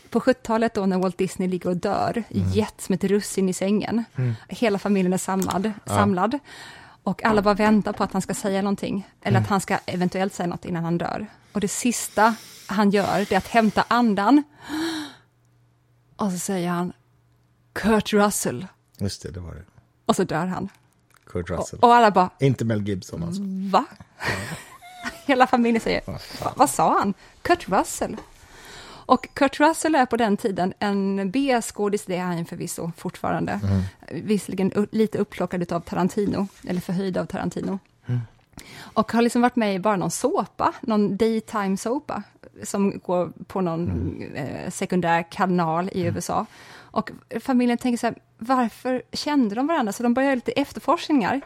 På 0.09 0.19
70-talet 0.19 0.73
då 0.73 0.85
när 0.85 0.97
Walt 0.97 1.17
Disney 1.17 1.47
ligger 1.47 1.69
och 1.69 1.77
dör, 1.77 2.23
Mm. 2.31 2.49
jätt 2.51 2.81
som 2.81 2.95
ett 2.95 3.03
russin 3.03 3.49
i 3.49 3.53
sängen. 3.53 4.03
Hela 4.49 4.79
familjen 4.79 5.13
är 5.13 5.17
samlad. 5.17 5.71
samlad. 5.85 6.39
Och 7.07 7.23
alla 7.25 7.41
bara 7.41 7.53
väntar 7.53 7.93
på 7.93 8.03
att 8.03 8.13
han 8.13 8.21
ska 8.21 8.33
säga 8.33 8.61
någonting, 8.61 9.07
eller 9.21 9.37
Mm. 9.37 9.43
att 9.43 9.49
han 9.49 9.61
ska 9.61 9.77
eventuellt 9.85 10.33
säga 10.33 10.47
något 10.47 10.65
innan 10.65 10.83
han 10.83 10.97
dör. 10.97 11.27
Och 11.51 11.59
det 11.59 11.67
sista 11.67 12.35
han 12.67 12.89
gör, 12.89 13.25
det 13.29 13.31
är 13.31 13.37
att 13.37 13.47
hämta 13.47 13.85
andan. 13.87 14.43
Och 16.15 16.31
så 16.31 16.39
säger 16.39 16.69
han, 16.69 16.93
Kurt 17.73 18.13
Russell. 18.13 18.67
Just 18.97 19.21
det, 19.23 19.31
det 19.31 19.39
var 19.39 19.55
det. 19.55 19.63
Och 20.05 20.15
så 20.15 20.23
dör 20.23 20.45
han. 20.45 20.69
Kurt 21.25 21.49
Russell. 21.49 21.79
Och 21.79 21.95
alla 21.95 22.11
bara, 22.11 22.29
Inte 22.39 22.65
Mel 22.65 22.87
Gibson 22.87 23.23
alltså. 23.23 23.41
va? 23.71 23.85
Hela 25.25 25.47
familjen 25.47 25.81
säger, 25.81 26.01
"Va- 26.43 26.53
vad 26.55 26.69
sa 26.69 26.99
han? 26.99 27.13
Kurt 27.41 27.69
Russell. 27.69 28.17
Och 29.07 29.27
Kurt 29.33 29.59
Russell 29.59 29.95
är 29.95 30.05
på 30.05 30.17
den 30.17 30.37
tiden 30.37 30.73
en 30.79 31.31
B-skådis, 31.31 32.05
det 32.05 32.15
är 32.15 32.23
han 32.23 32.45
förvisso 32.45 32.91
fortfarande. 32.97 33.59
Visserligen 34.11 34.71
u- 34.75 34.87
lite 34.91 35.17
upplockad 35.17 35.71
av 35.71 35.79
Tarantino, 35.79 36.47
eller 36.67 36.81
förhöjd 36.81 37.17
av 37.17 37.25
Tarantino. 37.25 37.79
Och 38.81 39.11
har 39.11 39.21
liksom 39.21 39.41
varit 39.41 39.55
med 39.55 39.75
i 39.75 39.79
bara 39.79 39.95
någon 39.95 40.11
såpa, 40.11 40.73
någon 40.81 41.17
daytime 41.17 41.77
såpa, 41.77 42.23
som 42.63 42.99
går 43.05 43.31
på 43.47 43.61
någon 43.61 44.21
eh, 44.35 44.69
sekundär 44.71 45.25
kanal 45.31 45.89
i 45.93 46.01
USA. 46.05 46.45
Och 46.79 47.11
familjen 47.41 47.77
tänker 47.77 47.97
så 47.97 48.07
här, 48.07 48.15
varför 48.37 49.01
kände 49.13 49.55
de 49.55 49.67
varandra? 49.67 49.91
Så 49.93 50.03
de 50.03 50.13
börjar 50.13 50.35
lite 50.35 50.51
efterforskningar 50.51 51.41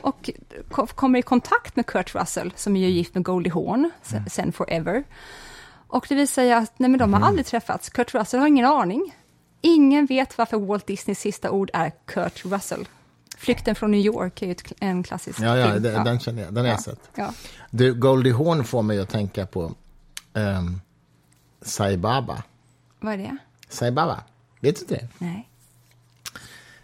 och 0.00 0.30
ko- 0.70 0.86
kommer 0.86 1.18
i 1.18 1.22
kontakt 1.22 1.76
med 1.76 1.86
Kurt 1.86 2.14
Russell, 2.14 2.52
som 2.56 2.76
är 2.76 2.88
gift 2.88 3.14
med 3.14 3.24
Goldie 3.24 3.50
Hawn, 3.52 3.90
se- 4.02 4.30
sen 4.30 4.52
forever. 4.52 5.04
Och 5.94 6.06
det 6.08 6.14
visar 6.14 6.42
sig 6.42 6.52
att 6.52 6.78
nej, 6.78 6.90
men 6.90 6.98
de 6.98 7.14
har 7.14 7.20
aldrig 7.20 7.46
träffats. 7.46 7.90
Kurt 7.90 8.14
Russell 8.14 8.40
har 8.40 8.46
ingen 8.46 8.66
aning. 8.66 9.14
Ingen 9.60 10.06
vet 10.06 10.38
varför 10.38 10.58
Walt 10.58 10.86
Disneys 10.86 11.18
sista 11.18 11.50
ord 11.50 11.70
är 11.72 11.92
Kurt 12.04 12.44
Russell. 12.44 12.88
Flykten 13.36 13.74
från 13.74 13.90
New 13.90 14.00
York 14.00 14.42
är 14.42 14.46
ju 14.46 14.54
en 14.80 15.02
klassisk 15.02 15.40
Ja, 15.40 15.56
ja, 15.56 15.70
film. 15.70 15.82
det, 15.82 15.90
den 15.90 16.18
känner 16.20 16.42
jag. 16.42 16.54
Den 16.54 16.64
har 16.64 16.70
jag 16.70 16.80
sett. 16.80 17.10
Ja. 17.14 17.32
Du, 17.70 17.94
Goldie 17.94 18.32
Hawn 18.32 18.64
får 18.64 18.82
mig 18.82 19.00
att 19.00 19.08
tänka 19.08 19.46
på 19.46 19.74
um, 20.32 20.80
Sai 21.62 21.96
Baba. 21.96 22.42
Vad 23.00 23.14
är 23.14 23.18
det? 23.18 23.36
Sai 23.68 23.90
Baba, 23.90 24.20
vet 24.60 24.76
du 24.76 24.80
inte 24.80 24.94
det? 24.94 25.08
Nej. 25.18 25.48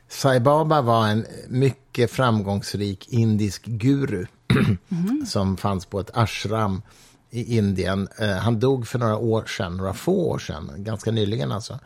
Sai 0.08 0.40
Baba 0.40 0.80
var 0.80 1.08
en 1.08 1.26
mycket 1.48 2.10
framgångsrik 2.10 3.08
indisk 3.08 3.64
guru 3.64 4.26
som 5.26 5.56
fanns 5.56 5.86
på 5.86 6.00
ett 6.00 6.16
ashram 6.16 6.82
i 7.30 7.56
Indien. 7.56 8.08
Eh, 8.18 8.30
han 8.30 8.60
dog 8.60 8.88
för 8.88 8.98
några 8.98 9.16
år 9.16 9.44
sedan, 9.44 9.76
några 9.76 9.94
få 9.94 10.12
år 10.12 10.38
sedan, 10.38 10.70
ganska 10.76 11.10
nyligen 11.10 11.52
alltså. 11.52 11.78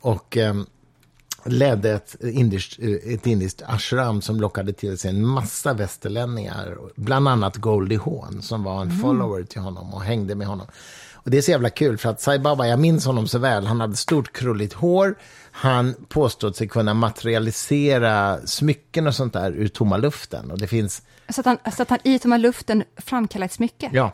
Och 0.00 0.36
eh, 0.36 0.54
ledde 1.44 1.90
ett 1.90 2.16
indiskt, 2.20 2.78
ett 3.04 3.26
indiskt 3.26 3.62
ashram 3.66 4.22
som 4.22 4.40
lockade 4.40 4.72
till 4.72 4.98
sig 4.98 5.10
en 5.10 5.26
massa 5.26 5.74
västerlänningar, 5.74 6.78
bland 6.94 7.28
annat 7.28 7.56
Goldie 7.56 7.98
Hawn 7.98 8.42
som 8.42 8.64
var 8.64 8.82
en 8.82 8.90
follower 8.90 9.42
till 9.42 9.60
honom 9.60 9.94
och 9.94 10.02
hängde 10.02 10.34
med 10.34 10.46
honom. 10.46 10.66
Och 11.24 11.30
Det 11.30 11.38
är 11.38 11.42
så 11.42 11.50
jävla 11.50 11.70
kul, 11.70 11.98
för 11.98 12.08
att 12.08 12.20
Sai 12.20 12.38
Baba, 12.38 12.66
jag 12.66 12.78
minns 12.78 13.06
honom 13.06 13.28
så 13.28 13.38
väl. 13.38 13.66
Han 13.66 13.80
hade 13.80 13.96
stort 13.96 14.32
krulligt 14.32 14.72
hår. 14.72 15.14
Han 15.50 15.94
påstod 16.08 16.56
sig 16.56 16.68
kunna 16.68 16.94
materialisera 16.94 18.38
smycken 18.46 19.06
och 19.06 19.14
sånt 19.14 19.32
där 19.32 19.52
ur 19.52 19.68
tomma 19.68 19.96
luften. 19.96 20.50
Och 20.50 20.58
det 20.58 20.66
finns... 20.66 21.02
Så 21.28 21.40
att 21.40 21.46
han, 21.46 21.58
så 21.76 21.82
att 21.82 21.90
han 21.90 21.98
i 22.04 22.18
tomma 22.18 22.36
luften 22.36 22.84
framkallar 22.96 23.46
ett 23.46 23.52
smycke? 23.52 23.90
Ja. 23.92 24.12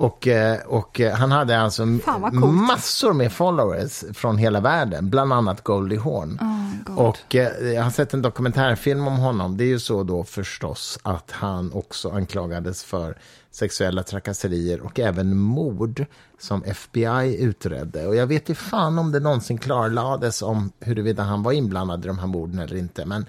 Och, 0.00 0.28
eh, 0.28 0.60
och 0.60 1.00
eh, 1.00 1.14
han 1.14 1.32
hade 1.32 1.60
alltså 1.60 1.86
massor 1.86 3.12
med 3.12 3.32
followers 3.32 4.04
från 4.14 4.38
hela 4.38 4.60
världen, 4.60 5.10
bland 5.10 5.32
annat 5.32 5.64
Goldie 5.64 5.98
Hawn. 5.98 6.38
God. 6.86 6.98
och 6.98 7.34
eh, 7.34 7.72
jag 7.72 7.82
har 7.82 7.90
sett 7.90 8.14
en 8.14 8.22
dokumentärfilm 8.22 9.06
om 9.06 9.16
honom. 9.16 9.56
Det 9.56 9.64
är 9.64 9.68
ju 9.68 9.78
så 9.78 10.02
då 10.02 10.24
förstås 10.24 10.98
att 11.02 11.30
han 11.30 11.72
också 11.72 12.10
anklagades 12.10 12.84
för 12.84 13.18
sexuella 13.50 14.02
trakasserier 14.02 14.80
och 14.80 15.00
även 15.00 15.36
mord 15.36 16.04
som 16.38 16.64
FBI 16.64 17.36
utredde. 17.40 18.06
Och 18.06 18.16
jag 18.16 18.26
vet 18.26 18.48
inte 18.48 18.60
fan 18.60 18.98
om 18.98 19.12
det 19.12 19.20
någonsin 19.20 19.58
klarlades 19.58 20.42
om 20.42 20.72
huruvida 20.80 21.22
han 21.22 21.42
var 21.42 21.52
inblandad 21.52 22.04
i 22.04 22.08
de 22.08 22.18
här 22.18 22.26
morden 22.26 22.58
eller 22.58 22.76
inte. 22.76 23.06
Men 23.06 23.26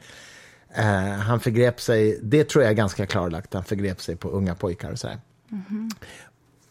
eh, 0.73 1.19
han 1.19 1.39
förgrep 1.39 1.81
sig, 1.81 2.19
det 2.23 2.43
tror 2.43 2.63
jag 2.63 2.71
är 2.71 2.75
ganska 2.75 3.05
klarlagt, 3.05 3.53
han 3.53 3.63
förgrep 3.63 4.01
sig 4.01 4.15
på 4.15 4.29
unga 4.29 4.55
pojkar 4.55 4.91
och 4.91 4.99
sådär. 4.99 5.19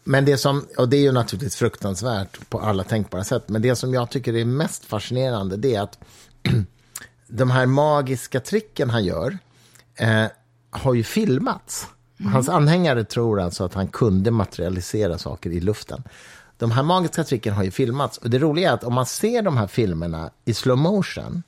Men 0.03 0.25
det 0.25 0.37
som, 0.37 0.65
och 0.77 0.89
det 0.89 0.97
är 0.97 1.01
ju 1.01 1.11
naturligtvis 1.11 1.55
fruktansvärt 1.55 2.49
på 2.49 2.59
alla 2.59 2.83
tänkbara 2.83 3.23
sätt, 3.23 3.49
men 3.49 3.61
det 3.61 3.75
som 3.75 3.93
jag 3.93 4.09
tycker 4.09 4.35
är 4.35 4.45
mest 4.45 4.85
fascinerande 4.85 5.57
det 5.57 5.75
är 5.75 5.81
att 5.81 5.99
de 7.27 7.51
här 7.51 7.65
magiska 7.65 8.39
tricken 8.39 8.89
han 8.89 9.05
gör 9.05 9.37
eh, 9.95 10.25
har 10.69 10.93
ju 10.93 11.03
filmats. 11.03 11.87
Hans 12.33 12.49
anhängare 12.49 13.03
tror 13.03 13.41
alltså 13.41 13.63
att 13.63 13.73
han 13.73 13.87
kunde 13.87 14.31
materialisera 14.31 15.17
saker 15.17 15.49
i 15.49 15.59
luften. 15.59 16.03
De 16.57 16.71
här 16.71 16.83
magiska 16.83 17.23
tricken 17.23 17.53
har 17.53 17.63
ju 17.63 17.71
filmats 17.71 18.17
och 18.17 18.29
det 18.29 18.39
roliga 18.39 18.69
är 18.69 18.73
att 18.73 18.83
om 18.83 18.93
man 18.93 19.05
ser 19.05 19.41
de 19.41 19.57
här 19.57 19.67
filmerna 19.67 20.29
i 20.45 20.53
slow 20.53 20.77
motion 20.77 21.43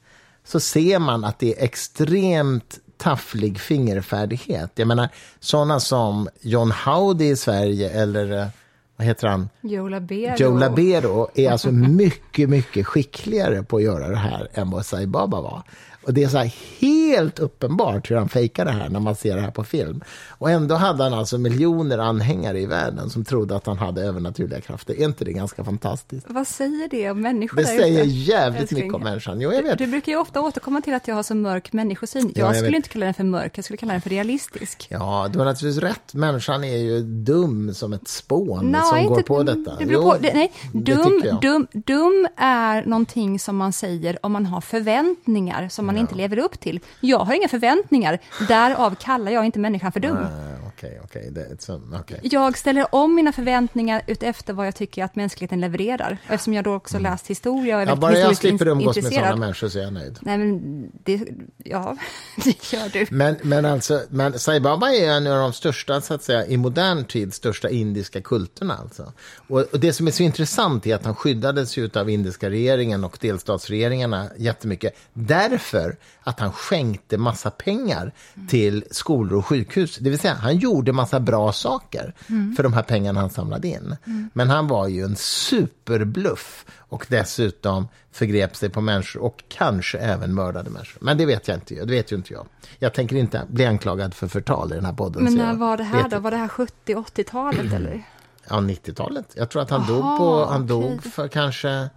så 0.46 0.60
ser 0.60 1.00
man 1.00 1.24
att 1.24 1.40
det 1.40 1.60
är 1.60 1.64
extremt 1.64 2.80
tafflig 2.98 3.60
fingerfärdighet. 3.60 4.72
Jag 4.76 4.88
menar, 4.88 5.10
sådana 5.40 5.80
som 5.80 6.30
John 6.42 6.72
Howdy 6.72 7.26
i 7.26 7.36
Sverige 7.36 7.90
eller 7.90 8.42
eh, 8.42 8.48
vad 8.96 9.08
heter 9.08 9.28
han? 9.28 9.50
Joe 9.62 9.88
Labero. 9.88 10.36
Joe 10.38 10.58
Labero 10.58 11.30
är 11.36 11.52
alltså 11.52 11.72
mycket, 11.72 12.50
mycket 12.50 12.88
skickligare 12.88 13.64
på 13.64 13.78
att 13.78 13.84
göra 13.84 14.08
det 14.10 14.18
här 14.18 14.48
än 14.54 14.70
vad 14.70 14.86
Sai 14.86 15.08
Baba 15.08 15.42
var. 15.42 15.64
Och 16.06 16.14
det 16.14 16.24
är 16.24 16.28
så 16.30 16.50
helt 16.86 17.40
uppenbart 17.40 18.12
hur 18.12 18.16
han 18.16 18.30
fejkar 18.30 18.66
det 18.66 18.72
här 18.72 18.90
när 18.90 19.00
man 19.00 19.16
ser 19.16 19.36
det 19.36 19.42
här 19.42 19.52
på 19.52 19.64
film. 19.64 20.04
Och 20.30 20.50
ändå 20.52 20.76
hade 20.76 21.04
han 21.04 21.14
alltså 21.14 21.38
miljoner 21.38 21.98
anhängare 21.98 22.60
i 22.60 22.66
världen 22.66 23.10
som 23.10 23.26
trodde 23.26 23.56
att 23.56 23.66
han 23.66 23.78
hade 23.78 24.02
övernaturliga 24.02 24.62
krafter. 24.62 24.94
Är 24.94 25.06
inte 25.06 25.26
det 25.26 25.34
ganska 25.34 25.64
fantastiskt? 25.64 26.26
Vad 26.30 26.48
säger 26.48 26.90
det 26.90 27.12
om 27.12 27.22
människor 27.22 27.58
Det 27.58 27.66
säger 27.66 28.04
jävligt 28.04 28.62
Älskling. 28.62 28.80
mycket 28.84 28.96
om 28.96 29.02
människan. 29.04 29.42
Jo, 29.42 29.54
jag 29.54 29.64
vet. 29.64 29.78
Du 29.78 29.88
brukar 29.88 30.12
ju 30.12 30.18
ofta 30.18 30.42
återkomma 30.42 30.82
till 30.82 30.94
att 30.94 31.08
jag 31.08 31.16
har 31.16 31.24
så 31.24 31.36
mörk 31.36 31.74
människosyn. 31.74 32.32
Ja, 32.36 32.42
jag, 32.42 32.48
jag 32.50 32.56
skulle 32.56 32.70
vet. 32.70 32.76
inte 32.76 32.90
kalla 32.90 33.06
den 33.06 33.14
för 33.14 33.24
mörk, 33.24 33.58
jag 33.58 33.66
skulle 33.66 33.78
kalla 33.78 33.92
den 33.94 34.02
för 34.02 34.10
realistisk. 34.10 34.88
Ja, 34.90 35.30
du 35.34 35.38
har 35.40 35.46
naturligtvis 35.46 35.84
rätt. 35.84 36.14
Människan 36.14 36.64
är 36.64 36.78
ju 36.78 37.02
dum 37.02 37.74
som 37.74 37.94
ett 37.94 38.08
spån 38.08 38.72
Nej, 38.72 38.82
som 38.90 38.98
inte, 38.98 39.10
går 39.10 39.22
på 39.22 39.44
detta. 39.44 39.76
Det 39.80 39.86
beror 39.86 40.02
på, 40.12 40.18
det, 40.22 40.34
nej, 40.34 40.52
det 40.74 40.94
dum, 40.94 41.22
jag. 41.24 41.42
dum, 41.42 41.68
dum 41.72 42.28
är 42.38 42.86
någonting 42.86 43.40
som 43.40 43.58
man 43.58 43.74
säger 43.74 44.18
om 44.26 44.32
man 44.32 44.46
har 44.46 44.62
förväntningar 44.62 45.70
som 45.70 45.86
man 45.86 45.93
inte 45.98 46.16
lever 46.16 46.38
upp 46.38 46.60
till. 46.60 46.80
Jag 47.00 47.20
har 47.20 47.34
inga 47.34 47.48
förväntningar, 47.48 48.20
därav 48.48 48.96
kallar 48.96 49.32
jag 49.32 49.46
inte 49.46 49.60
människan 49.60 49.92
för 49.92 50.00
dum. 50.00 50.18
Ah, 50.18 50.63
Okej, 51.04 51.32
är 51.36 51.56
så- 51.60 51.82
okej. 51.94 52.20
Jag 52.24 52.58
ställer 52.58 52.96
om 52.96 53.16
mina 53.16 53.32
förväntningar 53.32 54.02
utefter 54.08 54.54
vad 54.54 54.68
jag 54.68 54.76
tycker 54.76 55.04
att 55.04 55.16
mänskligheten 55.16 55.62
levererar. 55.62 56.18
Och 56.28 56.34
Eftersom 56.34 56.54
jag 56.54 56.64
då 56.64 56.74
också 56.74 57.00
läst 57.00 57.28
historia 57.28 57.76
och 57.76 57.82
är 57.82 57.86
Mm. 57.86 57.96
Ja, 57.96 57.96
bara 58.02 58.18
jag 58.20 58.38
slipper 58.38 58.68
umgås 58.68 58.96
med 58.96 59.14
sådana 59.14 59.36
människor 59.36 59.70
så 59.70 59.80
är 59.80 59.84
jag 59.84 59.94
nöjd. 59.94 60.20
Nej, 60.22 60.38
men 60.38 60.92
det, 61.04 61.28
ja, 61.58 61.98
det 62.44 62.74
gör 62.74 62.90
du. 62.90 63.08
Men, 63.12 63.36
men 63.42 63.66
alltså, 63.66 64.02
men 64.10 64.40
Sai 64.40 64.60
Baba 64.60 64.90
är 64.90 65.10
en 65.12 65.28
av 65.28 65.38
de 65.38 65.54
största, 65.54 66.02
så 66.02 66.14
att 66.14 66.24
säga, 66.24 66.46
i 66.46 66.58
modern 66.58 67.06
tid, 67.06 67.34
största 67.34 67.70
indiska 67.70 68.22
kulterna. 68.22 68.78
Alltså. 68.78 69.14
Och, 69.48 69.60
och 69.60 69.80
det 69.80 69.94
som 69.94 70.08
är 70.08 70.12
så 70.12 70.24
intressant 70.24 70.88
är 70.88 70.96
att 70.96 71.06
han 71.06 71.16
skyddades 71.16 71.78
ju 71.78 71.90
av 71.96 72.10
indiska 72.10 72.50
regeringen 72.50 73.04
och 73.04 73.18
delstatsregeringarna 73.22 74.28
jättemycket, 74.38 74.94
därför 75.14 75.98
att 76.24 76.40
han 76.40 76.52
skänkte 76.52 77.18
massa 77.18 77.52
pengar 77.52 78.14
till 78.50 78.84
skolor 78.92 79.38
och 79.38 79.46
sjukhus. 79.46 79.98
Det 79.98 80.10
vill 80.10 80.20
säga, 80.20 80.34
han 80.34 80.58
gjorde 80.64 80.94
massa 80.94 81.20
bra 81.20 81.52
saker 81.52 82.14
för 82.56 82.64
de 82.64 82.74
här 82.74 82.84
pengarna 82.84 83.20
han 83.20 83.30
samlade 83.30 83.68
in. 83.68 83.96
Men 84.34 84.50
han 84.50 84.68
var 84.68 84.88
ju 84.88 85.04
en 85.04 85.16
superbluff 85.16 86.66
och 86.78 87.06
dessutom 87.10 87.88
förgrep 88.12 88.56
sig 88.56 88.70
på 88.70 88.82
människor 88.82 89.22
och 89.24 89.44
kanske 89.48 89.98
även 89.98 90.34
mördade 90.36 90.70
människor. 90.70 91.04
Men 91.06 91.18
det 91.18 91.26
vet 91.26 91.48
jag 91.48 91.58
inte, 91.58 91.76
det 91.76 91.92
vet 91.92 92.12
ju 92.12 92.16
inte 92.16 92.34
jag. 92.34 92.46
Jag 92.80 92.94
tänker 92.94 93.16
inte 93.16 93.42
bli 93.50 93.66
anklagad 93.66 94.14
för 94.14 94.28
förtal 94.28 94.72
i 94.72 94.76
den 94.76 94.86
här 94.86 94.94
podden. 94.94 95.24
Men 95.24 95.36
när 95.36 95.54
var 95.54 95.78
det 95.78 95.84
här 95.84 96.10
då? 96.10 96.20
Var 96.20 96.32
det 96.32 96.38
här 96.38 96.48
70-80-talet 96.48 97.74
eller? 97.74 98.04
Ja, 98.50 98.56
90-talet. 98.56 99.26
Jag 99.36 99.50
tror 99.50 99.62
att 99.62 99.70
han 99.70 99.82
Aha, 99.82 99.94
dog 99.94 100.18
på, 100.18 100.46
han 100.46 100.64
okej. 100.64 100.68
dog 100.68 101.04
för 101.04 101.28
kanske, 101.28 101.90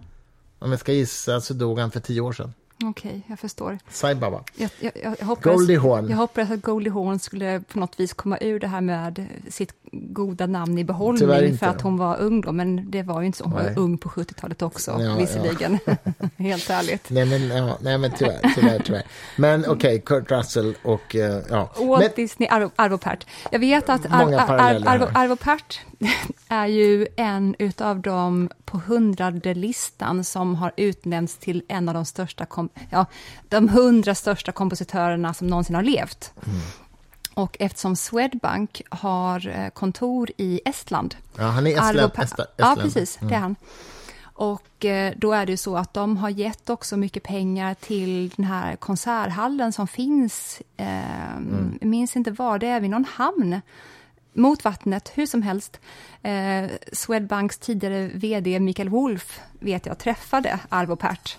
om 0.59 0.71
jag 0.71 0.79
ska 0.79 0.93
gissa, 0.93 1.41
så 1.41 1.53
dog 1.53 1.79
han 1.79 1.91
för 1.91 1.99
tio 1.99 2.21
år 2.21 2.33
sedan. 2.33 2.53
Okej, 2.83 3.21
jag 3.27 3.39
förstår. 3.39 3.77
Sai 3.89 4.15
Baba. 4.15 4.43
Jag, 4.55 4.69
jag, 4.79 4.91
jag, 5.03 5.25
hoppades, 5.25 5.57
Goldie 5.57 5.77
Hawn. 5.77 6.09
jag 6.09 6.17
hoppades 6.17 6.51
att 6.51 6.61
Goldie 6.61 6.89
Hawn 6.89 7.19
skulle 7.19 7.61
på 7.73 7.79
något 7.79 7.99
vis 7.99 8.13
komma 8.13 8.37
ur 8.41 8.59
det 8.59 8.67
här 8.67 8.81
med 8.81 9.27
sitt 9.49 9.73
goda 9.91 10.45
namn 10.45 10.77
i 10.77 10.83
behållning 10.83 11.57
för 11.57 11.65
att 11.65 11.81
hon 11.81 11.97
var 11.97 12.17
ung 12.17 12.41
då, 12.41 12.51
men 12.51 12.91
det 12.91 13.03
var 13.03 13.21
ju 13.21 13.27
inte 13.27 13.37
så. 13.37 13.43
Hon 13.43 13.53
Nej. 13.53 13.73
var 13.73 13.81
ung 13.81 13.97
på 13.97 14.09
70-talet 14.09 14.61
också, 14.61 14.91
Ja, 15.01 15.15
visserligen. 15.15 15.79
Helt 16.37 16.69
ärligt. 16.69 17.09
Nej 17.09 17.25
men, 17.25 17.57
ja, 17.57 17.77
nej, 17.81 17.97
men 17.97 18.11
tyvärr, 18.11 18.53
tyvärr, 18.55 18.81
tyvärr. 18.85 19.03
Men 19.37 19.65
okej, 19.67 20.01
Kurt 20.05 20.31
Russell 20.31 20.75
och, 20.83 21.15
eh, 21.15 21.41
ja. 21.49 21.71
Walt 21.77 22.01
Men, 22.01 22.11
Disney, 22.15 22.49
Arvo, 22.49 22.71
Arvo 22.75 22.97
Pärt. 22.97 23.27
Jag 23.51 23.59
vet 23.59 23.89
att 23.89 24.05
Ar, 24.05 24.33
Ar, 24.33 24.87
Arvo. 24.87 25.07
Arvo 25.13 25.35
Pärt 25.35 25.81
är 26.47 26.67
ju 26.67 27.07
en 27.15 27.55
utav 27.59 28.01
de 28.01 28.49
på 28.65 28.77
hundrade 28.77 29.53
listan 29.53 30.23
som 30.23 30.55
har 30.55 30.71
utnämnts 30.77 31.37
till 31.37 31.63
en 31.67 31.89
av 31.89 31.93
de 31.95 32.05
största, 32.05 32.45
kom, 32.45 32.66
ja, 32.89 33.05
de 33.49 33.69
hundra 33.69 34.15
största 34.15 34.51
kompositörerna 34.51 35.33
som 35.33 35.47
någonsin 35.47 35.75
har 35.75 35.83
levt. 35.83 36.33
Mm. 36.45 36.59
Och 37.33 37.57
eftersom 37.59 37.95
Swedbank 37.95 38.81
har 38.89 39.47
eh, 39.47 39.69
kontor 39.69 40.29
i 40.37 40.61
Estland. 40.65 41.15
ja, 41.37 41.43
han 41.43 41.67
är 41.67 41.71
Estland, 41.71 42.11
Estland, 42.19 42.49
Ja, 42.57 42.75
precis, 42.81 43.17
det 43.21 43.35
är 43.35 43.39
han. 43.39 43.55
Och 44.39 44.85
eh, 44.85 45.13
då 45.17 45.33
är 45.33 45.45
det 45.45 45.51
ju 45.51 45.57
så 45.57 45.77
att 45.77 45.93
de 45.93 46.17
har 46.17 46.29
gett 46.29 46.69
också 46.69 46.97
mycket 46.97 47.23
pengar 47.23 47.73
till 47.73 48.29
den 48.29 48.45
här 48.45 48.75
konserthallen 48.75 49.73
som 49.73 49.87
finns, 49.87 50.61
eh, 50.77 51.31
Mm. 51.37 51.79
minns 51.81 52.15
inte 52.15 52.31
var, 52.31 52.59
det 52.59 52.67
är 52.67 52.79
vid 52.79 52.89
någon 52.89 53.05
hamn, 53.05 53.61
mot 54.33 54.63
vattnet, 54.63 55.11
hur 55.15 55.25
som 55.25 55.41
helst. 55.41 55.79
Eh, 56.21 56.65
Swedbanks 56.93 57.57
tidigare 57.57 58.07
vd 58.13 58.59
Mikael 58.59 58.89
Wolf 58.89 59.39
vet 59.59 59.85
jag 59.85 59.97
träffade 59.97 60.59
Arvo 60.69 60.95
Pärt. 60.95 61.37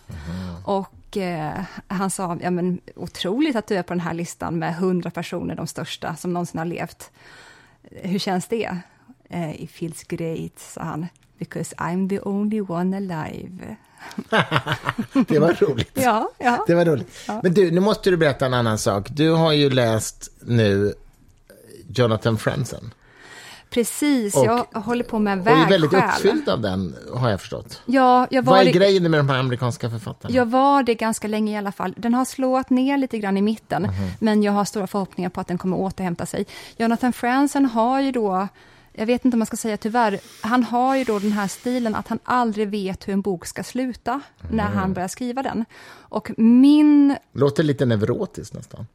Och 0.64 0.88
eh, 1.16 1.60
han 1.88 2.10
sa, 2.10 2.38
ja 2.42 2.50
men 2.50 2.80
otroligt 2.96 3.56
att 3.56 3.66
du 3.66 3.74
är 3.74 3.82
på 3.82 3.92
den 3.92 4.00
här 4.00 4.14
listan 4.14 4.58
med 4.58 4.76
hundra 4.76 5.10
personer, 5.10 5.54
de 5.54 5.66
största 5.66 6.16
som 6.16 6.32
någonsin 6.32 6.58
har 6.58 6.64
levt. 6.64 7.10
Hur 7.90 8.18
känns 8.18 8.46
det? 8.46 8.76
Eh, 9.28 9.62
It 9.62 9.70
feels 9.70 10.02
great, 10.04 10.58
sa 10.58 10.82
han. 10.82 11.06
Because 11.38 11.74
I'm 11.76 12.08
the 12.08 12.20
only 12.20 12.60
one 12.60 12.96
alive. 12.96 13.76
Det 15.28 15.38
var 15.38 15.52
roligt. 15.60 15.90
Ja, 15.94 16.30
ja. 16.38 16.64
Det 16.66 16.74
var 16.74 16.84
roligt. 16.84 17.08
Ja. 17.28 17.40
Men 17.42 17.54
du, 17.54 17.70
nu 17.70 17.80
måste 17.80 18.10
du 18.10 18.16
berätta 18.16 18.46
en 18.46 18.54
annan 18.54 18.78
sak. 18.78 19.08
Du 19.10 19.30
har 19.30 19.52
ju 19.52 19.70
läst 19.70 20.30
nu 20.40 20.94
Jonathan 21.88 22.38
Franzen. 22.38 22.94
Precis, 23.70 24.34
Och- 24.36 24.44
jag 24.44 24.66
håller 24.80 25.04
på 25.04 25.18
med 25.18 25.40
Och 25.40 25.46
är 25.48 25.68
väldigt 25.68 25.92
vägskäl. 25.92 26.10
uppfylld 26.14 26.48
av 26.48 26.60
den, 26.60 26.96
har 27.14 27.30
jag 27.30 27.40
förstått. 27.40 27.82
Ja, 27.86 28.26
jag 28.30 28.42
var, 28.42 28.52
Vad 28.52 28.60
är 28.60 28.64
det, 28.64 28.70
grejen 28.72 29.10
med 29.10 29.20
de 29.20 29.28
här 29.28 29.38
amerikanska 29.38 29.90
författarna? 29.90 30.34
jag 30.34 30.46
var 30.46 30.82
det 30.82 30.94
ganska 30.94 31.28
länge 31.28 31.52
i 31.52 31.56
alla 31.56 31.72
fall. 31.72 31.94
Den 31.96 32.14
har 32.14 32.24
slåat 32.24 32.70
ner 32.70 32.96
lite 32.96 33.18
grann 33.18 33.36
i 33.36 33.42
mitten, 33.42 33.82
Mhm. 33.82 33.92
men 34.20 34.42
jag 34.42 34.52
har 34.52 34.64
stora 34.64 34.86
förhoppningar 34.86 35.30
på 35.30 35.40
att 35.40 35.46
den 35.48 35.58
kommer 35.58 35.76
återhämta 35.76 36.26
sig. 36.26 36.46
Jonathan 36.76 37.12
Franzen 37.12 37.64
har 37.66 38.00
ju 38.00 38.12
då, 38.12 38.48
jag 38.92 39.06
vet 39.06 39.24
inte 39.24 39.34
om 39.34 39.38
man 39.38 39.46
ska 39.46 39.56
säga 39.56 39.76
tyvärr, 39.76 40.20
han 40.40 40.64
har 40.64 40.96
ju 40.96 41.04
då 41.04 41.18
den 41.18 41.32
här 41.32 41.48
stilen 41.48 41.94
att 41.94 42.08
han 42.08 42.18
aldrig 42.24 42.68
vet 42.68 43.08
hur 43.08 43.12
en 43.12 43.20
bok 43.20 43.46
ska 43.46 43.62
sluta 43.62 44.20
när 44.50 44.64
Mm. 44.66 44.78
han 44.78 44.92
börjar 44.92 45.08
skriva 45.08 45.42
den. 45.42 45.64
Och 45.98 46.30
min 46.36 47.16
Låter 47.32 47.62
lite 47.62 47.86
neurotiskt 47.86 48.54
nästan. 48.54 48.86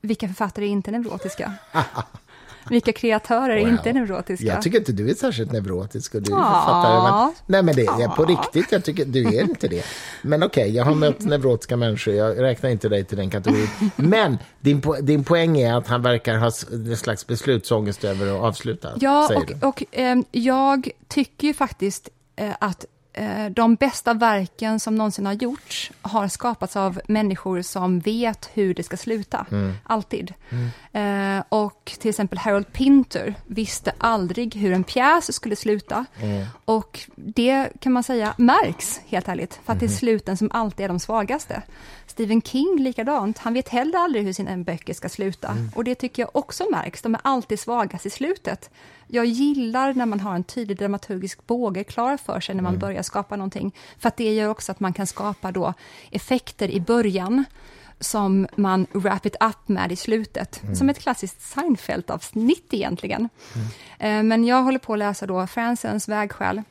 Vilka 0.00 0.26
författare 0.28 0.64
är 0.64 0.68
inte 0.70 0.90
neurotiska? 0.90 1.52
Vilka 2.70 2.92
kreatörer 2.92 3.56
är 3.56 3.60
Wow. 3.60 3.68
inte 3.68 3.92
neurotiska? 3.92 4.46
Jag 4.46 4.62
tycker 4.62 4.78
inte 4.78 4.92
du 4.92 5.10
är 5.10 5.14
särskilt 5.14 5.52
neurotisk 5.52 6.14
och 6.14 6.22
du 6.22 6.32
är 6.32 6.36
författare. 6.36 7.02
Men, 7.12 7.34
nej, 7.46 7.62
men 7.62 7.74
det 7.76 8.02
är 8.04 8.08
på 8.16 8.24
riktigt. 8.24 8.72
Jag 8.72 8.84
tycker 8.84 9.04
du 9.04 9.36
är 9.38 9.42
inte 9.42 9.68
det. 9.68 9.84
Men 10.22 10.42
okej, 10.42 10.70
jag 10.76 10.84
har 10.84 10.94
mött 10.94 11.20
neurotiska 11.24 11.76
människor. 11.76 12.14
Jag 12.14 12.42
räknar 12.42 12.70
inte 12.70 12.88
dig 12.88 13.04
till 13.04 13.16
den 13.16 13.30
kategorin. 13.30 13.68
Men 13.96 14.38
din, 14.60 14.80
po 14.80 14.94
din 14.94 15.24
poäng 15.24 15.58
är 15.58 15.74
att 15.74 15.86
han 15.86 16.02
verkar 16.02 16.36
ha 16.36 16.50
en 16.72 16.96
slags 16.96 17.26
beslutsångest 17.26 18.04
över 18.04 18.26
att 18.36 18.42
avsluta. 18.42 18.88
Ja, 19.00 19.30
och, 19.36 19.68
och 19.68 19.84
ehm, 19.92 20.24
jag 20.30 20.90
tycker 21.08 21.46
ju 21.48 21.54
faktiskt 21.54 22.08
eh, 22.36 22.50
att 22.60 22.84
eh, 22.84 22.88
de 23.50 23.74
bästa 23.74 24.14
verken 24.14 24.80
som 24.80 24.94
någonsin 24.94 25.26
har 25.26 25.32
gjorts 25.32 25.92
har 26.02 26.28
skapats 26.28 26.76
av 26.76 27.00
människor 27.06 27.62
som 27.62 28.00
vet 28.00 28.50
hur 28.54 28.74
det 28.74 28.82
ska 28.82 28.96
sluta. 28.96 29.46
Mm. 29.50 29.72
Alltid. 29.82 30.34
Eh, 30.92 31.44
och 31.48 31.96
till 31.98 32.10
exempel 32.10 32.38
Harold 32.38 32.72
Pinter 32.72 33.34
visste 33.46 33.92
aldrig 33.98 34.54
hur 34.54 34.72
en 34.72 34.84
pjäs 34.84 35.34
skulle 35.34 35.56
sluta. 35.56 36.04
Mm. 36.20 36.46
Och 36.64 37.00
det 37.14 37.68
kan 37.80 37.92
man 37.92 38.02
säga 38.02 38.34
märks, 38.38 39.00
helt 39.06 39.28
ärligt, 39.28 39.60
för 39.64 39.72
att 39.72 39.80
det 39.80 39.86
är 39.86 39.90
sluten 39.90 40.36
som 40.36 40.50
alltid 40.52 40.84
är 40.84 40.88
de 40.88 41.00
svagaste. 41.00 41.62
Stephen 42.06 42.42
King 42.42 42.76
likadant, 42.80 43.38
han 43.38 43.54
vet 43.54 43.68
heller 43.68 43.98
aldrig 43.98 44.24
hur 44.24 44.32
sina 44.32 44.56
böcker 44.56 44.94
ska 44.94 45.08
sluta. 45.08 45.48
Mm. 45.48 45.70
Och 45.74 45.84
det 45.84 45.94
tycker 45.94 46.22
jag 46.22 46.30
också 46.32 46.64
märks, 46.70 47.02
de 47.02 47.14
är 47.14 47.20
alltid 47.24 47.60
svagast 47.60 48.06
i 48.06 48.10
slutet. 48.10 48.70
Jag 49.08 49.26
gillar 49.26 49.94
när 49.94 50.06
man 50.06 50.20
har 50.20 50.34
en 50.34 50.44
tydlig 50.44 50.78
dramaturgisk 50.78 51.46
båge 51.46 51.84
klar 51.84 52.16
för 52.16 52.40
sig 52.40 52.54
när 52.54 52.62
man 52.62 52.78
börjar 52.78 53.02
skapa 53.02 53.36
någonting. 53.36 53.74
För 53.98 54.08
att 54.08 54.16
det 54.16 54.34
gör 54.34 54.48
också 54.48 54.72
att 54.72 54.80
man 54.80 54.92
kan 54.92 55.06
skapa 55.06 55.52
då 55.52 55.74
effekter 56.10 56.70
i 56.70 56.80
början 56.80 57.44
som 58.00 58.46
man 58.56 58.86
wrap 58.92 59.26
it 59.26 59.36
up 59.40 59.68
med 59.68 59.92
i 59.92 59.96
slutet. 59.96 60.60
Som 60.74 60.88
ett 60.90 60.98
klassiskt 60.98 61.40
Seinfeld-avsnitt 61.42 62.74
egentligen. 62.74 63.28
Eh, 63.98 64.22
Men 64.22 64.44
jag 64.44 64.62
håller 64.62 64.78
på 64.78 64.92
att 64.92 64.98
läsa 64.98 65.26
då 65.26 65.46
Fransens 65.46 66.08
vägskäl, 66.08 66.62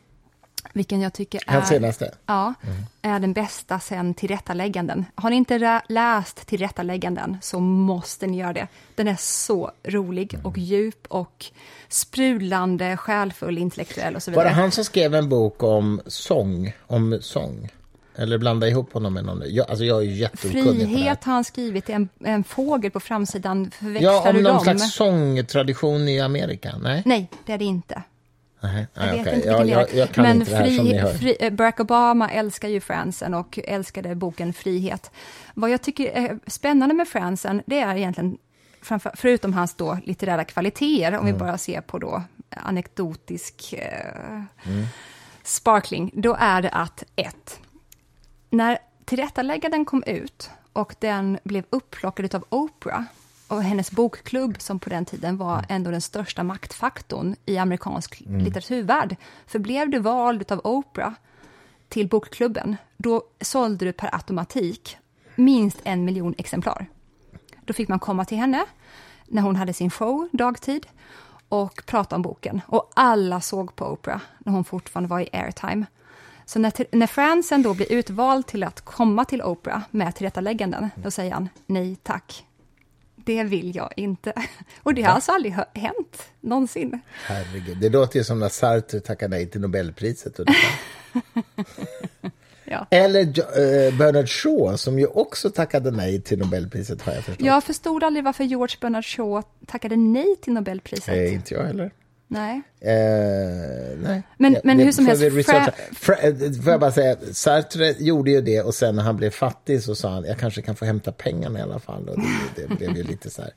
vilken 0.74 1.02
jag 1.02 1.14
tycker 1.14 1.42
är... 1.48 1.54
Hans 1.54 1.68
senaste. 1.68 2.12
Ja, 2.26 2.54
är 3.02 3.20
den 3.20 3.34
bästa 3.34 3.80
sen 3.80 4.14
Tillrättalägganden. 4.14 5.06
Har 5.16 5.30
ni 5.30 5.36
inte 5.36 5.82
läst 5.90 6.48
Tillrättalägganden 6.48 7.38
så 7.42 7.60
måste 7.60 8.28
ni 8.28 8.38
göra 8.38 8.54
det. 8.54 8.68
Den 8.96 9.08
är 9.08 9.16
så 9.20 9.72
rolig 9.84 10.40
och 10.44 10.58
djup 10.58 11.06
och 11.08 11.46
sprudlande, 11.90 12.98
själfull, 12.98 13.58
intellektuell 13.58 14.16
och 14.16 14.24
så 14.24 14.32
Var 14.32 14.44
det 14.44 14.50
vidare. 14.50 14.62
han 14.62 14.72
som 14.72 14.84
skrev 14.84 15.16
en 15.16 15.30
bok 15.30 15.64
om 15.64 16.02
sång? 16.08 16.74
Om 16.88 17.18
sång? 17.22 17.70
Eller 18.18 18.38
blanda 18.38 18.68
ihop 18.68 18.94
honom 18.94 19.14
med 19.14 19.26
någon? 19.26 19.42
Jag, 19.46 19.70
alltså 19.70 19.86
jag 19.86 19.98
är 20.02 20.06
jätteokunnig. 20.06 20.88
Frihet 20.88 21.24
har 21.24 21.34
han 21.34 21.44
skrivit, 21.44 21.90
en, 21.90 22.10
en 22.20 22.44
fågel 22.44 22.92
på 22.92 23.00
framsidan, 23.00 23.72
förväxlar 23.72 24.12
Ja, 24.12 24.30
om 24.30 24.36
du 24.36 24.42
någon 24.42 24.54
dem? 24.54 24.64
slags 24.64 24.94
sångtradition 24.94 26.08
i 26.08 26.20
Amerika? 26.20 26.76
Nej? 26.82 27.02
Nej, 27.06 27.30
det 27.46 27.54
är 27.54 27.58
det 27.58 27.66
inte. 27.66 28.04
Nej, 28.74 28.88
Jag 28.94 29.24
vet 29.24 29.34
inte 29.36 29.48
ja, 29.48 29.58
vilken 29.58 29.80
jag, 29.80 29.88
det 29.88 29.94
är. 29.94 29.98
jag 30.00 30.12
kan 30.12 30.24
Men 30.24 30.36
inte 30.38 30.52
det 30.52 30.58
här 30.58 30.70
som 30.70 30.86
ni 30.86 31.18
fri, 31.20 31.38
eh, 31.40 31.54
Barack 31.54 31.80
Obama 31.80 32.30
älskar 32.32 32.68
ju 32.70 32.80
Fransen 32.82 33.34
och 33.34 33.60
älskade 33.64 34.16
boken 34.16 34.54
Frihet. 34.54 35.12
Vad 35.54 35.70
jag 35.70 35.82
tycker 35.82 36.06
är 36.12 36.40
spännande 36.48 36.96
med 36.96 37.08
Fransen, 37.08 37.62
det 37.66 37.80
är 37.80 37.96
egentligen, 37.96 38.38
framför, 38.82 39.12
förutom 39.16 39.54
hans 39.54 39.74
då 39.76 39.98
litterära 40.06 40.44
kvaliteter, 40.44 41.08
om 41.08 41.20
Mm. 41.20 41.34
vi 41.34 41.40
bara 41.40 41.58
ser 41.58 41.82
på 41.82 42.00
då 42.00 42.24
anekdotisk 42.50 43.74
eh, 43.74 44.36
Mm. 44.72 44.86
sparkling, 45.44 46.12
då 46.14 46.36
är 46.40 46.62
det 46.62 46.70
att 46.70 47.04
ett, 47.16 47.60
när 48.50 48.78
Tillrättaläggaren 49.06 49.86
kom 49.86 50.04
ut 50.04 50.50
och 50.74 50.96
den 51.00 51.40
blev 51.44 51.64
upplockad 51.70 52.36
av 52.36 52.46
Oprah 52.50 53.02
och 53.56 53.64
hennes 53.64 53.92
bokklubb, 53.92 54.62
som 54.62 54.80
på 54.80 54.90
den 54.90 55.06
tiden 55.06 55.38
var 55.38 55.66
ändå 55.70 55.92
den 55.92 56.02
största 56.02 56.44
maktfaktorn 56.44 57.36
i 57.46 57.58
amerikansk 57.58 58.24
litteraturvärld, 58.26 59.16
för 59.48 59.60
blev 59.60 59.90
du 59.90 60.00
vald 60.00 60.52
av 60.52 60.62
Oprah 60.64 61.14
till 61.90 62.08
bokklubben, 62.08 62.76
då 62.98 63.24
sålde 63.42 63.86
du 63.86 63.94
per 63.94 64.16
automatik 64.16 64.98
minst 65.36 65.82
en 65.84 66.06
miljon 66.06 66.36
exemplar. 66.38 66.86
Då 67.66 67.74
fick 67.74 67.88
man 67.88 68.00
komma 68.00 68.26
till 68.26 68.38
henne 68.38 68.66
när 69.26 69.42
hon 69.42 69.56
hade 69.56 69.74
sin 69.74 69.92
show 69.92 70.30
dagtid 70.32 70.88
och 71.50 71.84
prata 71.86 72.16
om 72.16 72.22
boken. 72.22 72.62
Och 72.68 72.92
alla 72.96 73.42
såg 73.42 73.76
på 73.76 73.86
Oprah 73.86 74.22
när 74.40 74.54
hon 74.54 74.64
fortfarande 74.64 75.10
var 75.10 75.20
i 75.20 75.30
airtime. 75.34 75.86
Så 76.46 76.60
när, 76.60 76.96
när 76.96 77.08
Fransen 77.08 77.62
då 77.62 77.74
blir 77.74 77.92
utvald 77.92 78.48
till 78.48 78.64
att 78.64 78.82
komma 78.82 79.26
till 79.26 79.42
Oprah 79.42 79.82
med 79.92 80.16
tillrättalägganden, 80.16 80.90
då 80.96 81.12
säger 81.12 81.32
han 81.32 81.50
nej 81.66 81.96
tack. 81.96 82.46
Det 83.26 83.44
vill 83.44 83.76
jag 83.76 83.94
inte. 83.96 84.34
Och 84.84 84.94
det 84.94 85.02
har 85.02 85.14
alltså 85.14 85.32
aldrig 85.32 85.56
hänt 85.74 86.24
någonsin. 86.42 87.00
Herregud, 87.12 87.78
det 87.78 87.90
låter 87.90 88.20
ju 88.20 88.24
som 88.24 88.40
när 88.40 88.50
Sartre 88.50 89.00
tackade 89.00 89.36
nej 89.36 89.48
till 89.48 89.62
Nobelpriset. 89.62 90.40
Ja. 92.68 92.88
Eller 92.90 93.22
eh, 93.22 93.98
Bernard 93.98 94.30
Shaw, 94.30 94.78
som 94.78 95.00
ju 95.00 95.06
också 95.06 95.50
tackade 95.50 95.92
nej 95.92 96.22
till 96.22 96.40
Nobelpriset, 96.40 97.02
har 97.02 97.14
jag 97.14 97.24
förstått. 97.24 97.46
Jag 97.46 97.64
förstod 97.64 98.04
aldrig 98.04 98.24
varför 98.24 98.44
George 98.44 98.78
Bernard 98.82 99.06
Shaw 99.06 99.44
tackade 99.66 99.96
nej 99.96 100.36
till 100.42 100.54
Nobelpriset. 100.54 101.08
Nej, 101.08 101.34
inte 101.34 101.54
jag 101.54 101.64
heller. 101.64 101.92
Nej. 102.28 102.62
Eh, 102.82 103.98
nej. 104.04 104.24
Men- 104.38 104.58
men 104.64 104.80
hur 104.80 104.92
som 104.92 105.06
helst, 105.06 105.24
researcha. 105.24 105.72
Fra- 105.92 106.20
eh, 106.22 106.62
får 106.62 106.72
jag 106.72 106.80
bara 106.80 106.92
säga, 106.92 107.16
Sartre 107.34 107.92
gjorde 108.00 108.32
ju 108.32 108.42
det 108.42 108.62
och 108.62 108.76
sen 108.76 108.96
när 108.96 109.04
han 109.04 109.18
blev 109.18 109.30
fattig 109.30 109.84
så 109.84 109.96
sa 109.96 110.10
han 110.10 110.24
jag 110.26 110.40
kanske 110.40 110.62
kan 110.62 110.76
få 110.76 110.86
hämta 110.86 111.12
pengarna 111.12 111.60
i 111.60 111.62
alla 111.62 111.80
fall. 111.80 112.10
Och 112.10 112.18
det, 112.56 112.62
det 112.68 112.76
blev 112.76 112.98
ju 112.98 113.04
lite 113.04 113.30
så 113.30 113.42
här. 113.42 113.52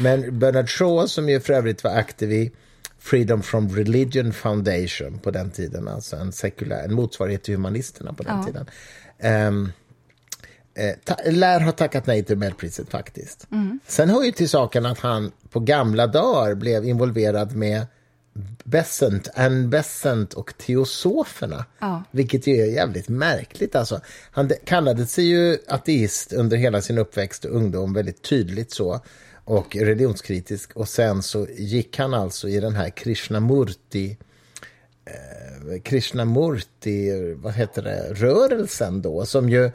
Men 0.00 0.38
Bernard 0.38 0.68
Shaw 0.68 1.06
som 1.06 1.28
ju 1.28 1.40
för 1.40 1.52
övrigt 1.52 1.84
var 1.84 1.90
aktiv 1.90 2.32
i 2.32 2.50
Freedom 2.98 3.42
from 3.42 3.68
Religion 3.76 4.32
Foundation 4.32 5.18
på 5.18 5.30
den 5.30 5.50
tiden, 5.50 5.88
alltså 5.88 6.16
en 6.16 6.32
sekulär, 6.32 6.84
en 6.84 6.94
motsvarighet 6.94 7.42
till 7.42 7.54
humanisterna 7.54 8.12
på 8.12 8.22
den 8.22 8.36
Ja. 8.38 8.44
tiden. 8.46 8.66
Eh, 10.74 10.94
ta, 11.04 11.16
lär 11.30 11.60
ha 11.60 11.72
tackat 11.72 12.06
nej 12.06 12.24
till 12.24 12.36
Nobelpriset 12.38 12.90
faktiskt. 12.90 13.46
Sen 13.86 14.10
hör 14.10 14.22
ju 14.24 14.32
till 14.32 14.48
saken 14.48 14.86
att 14.86 14.98
han 14.98 15.32
på 15.50 15.60
gamla 15.60 16.06
dagar 16.06 16.54
blev 16.54 16.84
involverad 16.84 17.56
med 17.56 17.86
Besant, 18.64 19.28
Anne 19.34 19.68
Besant 19.68 20.34
och 20.34 20.52
teosoferna. 20.58 21.64
Ja. 21.78 22.02
Vilket 22.10 22.46
ju 22.46 22.56
är 22.56 22.66
jävligt 22.66 23.08
märkligt. 23.08 23.74
Alltså, 23.74 24.00
han 24.30 24.48
de- 24.48 24.56
kallade 24.64 25.06
sig 25.06 25.24
ju 25.24 25.58
ateist 25.68 26.32
under 26.32 26.56
hela 26.56 26.82
sin 26.82 26.98
uppväxt 26.98 27.44
och 27.44 27.56
ungdom, 27.56 27.92
väldigt 27.92 28.22
tydligt 28.22 28.72
så. 28.72 29.00
Och 29.44 29.76
religionskritisk. 29.76 30.76
Och 30.76 30.88
sen 30.88 31.22
så 31.22 31.46
gick 31.58 31.98
han 31.98 32.14
alltså 32.14 32.48
i 32.48 32.60
den 32.60 32.74
här 32.74 32.90
Krishnamurti 32.90 34.16
eh, 35.04 35.80
Krishnamurti, 35.82 37.10
vad 37.36 37.52
heter 37.54 37.82
det, 37.82 38.12
rörelsen 38.14 39.02
då, 39.02 39.26
som 39.26 39.48
ju 39.50 39.70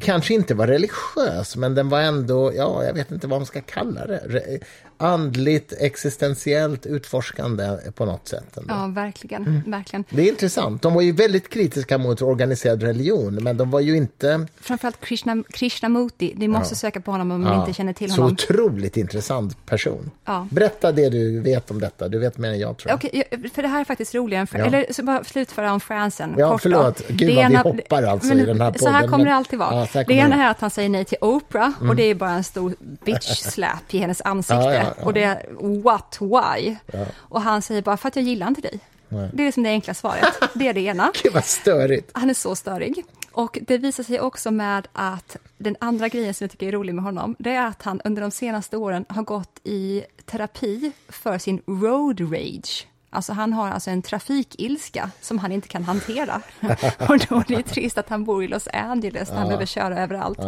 kanske 0.00 0.34
inte 0.34 0.54
var 0.54 0.66
religiös, 0.66 1.56
men 1.56 1.74
den 1.74 1.88
var 1.88 2.00
ändå, 2.00 2.52
ja, 2.54 2.84
jag 2.84 2.94
vet 2.94 3.10
inte 3.10 3.26
vad 3.26 3.40
man 3.40 3.46
ska 3.46 3.60
kalla 3.60 4.06
det, 4.06 4.60
andligt, 5.04 5.72
existentiellt 5.78 6.86
utforskande 6.86 7.68
på 7.94 8.04
något 8.04 8.28
sätt. 8.28 8.56
Ändå. 8.56 8.74
Ja, 8.74 8.86
verkligen. 8.86 9.62
verkligen. 9.66 10.04
Det 10.10 10.22
är 10.22 10.28
intressant. 10.28 10.82
De 10.82 10.94
var 10.94 11.02
ju 11.02 11.12
väldigt 11.12 11.48
kritiska 11.48 11.98
mot 11.98 12.22
organiserad 12.22 12.82
religion, 12.82 13.34
men 13.34 13.56
de 13.56 13.70
var 13.70 13.80
ju 13.80 13.96
inte... 13.96 14.46
Framförallt 14.60 15.00
Krishna, 15.00 15.42
Krishnamurti, 15.50 16.32
ni 16.36 16.48
måste 16.48 16.74
söka 16.76 17.00
på 17.00 17.10
honom 17.10 17.30
om 17.30 17.40
ni 17.40 17.46
Ja, 17.50 17.60
inte 17.60 17.72
känner 17.72 17.92
till 17.92 18.10
Så 18.10 18.20
honom. 18.20 18.32
otroligt 18.32 18.96
intressant 18.96 19.66
person. 19.66 20.10
Ja. 20.24 20.46
Berätta 20.50 20.92
det 20.92 21.08
du 21.08 21.40
vet 21.40 21.70
om 21.70 21.80
detta. 21.80 22.08
Du 22.08 22.18
vet 22.18 22.38
mer 22.38 22.48
än 22.50 22.58
jag, 22.58 22.76
tror 22.76 22.90
jag. 22.90 22.96
Okej, 22.96 23.50
för 23.54 23.62
det 23.62 23.68
här 23.68 23.80
är 23.80 23.84
faktiskt 23.84 24.14
roligare 24.14 24.40
än... 24.40 24.46
Fra- 24.46 24.58
Ja. 24.58 24.64
Eller 24.66 24.86
så 24.90 25.02
bara 25.02 25.24
slutföra 25.24 25.72
om 25.72 25.80
Fransen. 25.80 26.34
Ja, 26.38 26.50
kort 26.52 26.62
förlåt. 26.62 26.96
då. 26.98 27.04
Gud, 27.08 27.18
Det 27.18 27.34
vad 27.34 27.34
vi 27.48 27.54
ena- 27.54 27.62
hoppar 27.62 28.02
alltså 28.02 28.28
men 28.28 28.40
i 28.40 28.44
den 28.46 28.60
här 28.60 28.72
Så 28.78 28.88
här 28.88 28.94
podden, 28.94 29.10
kommer 29.10 29.24
men- 29.24 29.32
det 29.32 29.36
alltid 29.36 29.58
vara. 29.58 29.74
Ja, 29.80 29.86
så 29.86 30.02
det 30.02 30.14
ena. 30.14 30.26
Mm. 30.34 30.40
är 30.40 30.50
att 30.50 30.60
han 30.60 30.70
säger 30.70 30.88
nej 30.88 31.04
till 31.04 31.18
Oprah 31.20 31.70
och 31.88 31.96
det 31.96 32.02
är 32.02 32.14
bara 32.14 32.30
en 32.30 32.44
stor 32.44 32.74
bitch 33.04 33.36
slap 33.42 33.94
i 33.94 33.98
hennes 33.98 34.20
ansikte. 34.20 34.86
Och 35.02 35.14
det 35.14 35.22
är 35.22 35.46
what, 35.82 36.18
why? 36.20 36.76
Och 37.14 37.40
han 37.40 37.62
säger 37.62 37.82
bara 37.82 37.96
för 37.96 38.08
att 38.08 38.16
jag 38.16 38.24
gillar 38.24 38.48
inte 38.48 38.60
dig. 38.60 38.80
Det 39.08 39.42
är 39.42 39.46
liksom 39.46 39.62
det 39.62 39.70
enkla 39.70 39.94
svaret. 39.94 40.34
Det 40.54 40.68
är 40.68 40.74
det 40.74 40.80
ena. 40.80 41.12
Gud, 41.22 41.32
vad 41.32 41.44
störigt. 41.44 42.10
Han 42.12 42.30
är 42.30 42.34
så 42.34 42.56
störig. 42.56 43.04
Och 43.32 43.58
det 43.62 43.78
visar 43.78 44.02
sig 44.02 44.20
också 44.20 44.50
med 44.50 44.88
att 44.92 45.36
den 45.58 45.76
andra 45.80 46.08
grejen 46.08 46.34
som 46.34 46.44
jag 46.44 46.50
tycker 46.50 46.66
är 46.68 46.72
rolig 46.72 46.94
med 46.94 47.04
honom, 47.04 47.36
det 47.38 47.54
är 47.54 47.66
att 47.66 47.82
han 47.82 48.00
under 48.04 48.22
de 48.22 48.30
senaste 48.30 48.76
åren 48.76 49.04
har 49.08 49.22
gått 49.22 49.60
i 49.64 50.04
terapi 50.24 50.92
för 51.08 51.38
sin 51.38 51.62
road 51.66 52.20
rage. 52.20 52.88
Alltså 53.10 53.32
han 53.32 53.52
har 53.52 53.68
alltså 53.68 53.90
en 53.90 54.02
trafikilska 54.02 55.10
som 55.20 55.38
han 55.38 55.52
inte 55.52 55.68
kan 55.68 55.84
hantera. 55.84 56.40
och 57.08 57.18
då 57.28 57.36
är 57.36 57.56
det 57.56 57.62
trist 57.62 57.98
att 57.98 58.08
han 58.08 58.24
bor 58.24 58.44
i 58.44 58.48
Los 58.48 58.68
Angeles, 58.72 59.28
där 59.28 59.36
han 59.36 59.46
behöver 59.46 59.66
köra 59.66 59.98
överallt. 59.98 60.38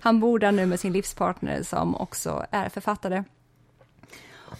Han 0.00 0.20
bor 0.20 0.38
där 0.38 0.52
nu 0.52 0.66
med 0.66 0.80
sin 0.80 0.92
livspartner 0.92 1.62
som 1.62 1.96
också 1.96 2.46
är 2.50 2.68
författare. 2.68 3.24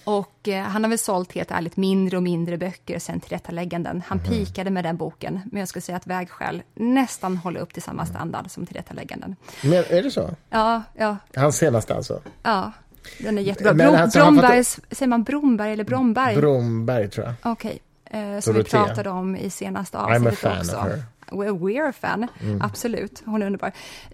Och 0.05 0.49
eh, 0.49 0.63
han 0.65 0.85
har 0.85 0.89
väl 0.89 0.99
sålt 0.99 1.33
helt 1.33 1.51
ärligt 1.51 1.77
mindre 1.77 2.17
och 2.17 2.23
mindre 2.23 2.59
böcker 2.59 2.99
sen 2.99 3.21
Tillrättalägganden. 3.21 4.03
Han 4.07 4.19
Mhm. 4.19 4.27
pikade 4.27 4.71
med 4.71 4.85
den 4.85 4.97
boken, 4.97 5.41
men 5.53 5.59
jag 5.61 5.69
skulle 5.69 5.83
säga 5.83 5.97
att 5.97 6.07
Vägskäl 6.07 6.63
nästan 6.75 7.37
håller 7.37 7.61
upp 7.61 7.73
till 7.75 7.83
samma 7.83 8.07
standard 8.07 8.51
som 8.51 8.67
Tillrättalägganden. 8.67 9.37
Men 9.63 9.73
är 9.91 10.03
det 10.03 10.11
så? 10.11 10.31
Ja, 10.51 10.83
ja, 10.95 11.17
Hans 11.37 11.57
senaste 11.57 11.95
alltså? 11.95 12.21
ja. 12.43 12.73
Den 13.19 13.39
är 13.39 13.43
jättebra. 13.43 13.73
Men 13.73 13.87
Brom, 13.93 14.03
alltså, 14.03 14.19
Brombergs, 14.19 14.81
säger 14.91 15.09
man 15.09 15.23
Bromberg 15.23 15.73
eller 15.73 15.85
Bromberg? 15.85 16.37
Bromberg, 16.37 17.09
tror 17.11 17.27
jag. 17.27 17.53
Okej, 17.53 17.79
eh, 18.05 18.41
som 18.41 18.55
vi 18.55 18.65
pratade 18.65 19.11
om 19.11 19.37
i 19.37 19.51
senaste 19.51 19.97
I'm 19.97 20.01
a 20.01 20.15
avsnittet 20.15 20.39
fan 20.39 20.59
också. 20.59 20.77
of 20.77 20.83
her. 20.83 21.03
We're, 21.31 21.89
a 21.89 21.93
fan, 21.93 22.27
absolut. 22.61 23.23
Hon 23.25 23.43
är 23.43 23.47
underbar. 23.47 23.73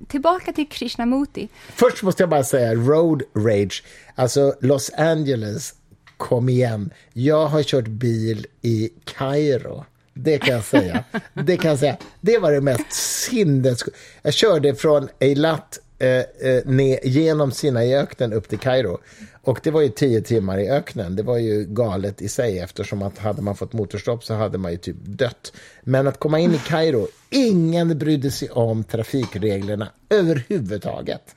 Tillbaka 0.09 0.53
till 0.53 0.69
Krishnamurti. 0.69 1.49
Först 1.75 2.03
måste 2.03 2.23
jag 2.23 2.31
bara 2.31 2.45
säga 2.45 2.75
road 2.75 3.23
rage. 3.35 3.85
Alltså 4.15 4.55
Los 4.61 4.91
Angeles, 4.91 5.75
kom 6.17 6.49
igen. 6.49 6.91
Jag 7.13 7.47
har 7.47 7.63
kört 7.63 7.87
bil 7.87 8.47
i 8.63 8.91
Kairo. 9.05 9.85
Det 10.15 10.39
kan 10.39 10.55
jag 10.55 10.65
säga. 10.65 11.05
Det 11.35 11.57
kan 11.57 11.71
jag 11.71 11.79
säga. 11.79 11.97
Det 12.21 12.39
var 12.39 12.53
det 12.53 12.61
mest 12.61 12.93
sinnessjuka. 12.93 13.97
Jag 14.23 14.35
körde 14.35 14.75
från 14.75 15.09
Eilat 15.19 15.79
eh, 15.99 16.09
eh, 16.09 16.65
ner, 16.65 16.99
genom 17.07 17.53
Sinaiöknen 17.53 18.33
upp 18.33 18.49
till 18.49 18.59
Kairo. 18.59 18.99
Och 19.45 19.61
det 19.63 19.71
var 19.71 19.81
ju 19.81 19.89
tio 19.89 20.23
timmar 20.23 20.59
i 20.59 20.71
öknen. 20.71 21.17
Det 21.17 21.23
var 21.23 21.39
ju 21.39 21.65
galet 21.65 22.23
i 22.23 22.29
sig 22.29 22.59
eftersom 22.59 23.03
att 23.03 23.19
hade 23.19 23.43
man 23.43 23.57
fått 23.57 23.73
motorstopp 23.73 24.25
så 24.25 24.35
hade 24.35 24.59
man 24.59 24.73
ju 24.73 24.79
typ 24.79 24.97
dött. 25.01 25.53
Men 25.83 26.07
att 26.07 26.19
komma 26.19 26.39
in 26.39 26.55
i 26.55 26.59
Kairo, 26.59 27.09
ingen 27.31 27.99
brydde 27.99 28.31
sig 28.31 28.51
om 28.51 28.85
trafikreglerna 28.85 29.89
överhuvudtaget. 30.11 31.35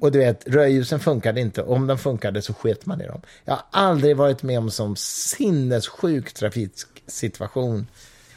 Och 0.00 0.12
du 0.12 0.18
vet, 0.18 0.48
rödljusen 0.48 1.00
funkade 1.00 1.40
inte. 1.40 1.62
Om 1.62 1.86
de 1.86 1.98
funkade 1.98 2.42
så 2.42 2.54
sket 2.54 2.86
man 2.86 3.00
i 3.00 3.06
dem. 3.06 3.20
Jag 3.44 3.54
har 3.54 3.64
aldrig 3.70 4.16
varit 4.16 4.42
med 4.42 4.58
om 4.58 4.70
som 4.70 4.96
sinnessjuk 4.96 6.32
trafiksituation 6.32 7.86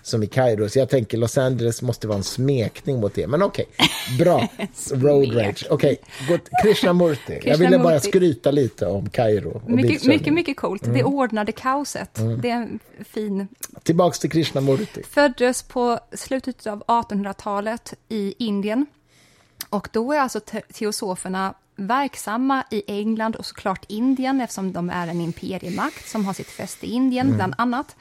som 0.07 0.23
i 0.23 0.27
Kairo. 0.27 0.69
Så 0.69 0.79
jag 0.79 0.89
tänker 0.89 1.17
Los 1.17 1.37
Angeles 1.37 1.81
måste 1.81 2.07
vara 2.07 2.17
en 2.17 2.23
smekning 2.23 2.99
mot 2.99 3.15
det. 3.15 3.27
Men 3.27 3.41
okej, 3.41 3.65
bra. 4.19 4.47
Road 4.91 5.35
rage. 5.35 5.67
Okej, 5.69 5.97
okay. 6.27 6.39
Krishnamurti. 6.63 7.39
Jag 7.43 7.57
ville 7.57 7.79
bara 7.79 7.99
skryta 7.99 8.51
lite 8.51 8.85
om 8.85 9.09
Kairo. 9.09 9.61
Mycket, 9.67 10.05
mycket, 10.05 10.33
mycket 10.33 10.57
coolt. 10.57 10.83
Mm. 10.83 10.97
Det 10.97 11.03
ordnade 11.03 11.51
kaoset. 11.51 12.19
Det 12.41 12.49
är 12.49 12.55
en 12.55 12.79
fin... 13.09 13.47
Tillbaks 13.83 14.19
till 14.19 14.29
Krishnamurti. 14.29 15.03
Föddes 15.03 15.63
på 15.63 15.99
slutet 16.13 16.67
av 16.67 16.83
1800-talet 16.83 17.93
i 18.09 18.33
Indien. 18.37 18.85
Och 19.69 19.89
då 19.91 20.13
är 20.13 20.19
alltså 20.19 20.39
te- 20.39 20.61
teosoferna 20.73 21.53
verksamma 21.75 22.63
i 22.71 22.83
England 22.87 23.35
och 23.35 23.45
såklart 23.45 23.85
Indien 23.87 24.41
eftersom 24.41 24.73
de 24.73 24.89
är 24.89 25.07
en 25.07 25.21
imperiemakt 25.21 26.09
som 26.09 26.25
har 26.25 26.33
sitt 26.33 26.49
fäste 26.49 26.85
i 26.85 26.89
Indien, 26.89 27.35
bland 27.35 27.53
annat. 27.57 27.95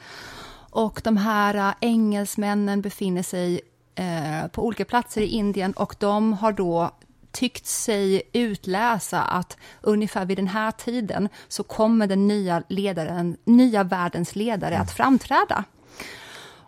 Och 0.77 1.01
de 1.03 1.17
här 1.17 1.55
äh, 1.55 1.73
engelsmännen 1.81 2.81
befinner 2.81 3.23
sig 3.23 3.61
eh, 3.95 4.47
på 4.51 4.65
olika 4.65 4.85
platser 4.85 5.21
i 5.21 5.27
Indien 5.27 5.71
och 5.71 5.95
de 5.99 6.33
har 6.33 6.51
då 6.51 6.91
tyckt 7.31 7.65
sig 7.65 8.21
utläsa 8.33 9.21
att 9.21 9.57
ungefär 9.81 10.25
vid 10.25 10.37
den 10.37 10.47
här 10.47 10.71
tiden 10.71 11.29
så 11.47 11.63
kommer 11.63 12.07
den 12.07 12.27
nya 12.27 12.63
ledaren, 12.67 13.37
nya 13.43 13.83
världens 13.83 14.35
ledare 14.35 14.77
att 14.77 14.91
framträda. 14.91 15.63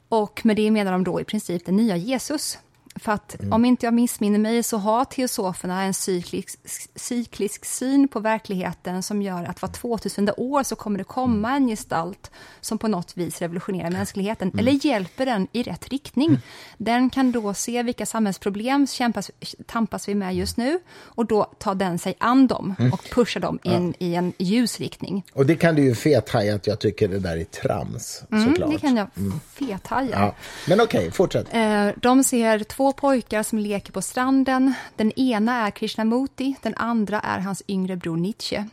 Och 0.09 0.41
med 0.43 0.55
det 0.55 0.71
menar 0.71 0.91
de 0.91 1.03
då 1.03 1.21
i 1.21 1.23
princip 1.23 1.65
den 1.65 1.75
nya 1.75 1.95
Jesus. 1.95 2.57
För 3.01 3.11
att 3.11 3.35
om 3.51 3.65
inte 3.65 3.85
jag 3.85 3.93
missminner 3.93 4.39
mig 4.39 4.63
så 4.63 4.77
har 4.77 5.05
teosoferna 5.05 5.83
en 5.83 5.93
cyklisk, 5.93 6.59
cyklisk 6.95 7.65
syn 7.65 8.07
på 8.07 8.19
verkligheten 8.19 9.03
som 9.03 9.21
gör 9.21 9.43
att 9.43 9.61
var 9.61 9.69
2000 9.69 10.29
år 10.37 10.63
så 10.63 10.75
kommer 10.75 10.97
det 10.97 11.03
komma 11.03 11.55
en 11.55 11.67
gestalt 11.67 12.31
som 12.61 12.77
på 12.77 12.87
något 12.87 13.17
vis 13.17 13.39
revolutionerar 13.41 13.91
mänskligheten, 13.91 14.51
eller 14.59 14.85
hjälper 14.85 15.25
den 15.25 15.47
i 15.51 15.63
rätt 15.63 15.87
riktning. 15.89 16.37
Den 16.77 17.09
kan 17.09 17.31
då 17.31 17.53
se 17.53 17.83
vilka 17.83 18.05
samhällsproblem 18.05 18.87
kämpas, 18.87 19.31
tampas 19.65 20.07
vi 20.09 20.15
med 20.15 20.35
just 20.35 20.57
nu 20.57 20.79
och 20.97 21.25
då 21.25 21.43
tar 21.43 21.75
den 21.75 21.99
sig 21.99 22.13
an 22.19 22.47
dem 22.47 22.75
och 22.93 23.03
pushar 23.11 23.39
dem 23.39 23.59
in 23.63 23.93
i 23.99 24.15
en 24.15 24.33
ljusriktning. 24.37 25.23
Och 25.33 25.45
det 25.45 25.55
kan 25.55 25.75
du 25.75 25.81
ju 25.83 25.95
fethaja 25.95 26.55
att 26.55 26.67
jag 26.67 26.79
tycker 26.79 27.07
det 27.07 27.19
där 27.19 27.37
är 27.37 27.43
trams, 27.43 28.23
Mm, 28.31 28.45
såklart. 28.49 28.71
det 28.71 28.79
kan 28.79 28.95
jag 28.95 29.07
fethaja. 29.53 30.09
Ja. 30.11 30.35
Men 30.67 30.81
okej, 30.81 31.11
fortsätt. 31.11 31.47
Eh, 31.53 31.87
De 31.97 32.23
ser 32.23 32.59
två 32.63 32.88
pojkar 32.93 33.43
som 33.43 33.59
leker 33.59 33.93
på 33.93 34.01
stranden. 34.01 34.73
Den 34.95 35.11
ena 35.11 35.67
är 35.67 35.71
Krishnamurti, 35.71 36.55
den 36.61 36.73
andra 36.77 37.19
är 37.19 37.39
hans 37.39 37.63
yngre 37.67 37.95
bror 37.95 38.17
Nietzsche. 38.17 38.65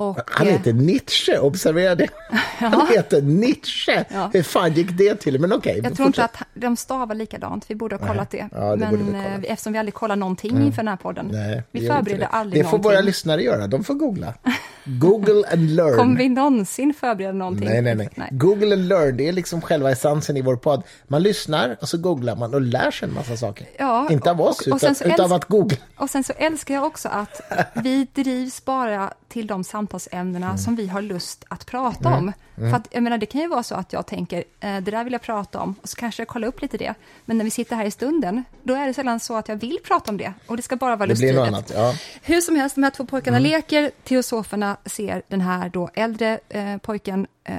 Och, 0.00 0.18
Han 0.26 0.46
eh, 0.46 0.52
heter 0.52 0.72
Nietzsche, 0.72 1.38
observera 1.38 1.94
det. 1.94 2.08
Han 2.58 2.86
heter 2.86 3.22
Nietzsche. 3.22 4.04
Ja. 4.12 4.30
Hur 4.32 4.42
fan 4.42 4.72
gick 4.72 4.90
det 4.98 5.14
till? 5.14 5.40
Men 5.40 5.52
okej, 5.52 5.80
jag 5.84 5.96
tror 5.96 6.06
inte 6.06 6.24
att 6.24 6.36
de 6.54 6.76
stavar 6.76 7.14
likadant, 7.14 7.64
vi 7.68 7.74
borde 7.74 7.96
ha 7.96 8.06
kollat 8.06 8.30
det. 8.30 8.48
Ja, 8.52 8.58
det 8.70 8.76
Men 8.76 8.96
vi. 8.96 9.02
Mm. 9.02 9.14
eh, 9.44 9.52
eftersom 9.52 9.72
vi 9.72 9.78
aldrig 9.78 9.94
kollar 9.94 10.16
någonting 10.16 10.62
inför 10.62 10.76
den 10.76 10.88
här 10.88 10.96
podden. 10.96 11.28
Nej, 11.32 11.62
vi 11.70 11.86
förbereder 11.86 12.18
det. 12.20 12.26
aldrig 12.26 12.60
Det 12.60 12.64
får 12.64 12.70
någonting. 12.78 12.90
våra 12.90 13.00
lyssnare 13.00 13.42
göra, 13.42 13.66
de 13.66 13.84
får 13.84 13.94
googla. 13.94 14.34
Google 14.84 15.44
and 15.52 15.70
learn. 15.70 15.96
Kommer 15.96 16.16
vi 16.16 16.28
någonsin 16.28 16.94
förbereda 17.00 17.32
någonting? 17.32 17.68
Nej, 17.68 17.82
nej, 17.82 18.08
nej, 18.14 18.28
Google 18.32 18.72
and 18.74 18.88
learn, 18.88 19.16
det 19.16 19.28
är 19.28 19.32
liksom 19.32 19.60
själva 19.60 19.90
essensen 19.90 20.36
i 20.36 20.42
vår 20.42 20.56
podd. 20.56 20.82
Man 21.08 21.22
lyssnar 21.22 21.76
och 21.80 21.88
så 21.88 21.98
googlar 21.98 22.36
man 22.36 22.54
och 22.54 22.60
lär 22.60 22.90
sig 22.90 23.08
en 23.08 23.14
massa 23.14 23.36
saker. 23.36 23.66
Ja, 23.78 24.08
Inte 24.10 24.30
av 24.30 24.40
oss, 24.40 24.60
och- 24.60 24.72
och 24.72 24.76
utan, 24.76 24.94
utan 25.04 25.24
av 25.24 25.32
att 25.32 25.44
googla. 25.44 25.76
Och 25.96 26.10
sen 26.10 26.24
så 26.24 26.32
älskar 26.36 26.74
jag 26.74 26.84
också 26.84 27.08
att 27.08 27.40
vi 27.74 28.06
drivs 28.14 28.64
bara 28.64 29.12
till 29.28 29.46
de 29.46 29.64
samtalsämnena 29.88 30.46
Mm. 30.46 30.58
som 30.58 30.76
vi 30.76 30.86
har 30.88 31.02
lust 31.02 31.44
att 31.48 31.66
prata 31.66 32.08
om. 32.14 32.32
För 32.56 32.72
att, 32.74 32.88
jag 32.90 33.02
menar, 33.02 33.18
det 33.18 33.26
kan 33.26 33.40
ju 33.40 33.48
vara 33.48 33.62
så 33.62 33.74
att 33.74 33.92
jag 33.92 34.06
tänker, 34.06 34.38
eh, 34.60 34.76
det 34.80 34.90
där 34.90 35.04
vill 35.04 35.12
jag 35.12 35.22
prata 35.22 35.60
om, 35.60 35.74
och 35.82 35.88
så 35.88 35.96
kanske 35.96 36.20
jag 36.22 36.28
kollar 36.28 36.48
upp 36.48 36.62
lite 36.62 36.76
det. 36.78 36.94
Men 37.24 37.38
när 37.38 37.44
vi 37.44 37.50
sitter 37.50 37.76
här 37.76 37.84
i 37.84 37.90
stunden, 37.90 38.44
då 38.62 38.74
är 38.74 38.86
det 38.86 38.94
sällan 38.94 39.20
så 39.20 39.36
att 39.36 39.48
jag 39.48 39.56
vill 39.56 39.78
prata 39.84 40.10
om 40.10 40.16
det. 40.16 40.32
Och 40.46 40.56
det 40.56 40.62
ska 40.62 40.76
bara 40.76 40.96
vara 40.96 41.06
lustdrivet. 41.06 41.72
Ja. 41.74 41.94
Hur 42.22 42.40
som 42.40 42.56
helst, 42.56 42.74
de 42.74 42.82
här 42.82 42.90
två 42.90 43.06
pojkarna 43.06 43.36
Mm. 43.36 43.50
leker. 43.50 43.90
Teosoferna 44.04 44.76
ser 44.86 45.22
den 45.28 45.40
här 45.40 45.68
då 45.68 45.88
äldre 45.94 46.38
eh, 46.48 46.76
pojken 46.78 47.26
eh, 47.44 47.54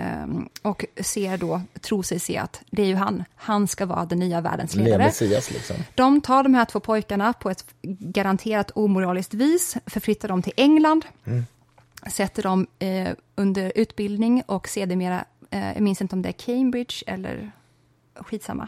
och 0.61 0.85
ser 1.01 1.37
då, 1.37 1.61
tror 1.81 2.03
sig 2.03 2.19
se 2.19 2.37
att 2.37 2.61
det 2.71 2.81
är 2.81 2.85
ju 2.87 2.95
han. 2.95 3.23
Han 3.35 3.67
ska 3.67 3.85
vara 3.85 4.05
den 4.05 4.19
nya 4.19 4.41
världens 4.41 4.75
Le 4.75 4.83
ledare. 4.83 5.03
Messias 5.03 5.51
liksom. 5.51 5.75
De 5.95 6.21
tar 6.21 6.43
de 6.43 6.53
här 6.53 6.65
två 6.65 6.79
pojkarna 6.79 7.33
på 7.33 7.49
ett 7.49 7.65
garanterat 7.99 8.71
omoraliskt 8.75 9.33
vis, 9.33 9.77
förflyttar 9.85 10.27
dem 10.27 10.41
till 10.41 10.53
England, 10.55 11.05
sätter 12.07 12.43
dem 12.43 12.67
eh, 12.79 13.09
under 13.35 13.71
utbildning 13.75 14.43
och 14.45 14.67
sedermera, 14.67 15.25
eh, 15.49 15.73
jag 15.73 15.81
minns 15.81 16.01
inte 16.01 16.15
om 16.15 16.21
det 16.21 16.29
är 16.29 16.33
Cambridge 16.33 17.03
eller 17.07 17.51
skitsamma. 18.15 18.67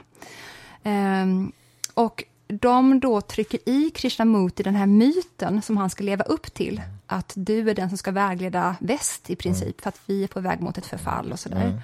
Ehm, 0.84 1.52
och 1.94 2.24
de 2.48 3.00
då 3.00 3.22
trycker 3.22 3.70
i 3.70 3.89
Krishnamurti 3.89 4.63
den 4.63 4.76
här 4.76 4.86
myten 4.86 5.62
som 5.62 5.78
han 5.78 5.89
ska 5.89 6.04
leva 6.04 6.24
upp 6.24 6.54
till, 6.54 6.82
att 7.08 7.34
du 7.36 7.70
är 7.70 7.76
den 7.76 7.89
som 7.89 7.98
ska 7.98 8.12
vägleda 8.12 8.76
väst 8.80 9.30
i 9.30 9.36
princip, 9.36 9.82
för 9.82 9.89
att 9.89 10.00
vi 10.06 10.24
är 10.24 10.28
på 10.28 10.39
väg 10.39 10.62
mot 10.62 10.78
ett 10.78 10.86
förfall 10.86 11.32
och 11.32 11.39
sådär. 11.39 11.82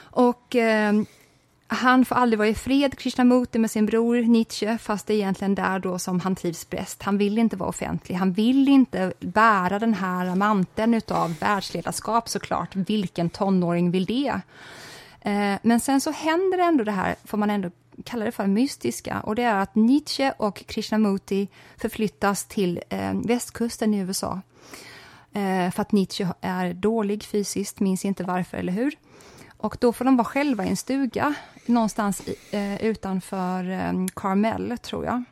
Och 0.00 0.56
ehm, 0.56 1.06
han 1.72 2.04
får 2.04 2.14
aldrig 2.14 2.38
vara 2.38 2.48
i 2.48 2.54
fred, 2.54 2.98
Krishnamurti, 2.98 3.58
med 3.58 3.70
sin 3.70 3.86
bror 3.86 4.16
Nietzsche, 4.16 4.78
fast 4.78 5.06
det 5.06 5.14
är 5.14 5.16
egentligen 5.16 5.54
där 5.54 5.78
då 5.78 5.98
som 5.98 6.20
han 6.20 6.36
trivs 6.36 6.70
bäst. 6.70 7.02
Han 7.02 7.18
vill 7.18 7.38
inte 7.38 7.56
vara 7.56 7.68
offentlig, 7.68 8.14
han 8.14 8.32
vill 8.32 8.68
inte 8.68 9.12
bära 9.20 9.78
den 9.78 9.94
här 9.94 10.34
manteln 10.34 11.00
av 11.08 11.34
världsledarskap 11.38 12.28
såklart. 12.28 12.76
Vilken 12.76 13.30
tonåring 13.30 13.90
vill 13.90 14.04
det? 14.04 14.40
Eh, 15.20 15.58
men 15.62 15.80
sen 15.80 16.00
så 16.00 16.10
händer 16.10 16.58
ändå 16.58 16.84
det 16.84 16.92
här, 16.92 17.14
får 17.24 17.38
man 17.38 17.50
ändå 17.50 17.70
kalla 18.04 18.24
det 18.24 18.32
för 18.32 18.46
mystiska, 18.46 19.20
och 19.20 19.34
det 19.34 19.42
är 19.42 19.56
att 19.56 19.74
Nietzsche 19.74 20.32
och 20.36 20.66
Krishnamurti 20.66 21.48
förflyttas 21.76 22.44
till 22.44 22.80
eh, 22.88 23.12
västkusten 23.24 23.94
i 23.94 23.98
USA. 23.98 24.40
Eh, 25.32 25.70
för 25.70 25.80
att 25.80 25.92
Nietzsche 25.92 26.28
är 26.40 26.74
dålig 26.74 27.24
fysiskt, 27.24 27.80
minns 27.80 28.04
inte 28.04 28.24
varför, 28.24 28.58
eller 28.58 28.72
hur? 28.72 28.96
Och 29.62 29.76
då 29.80 29.92
får 29.92 30.04
de 30.04 30.16
vara 30.16 30.24
själva 30.24 30.64
i 30.64 30.68
en 30.68 30.76
stuga 30.76 31.34
någonstans 31.66 32.22
eh, 32.50 32.82
utanför 32.82 33.70
eh, 33.70 33.92
Carmel, 34.14 34.78
tror 34.78 35.04
jag. 35.04 35.24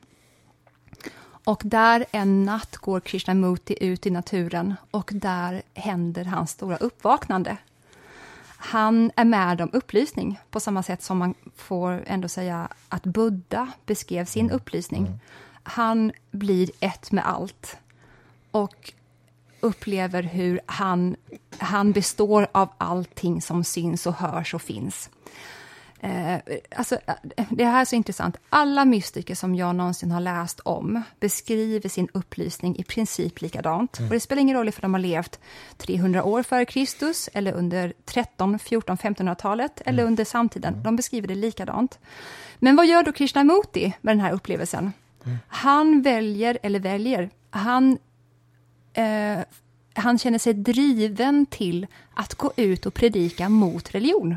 Och 1.44 1.62
där 1.64 2.06
en 2.10 2.44
natt 2.44 2.76
går 2.76 3.00
Krishnamurti 3.00 3.76
ut 3.80 4.06
i 4.06 4.10
naturen 4.10 4.74
och 4.90 5.10
där 5.14 5.62
händer 5.74 6.24
hans 6.24 6.50
stora 6.50 6.76
uppvaknande. 6.76 7.56
Han 8.62 9.10
är 9.16 9.24
med 9.24 9.60
om 9.60 9.70
upplysning 9.72 10.40
på 10.50 10.60
samma 10.60 10.82
sätt 10.82 11.02
som 11.02 11.18
man 11.18 11.34
får 11.56 12.04
ändå 12.06 12.28
säga 12.28 12.68
att 12.88 13.02
Buddha 13.02 13.68
beskrev 13.86 14.24
sin 14.24 14.50
upplysning. 14.50 15.20
Han 15.62 16.12
blir 16.30 16.70
ett 16.80 17.12
med 17.12 17.26
allt 17.28 17.76
och 18.50 18.92
upplever 19.60 20.22
hur 20.22 20.60
han, 20.66 21.16
han 21.58 21.92
består 21.92 22.48
av 22.52 22.68
allting 22.78 23.42
som 23.42 23.64
syns 23.64 24.06
och 24.06 24.14
hörs 24.14 24.54
och 24.54 24.62
finns. 24.62 25.10
Eh, 26.02 26.36
alltså, 26.76 26.98
det 27.50 27.64
här 27.64 27.80
är 27.80 27.84
så 27.84 27.96
intressant. 27.96 28.36
Alla 28.48 28.84
mystiker 28.84 29.34
som 29.34 29.54
jag 29.54 29.76
någonsin 29.76 30.10
har 30.10 30.20
läst 30.20 30.60
om 30.60 31.02
beskriver 31.20 31.88
sin 31.88 32.08
upplysning 32.12 32.76
i 32.78 32.84
princip 32.84 33.40
likadant. 33.40 33.98
Mm. 33.98 34.08
Och 34.08 34.14
det 34.14 34.20
spelar 34.20 34.42
ingen 34.42 34.56
roll 34.56 34.68
om 34.68 34.72
de 34.80 34.94
har 34.94 35.00
levt 35.00 35.40
300 35.76 36.24
år 36.24 36.42
före 36.42 36.64
Kristus, 36.64 37.28
eller 37.32 37.52
under 37.52 37.92
13, 38.04 38.58
14, 38.58 38.96
1500-talet, 38.96 39.80
mm. 39.80 39.94
eller 39.94 40.06
under 40.06 40.24
samtiden. 40.24 40.72
Mm. 40.72 40.84
De 40.84 40.96
beskriver 40.96 41.28
det 41.28 41.34
likadant. 41.34 41.98
Men 42.58 42.76
vad 42.76 42.86
gör 42.86 43.02
då 43.02 43.12
Krishnamurti 43.12 43.92
med 44.00 44.16
den 44.16 44.20
här 44.20 44.32
upplevelsen? 44.32 44.92
Mm. 45.24 45.38
Han 45.48 46.02
väljer, 46.02 46.58
eller 46.62 46.80
väljer, 46.80 47.30
han 47.50 47.98
eh, 48.92 49.38
han 49.94 50.18
känner 50.18 50.38
sig 50.38 50.54
driven 50.54 51.46
till 51.46 51.86
att 52.14 52.34
gå 52.34 52.52
ut 52.56 52.86
och 52.86 52.94
predika 52.94 53.48
mot 53.48 53.94
religion. 53.94 54.36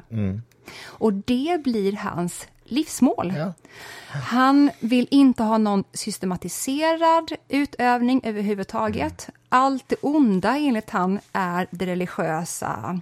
Mm. 0.66 0.76
Och 0.86 1.14
det 1.14 1.64
blir 1.64 1.94
hans 1.94 2.48
livsmål. 2.64 3.34
Ja. 3.38 3.54
Han 4.08 4.72
vill 4.80 5.08
inte 5.12 5.44
ha 5.44 5.58
någon 5.58 5.84
systematiserad 5.94 7.32
utövning 7.50 8.22
överhuvudtaget. 8.24 9.28
Mm. 9.28 9.38
Allt 9.50 9.84
det 9.90 9.96
onda, 10.02 10.58
enligt 10.58 10.90
han, 10.90 11.20
är 11.34 11.68
det 11.72 11.86
religiösa, 11.86 13.00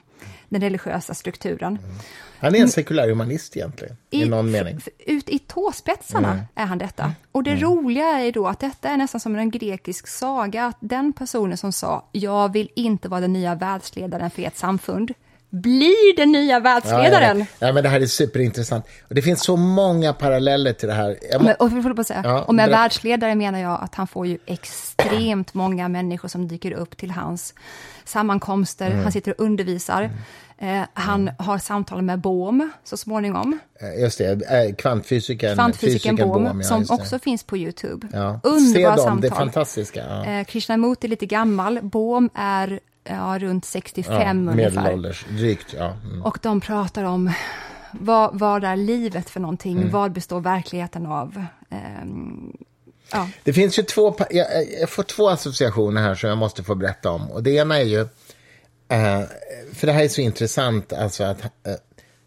den 0.50 0.62
religiösa 0.62 1.14
strukturen. 1.14 1.78
Mm. 1.78 1.96
Han 2.40 2.56
är 2.56 2.60
en 2.60 2.70
sekulär 2.70 3.10
humanist 3.10 3.58
egentligen, 3.58 3.98
i, 4.10 4.22
i 4.22 4.30
någon 4.30 4.52
mening. 4.52 4.80
Ut 5.00 5.30
i 5.30 5.40
tåspetsarna 5.40 6.32
mm. 6.32 6.46
är 6.56 6.66
han 6.66 6.78
detta. 6.78 7.14
Och 7.32 7.44
det 7.44 7.52
mm. 7.52 7.64
roliga 7.64 8.08
är 8.08 8.32
då 8.32 8.48
att 8.48 8.60
detta 8.60 8.90
är 8.90 8.98
nästan 8.98 9.22
som 9.22 9.36
en 9.36 9.52
grekisk 9.52 10.08
saga, 10.08 10.66
att 10.66 10.78
den 10.80 11.14
personen 11.14 11.58
som 11.58 11.72
sa 11.72 12.06
”jag 12.12 12.54
vill 12.54 12.70
inte 12.76 13.10
vara 13.10 13.22
den 13.22 13.34
nya 13.34 13.56
världsledaren 13.56 14.32
för 14.32 14.42
ett 14.42 14.58
samfund” 14.58 15.14
blir 15.52 16.16
den 16.16 16.32
nya 16.32 16.60
världsledaren. 16.60 17.40
Ja, 17.40 17.46
ja, 17.60 17.68
ja, 17.68 17.74
men 17.74 17.84
det 17.84 17.90
här 17.90 18.02
är 18.02 18.06
superintressant. 18.06 18.86
Och 19.08 19.16
det 19.16 19.22
finns 19.22 19.44
så 19.44 19.56
många 19.58 20.14
paralleller 20.14 20.74
till 20.74 20.88
det 20.88 20.94
här. 20.94 21.18
Jag 21.32 21.44
må... 21.44 21.52
och, 21.52 22.00
och, 22.00 22.06
säga, 22.06 22.22
ja, 22.24 22.44
och 22.44 22.56
med 22.56 22.70
världsledare 22.70 23.36
menar 23.36 23.60
jag 23.60 23.80
att 23.84 23.96
han 23.96 24.08
får 24.08 24.28
ju 24.28 24.38
extremt 24.46 25.54
många 25.54 25.88
människor 25.88 26.28
som 26.28 26.48
dyker 26.48 26.72
upp 26.72 26.98
till 26.98 27.12
hans 27.12 27.54
sammankomster. 28.04 28.88
Mm. 28.88 29.04
Han 29.04 29.12
sitter 29.12 29.32
och 29.32 29.46
undervisar. 29.46 30.02
Mm. 30.02 30.82
Eh, 30.82 30.88
han 30.94 31.22
mm. 31.22 31.34
har 31.38 31.58
samtal 31.58 32.02
med 32.02 32.20
Bohm 32.20 32.72
så 32.84 32.98
småningom. 32.98 33.60
Eh, 33.80 34.02
just 34.02 34.18
det, 34.18 34.32
eh, 34.32 34.76
kvantfysikern, 34.76 35.56
kvantfysikern 35.56 36.16
Bohm, 36.16 36.44
Bohm 36.44 36.64
som 36.64 36.86
också 36.90 37.20
finns 37.20 37.44
på 37.44 37.58
Youtube. 37.58 38.08
Ja. 38.14 38.40
Underbara 38.44 38.98
samtal. 38.98 39.22
Det 39.22 39.28
är 39.28 39.32
fantastiska. 39.32 40.06
Ja. 40.10 40.26
Eh, 40.26 40.46
Krishnamurti 40.46 41.08
är 41.08 41.10
lite 41.10 41.26
gammal, 41.26 41.80
Bohm 41.82 42.30
är 42.36 42.80
ja, 43.04 43.38
runt 43.40 43.66
65 43.66 44.46
ja, 44.48 44.52
ungefär. 44.52 44.82
Medelålders, 44.82 45.26
drygt. 45.30 45.74
Ja. 45.78 45.94
Mm. 46.04 46.24
Och 46.24 46.40
de 46.42 46.62
pratar 46.62 47.04
om 47.04 47.32
vad, 47.92 48.40
vad 48.40 48.64
är 48.64 48.76
livet 48.76 49.30
för 49.30 49.40
någonting? 49.40 49.78
Mm. 49.78 49.90
Vad 49.90 50.12
består 50.12 50.40
verkligheten 50.40 51.06
av? 51.06 51.46
Um, 52.04 52.58
ja. 53.12 53.30
Det 53.44 53.54
finns 53.54 53.80
ju 53.80 53.84
två, 53.84 54.16
jag, 54.30 54.48
jag, 54.80 54.90
får 54.90 55.04
två 55.04 55.30
associationer 55.30 56.02
här 56.02 56.16
som 56.16 56.30
jag 56.30 56.38
måste 56.38 56.64
få 56.64 56.76
berätta 56.76 57.12
om. 57.12 57.32
Och 57.32 57.44
det 57.44 57.52
ena 57.52 57.80
är 57.80 57.84
ju, 57.84 58.00
uh, 58.00 58.08
för 59.74 59.88
det 59.88 59.94
här 59.94 60.04
är 60.04 60.08
så 60.08 60.22
intressant, 60.22 60.94
alltså 60.94 61.24
att, 61.24 61.44
uh, 61.44 61.48
okej, 61.66 61.78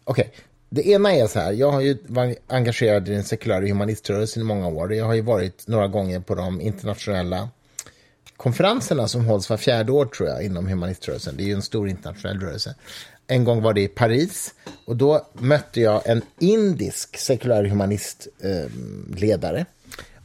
okay. 0.05 0.25
Det 0.69 0.87
ena 0.87 1.13
är 1.13 1.27
så 1.27 1.39
här, 1.39 1.51
jag 1.51 1.71
har 1.71 1.81
ju 1.81 1.97
varit 2.07 2.43
engagerad 2.47 3.09
i 3.09 3.11
den 3.11 3.23
sekulära 3.23 3.67
humaniströrelsen 3.67 4.41
i 4.41 4.45
många 4.45 4.67
år. 4.67 4.93
Jag 4.93 5.05
har 5.05 5.13
ju 5.13 5.21
varit 5.21 5.67
några 5.67 5.87
gånger 5.87 6.19
på 6.19 6.35
de 6.35 6.61
internationella 6.61 7.49
konferenserna 8.37 9.07
som 9.07 9.25
hålls 9.25 9.49
var 9.49 9.57
fjärde 9.57 9.91
år 9.91 10.05
tror 10.05 10.29
jag 10.29 10.43
inom 10.43 10.67
humaniströrelsen. 10.67 11.37
Det 11.37 11.43
är 11.43 11.47
ju 11.47 11.53
en 11.53 11.61
stor 11.61 11.89
internationell 11.89 12.39
rörelse. 12.39 12.75
En 13.27 13.43
gång 13.43 13.61
var 13.61 13.73
det 13.73 13.81
i 13.81 13.87
Paris 13.87 14.53
och 14.85 14.95
då 14.95 15.27
mötte 15.33 15.81
jag 15.81 16.01
en 16.05 16.21
indisk 16.39 17.17
sekulär 17.17 17.63
humanistledare. 17.63 19.59
Eh, 19.59 19.65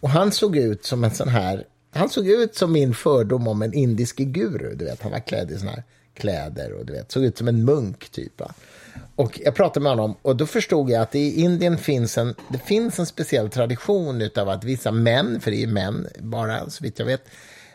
och 0.01 0.11
han 0.11 0.33
såg 0.33 0.57
ut 0.57 0.85
som 0.85 1.05
en 1.05 1.11
sån 1.11 1.29
här, 1.29 1.64
han 1.92 2.09
såg 2.09 2.29
ut 2.29 2.55
som 2.55 2.73
min 2.73 2.94
fördom 2.94 3.49
om 3.49 3.62
en 3.62 3.75
indisk 3.75 4.16
guru. 4.16 4.75
Du 4.75 4.85
vet, 4.85 5.03
han 5.03 5.12
var 5.12 5.18
klädd 5.18 5.51
i 5.51 5.59
såna 5.59 5.70
här 5.70 5.83
kläder 6.14 6.73
och 6.73 6.87
du 6.87 6.92
vet, 6.92 7.12
såg 7.12 7.25
ut 7.25 7.38
som 7.38 7.49
en 7.49 7.64
munk 7.64 8.09
typ. 8.09 8.40
Va? 8.40 8.55
Och 9.16 9.40
jag 9.44 9.55
pratade 9.55 9.83
med 9.83 9.92
honom 9.92 10.16
och 10.23 10.37
då 10.37 10.46
förstod 10.46 10.90
jag 10.90 11.03
att 11.03 11.14
i 11.14 11.40
Indien 11.40 11.79
finns 11.79 12.18
en, 12.18 12.35
det 12.49 12.59
finns 12.59 12.99
en 12.99 13.07
speciell 13.07 13.51
tradition 13.51 14.31
av 14.37 14.49
att 14.49 14.64
vissa 14.64 14.90
män, 14.90 15.40
för 15.40 15.51
det 15.51 15.62
är 15.62 15.66
män 15.66 16.07
bara 16.18 16.70
så 16.70 16.85
vitt 16.85 16.99
jag 16.99 17.07
vet, 17.07 17.25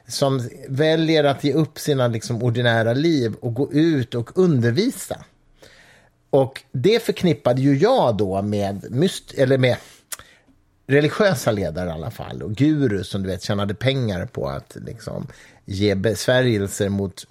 som 0.07 0.49
väljer 0.67 1.23
att 1.23 1.43
ge 1.43 1.53
upp 1.53 1.79
sina 1.79 2.07
liksom, 2.07 2.43
ordinära 2.43 2.93
liv 2.93 3.33
och 3.39 3.53
gå 3.53 3.73
ut 3.73 4.15
och 4.15 4.37
undervisa. 4.37 5.25
Och 6.29 6.63
det 6.71 7.03
förknippade 7.03 7.61
ju 7.61 7.77
jag 7.77 8.17
då 8.17 8.41
med, 8.41 8.85
myst 8.91 9.33
eller 9.33 9.57
med 9.57 9.77
religiösa 10.87 11.51
ledare 11.51 11.89
i 11.89 11.91
alla 11.91 12.11
fall 12.11 12.43
och 12.43 12.55
gurus 12.55 13.09
som 13.09 13.23
du 13.23 13.29
vet 13.29 13.41
tjänade 13.41 13.73
pengar 13.73 14.25
på 14.25 14.47
att 14.47 14.77
liksom, 14.85 15.27
ge 15.65 15.95
besvärjelser 15.95 16.89
mot 16.89 17.25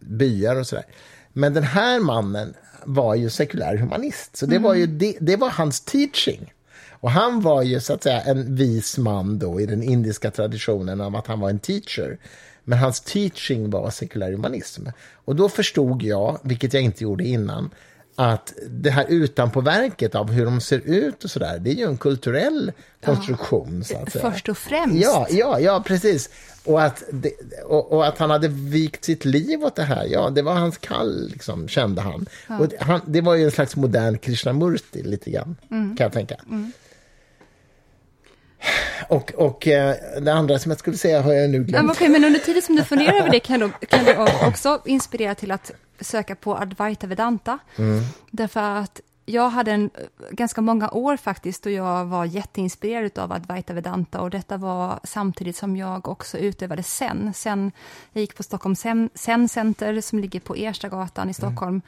byar 0.00 0.56
och 0.56 0.66
sådär. 0.66 0.84
Men 1.32 1.54
den 1.54 1.62
här 1.62 2.00
mannen 2.00 2.54
var 2.84 3.14
ju 3.14 3.30
sekulär 3.30 3.76
humanist, 3.76 4.36
så 4.36 4.46
det, 4.46 4.56
mm. 4.56 4.62
var 4.62 4.74
ju 4.74 4.86
det, 4.86 5.16
det 5.20 5.36
var 5.36 5.50
hans 5.50 5.80
teaching. 5.80 6.52
Och 7.00 7.10
han 7.10 7.40
var 7.40 7.62
ju 7.62 7.80
så 7.80 7.92
att 7.92 8.02
säga 8.02 8.20
en 8.20 8.54
vis 8.54 8.98
man 8.98 9.38
då 9.38 9.60
i 9.60 9.66
den 9.66 9.82
indiska 9.82 10.30
traditionen 10.30 11.00
av 11.00 11.16
att 11.16 11.26
han 11.26 11.40
var 11.40 11.50
en 11.50 11.58
teacher. 11.58 12.18
Men 12.64 12.78
hans 12.78 13.00
teaching 13.00 13.70
var 13.70 13.90
sekulär 13.90 14.32
humanism. 14.32 14.86
Och 15.24 15.36
då 15.36 15.48
förstod 15.48 16.02
jag, 16.02 16.38
vilket 16.42 16.74
jag 16.74 16.82
inte 16.82 17.04
gjorde 17.04 17.24
innan, 17.24 17.70
att 18.14 18.54
det 18.68 18.90
här 18.90 19.06
utanpåverket 19.08 20.14
av 20.14 20.30
hur 20.30 20.44
de 20.44 20.60
ser 20.60 20.78
ut 20.78 21.24
och 21.24 21.30
sådär, 21.30 21.58
det 21.58 21.70
är 21.70 21.74
ju 21.74 21.84
en 21.84 21.96
kulturell 21.96 22.72
konstruktion. 23.04 23.78
Ja, 23.78 23.84
så 23.84 24.02
att 24.02 24.12
säga. 24.12 24.30
Först 24.30 24.48
och 24.48 24.58
främst. 24.58 25.02
Ja, 25.02 25.26
ja, 25.30 25.60
ja 25.60 25.82
precis. 25.86 26.30
Och 26.64 26.82
att, 26.82 27.02
det, 27.12 27.32
och, 27.64 27.92
och, 27.92 28.06
att 28.06 28.18
han 28.18 28.30
hade 28.30 28.48
vikt 28.48 29.04
sitt 29.04 29.24
liv 29.24 29.64
åt 29.64 29.76
det 29.76 29.82
här, 29.82 30.06
ja, 30.06 30.30
det 30.30 30.42
var 30.42 30.54
hans 30.54 30.78
kall, 30.78 31.28
liksom, 31.32 31.68
kände 31.68 32.02
han. 32.02 32.26
Ja. 32.48 32.58
Och 32.58 32.66
han, 32.80 33.00
det 33.06 33.20
var 33.20 33.34
ju 33.34 33.44
en 33.44 33.50
slags 33.50 33.76
modern 33.76 34.18
Krishnamurti, 34.18 35.02
lite 35.02 35.30
grann, 35.30 35.56
mm. 35.70 35.96
kan 35.96 36.04
jag 36.04 36.12
tänka. 36.12 36.36
Mm. 36.48 36.72
Och, 39.08 39.32
och 39.32 39.68
eh, 39.68 39.94
det 40.20 40.32
andra 40.32 40.58
som 40.58 40.70
jag 40.70 40.78
skulle 40.78 40.96
säga 40.96 41.22
har 41.22 41.32
jag 41.32 41.50
nu 41.50 41.64
glömt. 41.64 41.86
Ja, 41.86 41.92
okay, 41.92 42.08
men 42.08 42.24
under 42.24 42.40
tiden 42.40 42.62
som 42.62 42.76
du 42.76 42.84
funderar 42.84 43.12
över 43.12 43.30
det 43.30 43.40
kan 43.40 43.60
du, 43.60 43.86
kan 43.86 44.04
du 44.04 44.16
också 44.46 44.82
inspirera 44.84 45.34
till 45.34 45.50
att 45.50 45.70
söka 46.00 46.34
på 46.34 46.56
Advaita 46.56 47.06
Vedanta. 47.06 47.58
Mm. 47.76 48.00
Därför 48.30 48.60
att 48.60 49.00
jag 49.26 49.50
hade 49.50 49.72
en, 49.72 49.90
ganska 50.30 50.60
många 50.60 50.90
år 50.90 51.16
faktiskt 51.16 51.66
och 51.66 51.72
jag 51.72 52.04
var 52.04 52.24
jätteinspirerad 52.24 53.18
av 53.18 53.32
Advaita 53.32 53.72
Vedanta 53.72 54.20
och 54.20 54.30
detta 54.30 54.56
var 54.56 55.00
samtidigt 55.04 55.56
som 55.56 55.76
jag 55.76 56.08
också 56.08 56.38
utövade 56.38 56.82
Zen. 56.82 57.32
Sen, 57.34 57.72
jag 58.12 58.20
gick 58.20 58.36
på 58.36 58.42
Stockholm 58.42 58.76
Zen, 58.76 59.10
Zen 59.14 59.48
Center 59.48 60.00
som 60.00 60.18
ligger 60.18 60.40
på 60.40 60.56
Erstagatan 60.56 61.30
i 61.30 61.34
Stockholm. 61.34 61.68
Mm. 61.68 61.82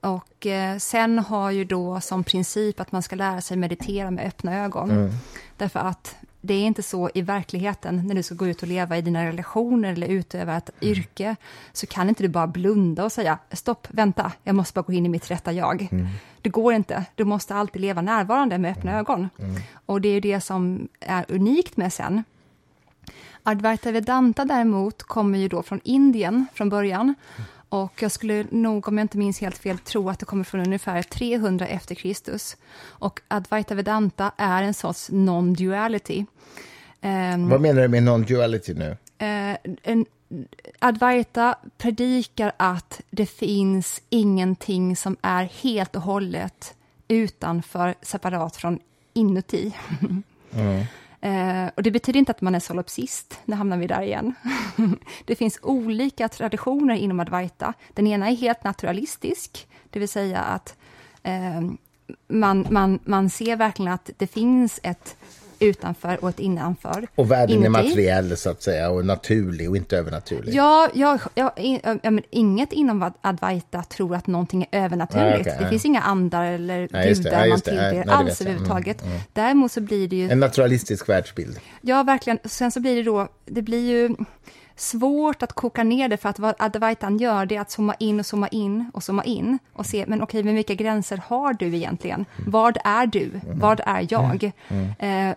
Och 0.00 0.46
eh, 0.46 0.78
sen 0.78 1.18
har 1.18 1.50
ju 1.50 1.64
då 1.64 2.00
som 2.00 2.24
princip 2.24 2.80
att 2.80 2.92
man 2.92 3.02
ska 3.02 3.16
lära 3.16 3.40
sig 3.40 3.56
meditera 3.56 4.10
med 4.10 4.26
öppna 4.26 4.64
ögon. 4.64 4.90
Mm. 4.90 5.10
Därför 5.56 5.80
att 5.80 6.16
det 6.40 6.54
är 6.54 6.64
inte 6.64 6.82
så 6.82 7.10
i 7.14 7.22
verkligheten, 7.22 8.06
när 8.06 8.14
du 8.14 8.22
ska 8.22 8.34
gå 8.34 8.46
ut 8.46 8.62
och 8.62 8.68
leva 8.68 8.98
i 8.98 9.02
dina 9.02 9.24
relationer 9.26 9.92
eller 9.92 10.06
utöva 10.06 10.56
ett 10.56 10.70
mm. 10.80 10.92
yrke, 10.92 11.36
så 11.72 11.86
kan 11.86 12.08
inte 12.08 12.22
du 12.22 12.28
bara 12.28 12.46
blunda 12.46 13.04
och 13.04 13.12
säga 13.12 13.38
stopp, 13.52 13.86
vänta, 13.90 14.32
jag 14.42 14.54
måste 14.54 14.74
bara 14.74 14.82
gå 14.82 14.92
in 14.92 15.06
i 15.06 15.08
mitt 15.08 15.30
rätta 15.30 15.52
jag. 15.52 15.88
Mm. 15.92 16.06
Det 16.42 16.48
går 16.48 16.74
inte, 16.74 17.04
du 17.14 17.24
måste 17.24 17.54
alltid 17.54 17.82
leva 17.82 18.02
närvarande 18.02 18.58
med 18.58 18.70
öppna 18.70 18.90
mm. 18.90 19.00
ögon. 19.00 19.28
Mm. 19.38 19.62
Och 19.86 20.00
det 20.00 20.08
är 20.08 20.20
det 20.20 20.40
som 20.40 20.88
är 21.00 21.24
unikt 21.28 21.76
med 21.76 21.92
sen. 21.92 22.24
Advaita 23.42 23.92
Vedanta 23.92 24.44
däremot 24.44 25.02
kommer 25.02 25.38
ju 25.38 25.48
då 25.48 25.62
från 25.62 25.80
Indien 25.84 26.46
från 26.54 26.68
början. 26.68 27.14
Och 27.70 28.02
jag 28.02 28.12
skulle 28.12 28.46
nog, 28.50 28.88
om 28.88 28.98
jag 28.98 29.04
inte 29.04 29.18
minns 29.18 29.40
helt 29.40 29.58
fel, 29.58 29.78
tro 29.78 30.10
att 30.10 30.18
det 30.18 30.26
kommer 30.26 30.44
från 30.44 30.60
ungefär 30.60 31.02
300 31.02 31.66
efter 31.66 31.94
Kristus. 31.94 32.56
Och 32.82 33.20
Advaita 33.28 33.74
Vedanta 33.74 34.32
är 34.36 34.62
en 34.62 34.74
sorts 34.74 35.10
non-duality. 35.10 36.26
Um, 37.02 37.48
Vad 37.48 37.60
menar 37.60 37.82
du 37.82 37.88
med 37.88 38.02
non-duality 38.02 38.74
nu? 38.74 38.90
Uh, 38.90 39.56
en, 39.82 40.06
Advaita 40.78 41.54
predikar 41.78 42.52
att 42.56 43.00
det 43.10 43.26
finns 43.26 44.02
ingenting 44.08 44.96
som 44.96 45.16
är 45.22 45.44
helt 45.44 45.96
och 45.96 46.02
hållet 46.02 46.74
utanför, 47.08 47.94
separat 48.02 48.56
från 48.56 48.78
inuti. 49.12 49.72
Mm. 50.52 50.84
Eh, 51.20 51.66
och 51.76 51.82
det 51.82 51.90
betyder 51.90 52.18
inte 52.18 52.32
att 52.32 52.40
man 52.40 52.54
är 52.54 52.60
solipsist, 52.60 53.40
nu 53.44 53.56
hamnar 53.56 53.76
vi 53.76 53.86
där 53.86 54.02
igen. 54.02 54.34
det 55.24 55.34
finns 55.34 55.58
olika 55.62 56.28
traditioner 56.28 56.94
inom 56.94 57.20
Advaita. 57.20 57.74
Den 57.94 58.06
ena 58.06 58.28
är 58.30 58.34
helt 58.34 58.64
naturalistisk, 58.64 59.68
Det 59.90 59.98
vill 59.98 60.08
säga 60.08 60.40
att 60.40 60.76
eh, 61.22 61.60
man, 62.28 62.66
man, 62.70 62.98
man 63.04 63.30
ser 63.30 63.56
verkligen 63.56 63.92
att 63.92 64.10
det 64.16 64.26
finns 64.26 64.80
ett 64.82 65.16
utanför 65.60 66.24
och 66.24 66.28
ett 66.28 66.40
innanför. 66.40 67.06
Och 67.14 67.30
världen 67.30 67.56
inuti. 67.56 67.66
är 67.66 67.70
materiell 67.70 68.36
så 68.36 68.50
att 68.50 68.62
säga 68.62 68.90
och 68.90 69.06
naturlig 69.06 69.70
och 69.70 69.76
inte 69.76 69.98
övernaturlig. 69.98 70.54
Ja, 70.54 70.88
ja, 70.94 71.18
ja, 71.34 71.52
in, 71.56 71.80
ja, 71.82 72.10
men 72.10 72.22
inget 72.30 72.72
inom 72.72 73.12
Advaita 73.20 73.82
tror 73.82 74.14
att 74.14 74.26
någonting 74.26 74.66
är 74.70 74.84
övernaturligt. 74.84 75.36
Ah, 75.36 75.40
okay, 75.40 75.58
det 75.58 75.64
ja. 75.64 75.70
finns 75.70 75.84
inga 75.84 76.00
andar 76.00 76.44
eller 76.44 76.88
Nej, 76.90 77.14
gudar 77.14 77.44
ja, 77.44 77.50
man 77.50 77.60
tillber 77.60 77.92
Nej, 77.92 78.04
alls 78.08 78.40
vet 78.40 78.40
jag. 78.40 78.48
Mm, 78.48 78.62
överhuvudtaget. 78.62 79.04
Däremot 79.32 79.72
så 79.72 79.80
blir 79.80 80.08
det 80.08 80.16
ju 80.16 80.30
En 80.30 80.40
naturalistisk 80.40 81.08
världsbild. 81.08 81.60
Ja, 81.80 82.02
verkligen. 82.02 82.38
Sen 82.44 82.70
så 82.70 82.80
blir 82.80 82.96
det 82.96 83.02
då, 83.02 83.28
det 83.44 83.62
blir 83.62 83.90
ju 83.90 84.16
svårt 84.76 85.42
att 85.42 85.52
koka 85.52 85.84
ner 85.84 86.08
det 86.08 86.16
för 86.16 86.28
att 86.28 86.38
vad 86.38 86.54
Advaitan 86.58 87.18
gör 87.18 87.46
det 87.46 87.56
är 87.56 87.60
att 87.60 87.70
zooma 87.70 87.94
in 87.98 88.20
och 88.20 88.26
zooma 88.26 88.48
in 88.48 88.90
och 88.94 89.02
zooma 89.02 89.24
in 89.24 89.58
och 89.72 89.86
se, 89.86 90.04
men 90.08 90.22
okej, 90.22 90.42
men 90.44 90.54
vilka 90.54 90.74
gränser 90.74 91.22
har 91.26 91.52
du 91.52 91.76
egentligen? 91.76 92.24
Vad 92.46 92.78
är 92.84 93.06
du? 93.06 93.30
Vad 93.46 93.80
är 93.86 94.06
jag? 94.10 94.52
Eh, 94.98 95.34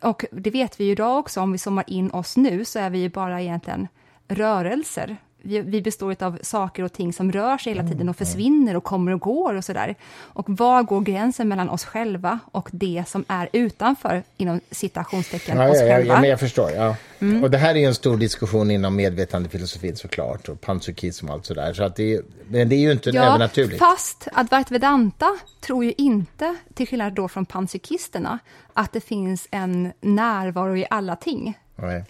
och 0.00 0.24
det 0.32 0.50
vet 0.50 0.80
vi 0.80 0.84
ju 0.84 0.92
idag 0.92 1.18
också, 1.18 1.40
om 1.40 1.52
vi 1.52 1.58
zoomar 1.58 1.84
in 1.86 2.10
oss 2.10 2.36
nu 2.36 2.64
så 2.64 2.78
är 2.78 2.90
vi 2.90 2.98
ju 2.98 3.08
bara 3.08 3.42
egentligen 3.42 3.88
rörelser. 4.28 5.16
Vi, 5.46 5.60
vi 5.60 5.82
består 5.82 6.16
av 6.22 6.38
saker 6.42 6.82
och 6.82 6.92
ting 6.92 7.12
som 7.12 7.32
rör 7.32 7.58
sig 7.58 7.72
hela 7.72 7.88
tiden 7.88 8.08
och 8.08 8.16
försvinner 8.16 8.76
och 8.76 8.84
kommer 8.84 9.12
och 9.12 9.20
går 9.20 9.54
och 9.54 9.64
sådär. 9.64 9.94
Och 10.16 10.44
var 10.48 10.82
går 10.82 11.00
gränsen 11.00 11.48
mellan 11.48 11.70
oss 11.70 11.84
själva 11.84 12.38
och 12.52 12.68
det 12.72 13.04
som 13.06 13.24
är 13.28 13.48
utanför, 13.52 14.22
inom 14.36 14.60
citationstecken, 14.70 15.56
Ja, 15.56 15.70
oss 15.70 15.80
ja, 15.80 15.86
ja, 15.86 15.94
själva? 15.96 16.14
ja, 16.14 16.20
men 16.20 16.30
jag 16.30 16.40
förstår. 16.40 16.70
Ja. 16.70 16.96
Mm. 17.18 17.42
Och 17.44 17.50
det 17.50 17.58
här 17.58 17.74
är 17.76 17.86
en 17.88 17.94
stor 17.94 18.16
diskussion 18.16 18.70
inom 18.70 18.96
medvetandefilosofin 18.96 19.96
såklart, 19.96 20.48
och 20.48 20.60
panpsykism 20.60 21.28
och 21.28 21.34
allt 21.34 21.46
sådär. 21.46 21.72
Så 21.72 21.84
att 21.84 21.96
det 21.96 22.20
men 22.48 22.68
det 22.68 22.76
är 22.76 22.80
ju 22.80 22.92
inte 22.92 23.10
övernaturligt. 23.10 23.78
fast 23.78 24.28
Advaita 24.32 24.74
Vedanta 24.74 25.26
tror 25.60 25.84
ju 25.84 25.94
inte, 25.96 26.56
till 26.74 26.88
skillnad 26.88 27.12
då 27.12 27.28
från 27.28 27.46
panpsykisterna, 27.46 28.38
att 28.72 28.92
det 28.92 29.00
finns 29.00 29.48
en 29.50 29.92
närvaro 30.00 30.76
i 30.76 30.86
alla 30.90 31.16
ting. 31.16 31.58
Nej. 31.76 32.04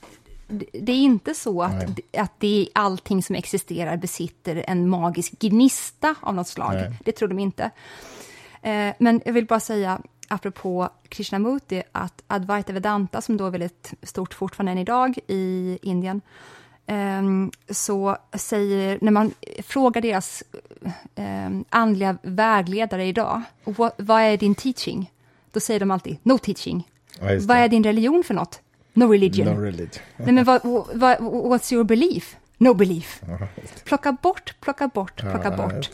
Det 0.72 0.92
är 0.92 0.96
inte 0.96 1.34
så 1.34 1.62
att, 1.62 2.00
att 2.18 2.32
det 2.38 2.62
är 2.62 2.68
allting 2.72 3.22
som 3.22 3.34
existerar 3.36 3.96
besitter 3.96 4.64
en 4.68 4.88
magisk 4.88 5.38
gnista 5.38 6.14
av 6.20 6.34
något 6.34 6.48
slag. 6.48 6.74
Nej. 6.74 6.92
Det 7.04 7.12
tror 7.12 7.28
de 7.28 7.38
inte. 7.38 7.70
Eh, 8.62 8.94
men 8.98 9.20
jag 9.24 9.32
vill 9.32 9.46
bara 9.46 9.60
säga, 9.60 10.00
apropå 10.28 10.88
Krishnamurti, 11.08 11.82
att 11.92 12.22
Advaita 12.26 12.72
Vedanta, 12.72 13.20
som 13.20 13.36
då 13.36 13.46
är 13.46 13.50
väldigt 13.50 13.94
stort 14.02 14.34
fortfarande 14.34 14.72
än 14.72 14.78
idag 14.78 15.18
i 15.26 15.78
Indien, 15.82 16.20
ehm, 16.86 17.50
så 17.70 18.16
säger, 18.32 18.98
när 19.00 19.12
man 19.12 19.32
frågar 19.62 20.02
deras 20.02 20.42
um, 21.16 21.64
andliga 21.68 22.16
vägledare 22.22 23.04
idag, 23.04 23.42
vad, 23.64 23.92
vad 23.98 24.22
är 24.22 24.36
din 24.36 24.54
teaching? 24.54 25.10
Då 25.52 25.60
säger 25.60 25.80
de 25.80 25.90
alltid, 25.90 26.16
no 26.22 26.38
teaching. 26.38 26.88
Ja, 27.20 27.26
Vad 27.40 27.56
är 27.56 27.68
din 27.68 27.84
religion 27.84 28.24
för 28.24 28.34
något? 28.34 28.60
No 28.94 29.04
religion. 29.04 29.54
No 29.54 29.60
religion. 29.60 30.02
Nej, 30.16 30.32
men 30.32 30.44
vad, 30.44 30.60
vad, 30.94 31.18
what's 31.18 31.72
your 31.72 31.84
belief? 31.84 32.36
No 32.58 32.74
belief. 32.74 33.20
Plocka 33.84 34.12
bort, 34.12 34.54
plocka 34.60 34.88
bort, 34.88 35.16
plocka 35.16 35.50
Ja, 35.50 35.56
bort. 35.56 35.90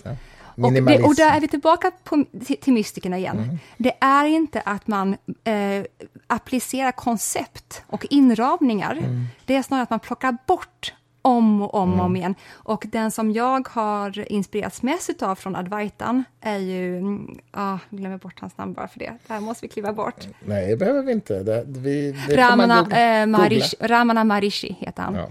Och, 0.57 0.73
det, 0.73 1.03
och 1.03 1.15
där 1.15 1.37
är 1.37 1.41
vi 1.41 1.49
tillbaka 1.49 1.91
på, 2.05 2.25
till, 2.47 2.57
till 2.57 2.73
mystikerna 2.73 3.19
igen. 3.19 3.59
Det 3.77 3.93
är 4.01 4.25
inte 4.25 4.61
att 4.61 4.87
man 4.87 5.17
eh, 5.45 5.85
applicerar 6.27 6.93
koncept 6.93 7.83
och 7.87 8.07
inramningar. 8.11 8.99
Det 9.45 9.57
är 9.57 9.63
snarare 9.63 9.83
att 9.83 9.91
man 9.91 10.01
plockar 10.01 10.37
bort 10.47 10.95
om 11.23 11.63
och 11.63 11.75
om 11.75 12.01
och 12.01 12.07
om 12.07 12.17
igen. 12.17 12.35
Och 12.53 12.87
den 12.89 13.11
som 13.11 13.33
jag 13.33 13.69
har 13.69 14.33
inspirerats 14.33 14.83
mest 14.83 15.23
av 15.23 15.35
från 15.35 15.57
Advaitan 15.57 16.25
är 16.41 16.59
ju, 16.59 16.99
mm, 16.99 17.39
ah, 17.51 17.79
jag 17.89 18.01
glömmer 18.01 18.19
bort 18.19 18.41
hans 18.41 18.59
namn 18.59 18.73
bara 18.73 18.89
för 18.89 18.99
det. 18.99 19.17
Det 19.27 19.33
här 19.33 19.41
måste 19.41 19.67
vi 19.67 19.69
kliva 19.69 19.93
bort. 19.93 20.29
Nej, 20.45 20.69
det 20.69 20.77
behöver 20.77 21.03
vi 21.03 21.13
inte. 21.13 21.43
Det, 21.43 21.65
vi, 21.67 22.13
det 22.29 22.37
Ramana, 22.37 22.79
eh, 22.81 23.27
googla. 23.27 23.67
Ramana 23.81 24.25
Maharishi 24.25 24.77
heter 24.81 25.03
han. 25.03 25.15
Ja. 25.15 25.29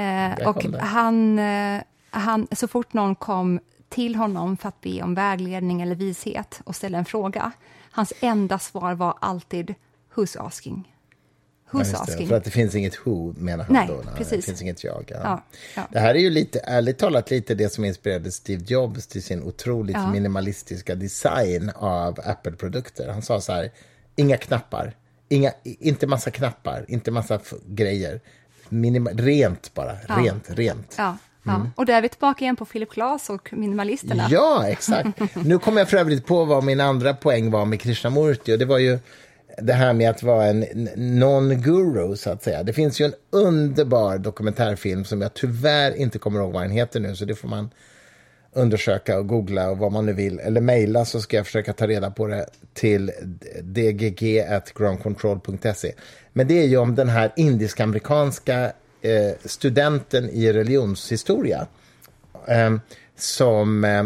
Eh, 0.00 0.48
och 0.48 0.64
han, 0.80 1.38
eh, 1.38 1.82
han, 2.10 2.46
så 2.52 2.68
fort 2.68 2.92
någon 2.92 3.14
kom 3.14 3.60
till 3.88 4.16
honom 4.16 4.56
för 4.56 4.68
att 4.68 4.80
be 4.80 5.02
om 5.02 5.14
vägledning 5.14 5.82
eller 5.82 5.94
vishet 5.94 6.60
och 6.64 6.76
ställa 6.76 6.98
en 6.98 7.04
fråga, 7.04 7.52
hans 7.90 8.12
enda 8.20 8.58
svar 8.58 8.94
var 8.94 9.14
alltid 9.20 9.74
“Who's 10.14 10.46
asking?” 10.46 10.93
Ja, 11.74 11.80
Who's 11.80 11.90
det. 11.92 11.98
asking? 11.98 12.28
För 12.28 12.36
att 12.36 12.44
det 12.44 12.50
finns 12.50 12.74
inget 12.74 13.06
who, 13.06 13.34
menar 13.38 13.64
han 13.64 13.72
Nej, 13.74 13.86
då. 13.88 14.02
Det 14.02 14.16
precis. 14.16 14.44
finns 14.46 14.62
inget 14.62 14.84
jag. 14.84 15.04
Ja. 15.08 15.16
Ja, 15.22 15.42
ja. 15.76 15.88
Det 15.92 15.98
här 16.00 16.14
är 16.14 16.18
ju 16.18 16.30
lite, 16.30 16.58
ärligt 16.58 16.98
talat, 16.98 17.30
lite 17.30 17.54
det 17.54 17.72
som 17.72 17.84
inspirerade 17.84 18.30
Steve 18.32 18.64
Jobs 18.66 19.06
till 19.06 19.22
sin 19.22 19.42
otroligt 19.42 19.96
Ja. 19.96 20.10
minimalistiska 20.10 20.94
design 20.94 21.70
av 21.74 22.20
Apple-produkter. 22.24 23.08
Han 23.08 23.22
sa 23.22 23.40
så 23.40 23.52
här, 23.52 23.70
inga 24.16 24.36
knappar, 24.36 24.96
inga, 25.28 25.52
inte 25.64 26.06
massa 26.06 26.30
knappar, 26.30 26.84
inte 26.88 27.10
massa 27.10 27.40
grejer. 27.66 28.20
Minima, 28.68 29.10
rent 29.10 29.74
bara, 29.74 29.92
rent, 29.94 30.44
rent. 30.50 30.94
Ja, 30.98 31.16
ja. 31.42 31.66
Och 31.76 31.86
där 31.86 31.94
är 31.94 32.02
vi 32.02 32.08
tillbaka 32.08 32.44
igen 32.44 32.56
på 32.56 32.64
Philip 32.64 32.90
Glass 32.90 33.30
och 33.30 33.52
minimalisterna. 33.52 34.22
Mm. 34.24 34.32
Ja, 34.32 34.66
exakt. 34.68 35.08
Nu 35.34 35.58
kommer 35.58 35.80
jag 35.80 35.88
för 35.88 35.96
övrigt 35.96 36.26
på 36.26 36.44
vad 36.44 36.64
min 36.64 36.80
andra 36.80 37.14
poäng 37.14 37.50
var 37.50 37.64
med 37.64 37.80
Krishnamurti. 37.80 38.54
Och 38.54 38.58
det 38.58 38.64
var 38.64 38.78
ju 38.78 38.98
det 39.58 39.72
här 39.72 39.92
med 39.92 40.10
att 40.10 40.22
vara 40.22 40.46
en 40.46 40.64
non-guru, 40.96 42.16
så 42.16 42.30
att 42.30 42.42
säga. 42.42 42.62
Det 42.62 42.72
finns 42.72 43.00
ju 43.00 43.04
en 43.04 43.14
underbar 43.30 44.18
dokumentärfilm 44.18 45.04
som 45.04 45.20
jag 45.20 45.34
tyvärr 45.34 45.96
inte 45.96 46.18
kommer 46.18 46.40
ihåg 46.40 46.52
vad 46.52 46.62
den 46.62 46.70
heter 46.70 47.00
nu, 47.00 47.16
så 47.16 47.24
det 47.24 47.34
får 47.34 47.48
man 47.48 47.70
undersöka 48.52 49.18
och 49.18 49.26
googla 49.26 49.70
och 49.70 49.78
vad 49.78 49.92
man 49.92 50.06
nu 50.06 50.12
vill. 50.12 50.38
Eller 50.38 50.60
mejla 50.60 51.04
så 51.04 51.20
ska 51.20 51.36
jag 51.36 51.46
försöka 51.46 51.72
ta 51.72 51.86
reda 51.86 52.10
på 52.10 52.26
det 52.26 52.46
till 52.74 53.12
dgg.groundcontrol.se. 53.62 55.92
Men 56.32 56.48
det 56.48 56.62
är 56.62 56.66
ju 56.66 56.76
om 56.76 56.94
den 56.94 57.08
här 57.08 57.32
indisk-amerikanska 57.36 58.72
eh, 59.02 59.32
studenten 59.44 60.30
i 60.30 60.52
religionshistoria 60.52 61.66
eh, 62.48 62.76
som 63.16 63.84
eh, 63.84 64.04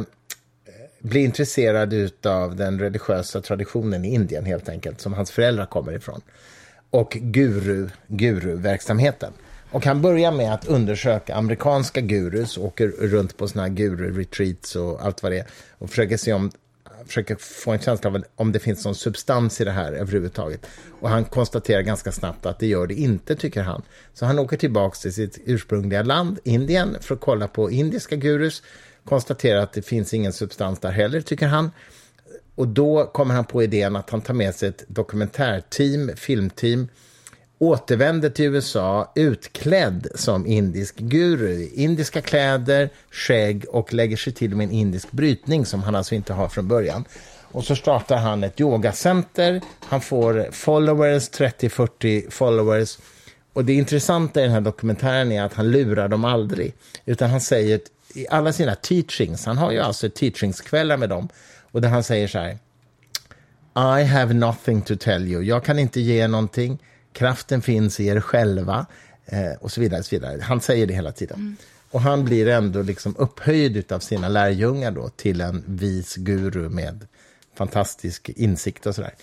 blir 1.01 1.25
intresserad 1.25 2.11
av 2.27 2.57
den 2.57 2.79
religiösa 2.79 3.41
traditionen 3.41 4.05
i 4.05 4.15
Indien 4.15 4.45
helt 4.45 4.69
enkelt, 4.69 5.01
som 5.01 5.13
hans 5.13 5.31
föräldrar 5.31 5.67
kommer 5.67 5.93
ifrån. 5.93 6.21
Och 6.91 7.11
guru, 7.11 7.89
guruverksamheten. 8.07 9.33
Och 9.71 9.85
han 9.85 10.03
börjar 10.03 10.33
med 10.33 10.55
att 10.55 10.67
undersöka 10.67 11.35
amerikanska 11.35 12.01
gurus, 12.01 12.59
åker 12.59 12.89
runt 12.89 13.37
på 13.37 13.49
såna 13.49 13.63
här 13.63 13.71
guru-retreats 13.71 14.77
och 14.77 15.05
allt 15.05 15.23
vad 15.23 15.33
det 15.33 15.39
är. 15.39 15.47
Och 15.79 15.91
försöker 15.91 16.17
se 16.17 16.33
om, 16.33 16.51
försöker 17.07 17.37
få 17.37 17.71
en 17.73 17.79
känsla 17.79 18.11
av 18.11 18.23
om 18.37 18.53
det 18.53 18.59
finns 18.59 18.85
någon 18.85 18.95
substans 18.95 19.61
i 19.61 19.65
det 19.65 19.71
här 19.71 19.93
överhuvudtaget. 19.93 20.67
Och 21.01 21.09
han 21.09 21.25
konstaterar 21.25 21.83
ganska 21.83 22.13
snabbt 22.13 22.47
att 22.47 22.59
det 22.59 22.67
gör 22.67 22.87
det 22.87 22.95
inte, 22.95 23.37
tycker 23.37 23.63
han. 23.63 23.83
Så 24.15 24.27
han 24.27 24.39
åker 24.39 24.57
tillbaka 24.57 24.97
till 24.97 25.15
sitt 25.15 25.39
ursprungliga 25.45 26.03
land, 26.03 26.39
Indien, 26.45 26.97
för 27.01 27.15
att 27.15 27.21
kolla 27.21 27.49
på 27.49 27.71
indiska 27.71 28.17
gurus. 28.17 28.63
Konstaterar 29.09 29.61
att 29.61 29.73
det 29.73 29.83
finns 29.83 30.15
ingen 30.15 30.33
substans 30.33 30.81
där 30.81 30.91
heller, 30.91 31.21
tycker 31.21 31.47
han. 31.47 31.71
Och 32.55 32.69
då 32.69 33.05
kommer 33.07 33.35
han 33.35 33.45
på 33.45 33.63
idén 33.63 33.97
att 33.97 34.11
han 34.11 34.21
tar 34.21 34.35
med 34.35 34.55
sig 34.55 34.69
ett 34.69 34.85
dokumentärteam, 34.89 36.11
filmteam, 36.17 36.89
återvänder 37.59 38.31
till 38.31 38.45
USA 38.45 39.13
utklädd 39.15 40.09
som 40.15 40.47
indisk 40.47 40.97
guru. 40.99 41.69
Indiska 41.75 42.21
kläder, 42.21 42.91
skägg 43.11 43.65
och 43.69 43.95
lägger 43.95 44.17
sig 44.17 44.33
till 44.33 44.57
med 44.57 44.65
en 44.65 44.71
indisk 44.71 45.11
brytning 45.11 45.67
som 45.67 45.83
han 45.83 45.95
alltså 45.95 46.15
inte 46.15 46.33
har 46.33 46.49
från 46.49 46.69
början. 46.69 47.05
Och 47.43 47.65
så 47.65 47.77
startar 47.77 48.17
han 48.17 48.45
ett 48.45 48.61
yogacenter, 48.61 49.61
han 49.81 50.01
får 50.01 50.49
followers, 50.53 51.31
30-40 51.31 52.31
followers. 52.31 52.99
Och 53.53 53.65
det 53.65 53.73
intressanta 53.73 54.41
i 54.41 54.43
den 54.43 54.53
här 54.53 54.61
dokumentären 54.61 55.33
är 55.33 55.43
att 55.43 55.55
han 55.55 55.71
lurar 55.71 56.09
dem 56.09 56.25
aldrig. 56.25 56.75
Utan 57.07 57.31
han 57.31 57.41
säger 57.41 57.81
i 58.19 58.27
alla 58.31 58.53
sina 58.53 58.75
teachings, 58.75 59.47
han 59.47 59.59
har 59.59 59.73
ju 59.73 59.79
alltså 59.79 60.11
teachingskvällar 60.11 60.97
med 60.97 61.09
dem, 61.09 61.29
och 61.73 61.81
där 61.81 61.89
han 61.89 62.03
säger 62.03 62.29
så 62.29 62.39
här. 62.39 62.59
I 64.01 64.05
have 64.05 64.35
nothing 64.35 64.83
to 64.83 64.97
tell 64.97 65.29
you. 65.29 65.43
Jag 65.43 65.65
kan 65.65 65.79
inte 65.79 66.01
ge 66.01 66.29
någonting. 66.29 66.79
Kraften 67.13 67.63
finns 67.63 68.01
i 68.01 68.07
er 68.07 68.21
själva. 68.21 68.87
Eh, 69.27 69.53
och 69.61 69.73
så 69.73 69.81
vidare, 69.81 70.03
så 70.03 70.17
vidare. 70.17 70.41
Han 70.43 70.61
säger 70.61 70.87
det 70.87 70.95
hela 70.95 71.13
tiden. 71.13 71.57
Och 71.91 72.01
han 72.01 72.25
blir 72.25 72.49
ändå 72.49 72.83
liksom 72.83 73.15
upphöjd 73.19 73.93
av 73.93 73.99
sina 73.99 74.29
lärjungar 74.29 74.91
då 74.91 75.09
till 75.09 75.41
en 75.41 75.65
vis 75.67 76.17
guru 76.17 76.69
med 76.69 77.07
fantastisk 77.57 78.29
insikt 78.29 78.87
och 78.87 78.95
sådär. 78.95 79.15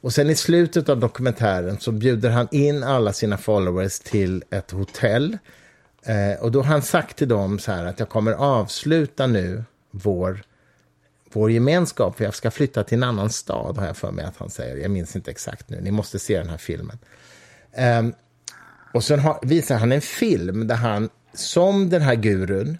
Och 0.00 0.12
sen 0.12 0.30
i 0.30 0.34
slutet 0.34 0.88
av 0.88 1.00
dokumentären 1.00 1.78
så 1.80 1.92
bjuder 1.92 2.30
han 2.30 2.48
in 2.50 2.82
alla 2.82 3.12
sina 3.12 3.38
followers 3.38 3.98
till 3.98 4.44
ett 4.50 4.70
hotell. 4.70 5.38
Eh, 6.06 6.40
och 6.40 6.52
då 6.52 6.58
har 6.62 6.66
han 6.66 6.82
sagt 6.82 7.16
till 7.16 7.28
dem 7.28 7.58
så 7.58 7.72
här 7.72 7.84
att 7.84 7.98
jag 7.98 8.08
kommer 8.08 8.32
avsluta 8.32 9.26
nu 9.26 9.64
vår 9.90 10.42
vår 11.32 11.50
gemenskap, 11.50 12.16
för 12.16 12.24
jag 12.24 12.34
ska 12.34 12.50
flytta 12.50 12.84
till 12.84 12.98
en 12.98 13.02
annan 13.02 13.30
stad, 13.30 13.78
har 13.78 13.86
jag 13.86 13.96
för 13.96 14.10
mig 14.10 14.24
att 14.24 14.36
han 14.36 14.50
säger. 14.50 14.76
Jag 14.76 14.90
minns 14.90 15.16
inte 15.16 15.30
exakt 15.30 15.70
nu, 15.70 15.80
ni 15.80 15.90
måste 15.90 16.18
se 16.18 16.38
den 16.38 16.48
här 16.48 16.56
filmen. 16.56 16.98
Eh, 17.72 18.02
och 18.94 19.04
sen 19.04 19.20
har, 19.20 19.38
visar 19.42 19.76
han 19.76 19.92
en 19.92 20.00
film 20.00 20.66
där 20.66 20.74
han, 20.74 21.08
som 21.34 21.90
den 21.90 22.02
här 22.02 22.14
gurun, 22.14 22.78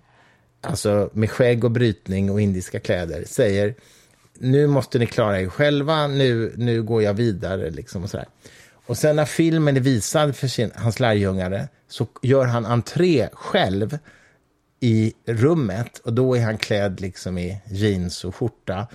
alltså 0.60 1.10
med 1.12 1.30
skägg 1.30 1.64
och 1.64 1.70
brytning 1.70 2.30
och 2.30 2.40
indiska 2.40 2.80
kläder, 2.80 3.24
säger 3.26 3.74
nu 4.38 4.66
måste 4.66 4.98
ni 4.98 5.06
klara 5.06 5.40
er 5.40 5.48
själva, 5.48 6.06
nu, 6.06 6.52
nu 6.56 6.82
går 6.82 7.02
jag 7.02 7.14
vidare. 7.14 7.70
Liksom 7.70 8.04
och, 8.04 8.10
sådär 8.10 8.26
och 8.86 8.98
sen 8.98 9.16
när 9.16 9.24
filmen 9.24 9.76
är 9.76 9.80
visad 9.80 10.36
för 10.36 10.48
sin, 10.48 10.70
hans 10.74 11.00
lärjungare 11.00 11.68
så 11.88 12.06
gör 12.22 12.44
han 12.44 12.66
entré 12.66 13.28
själv 13.32 13.98
i 14.80 15.12
rummet 15.26 15.98
och 15.98 16.12
då 16.12 16.36
är 16.36 16.42
han 16.42 16.58
klädd 16.58 17.00
liksom 17.00 17.38
i 17.38 17.60
jeans 17.66 18.24
och 18.24 18.36
skjorta, 18.36 18.86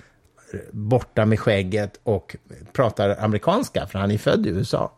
borta 0.70 1.26
med 1.26 1.40
skägget 1.40 2.00
och 2.02 2.36
pratar 2.72 3.24
amerikanska, 3.24 3.86
för 3.86 3.98
han 3.98 4.10
är 4.10 4.18
född 4.18 4.46
i 4.46 4.48
USA. 4.48 4.92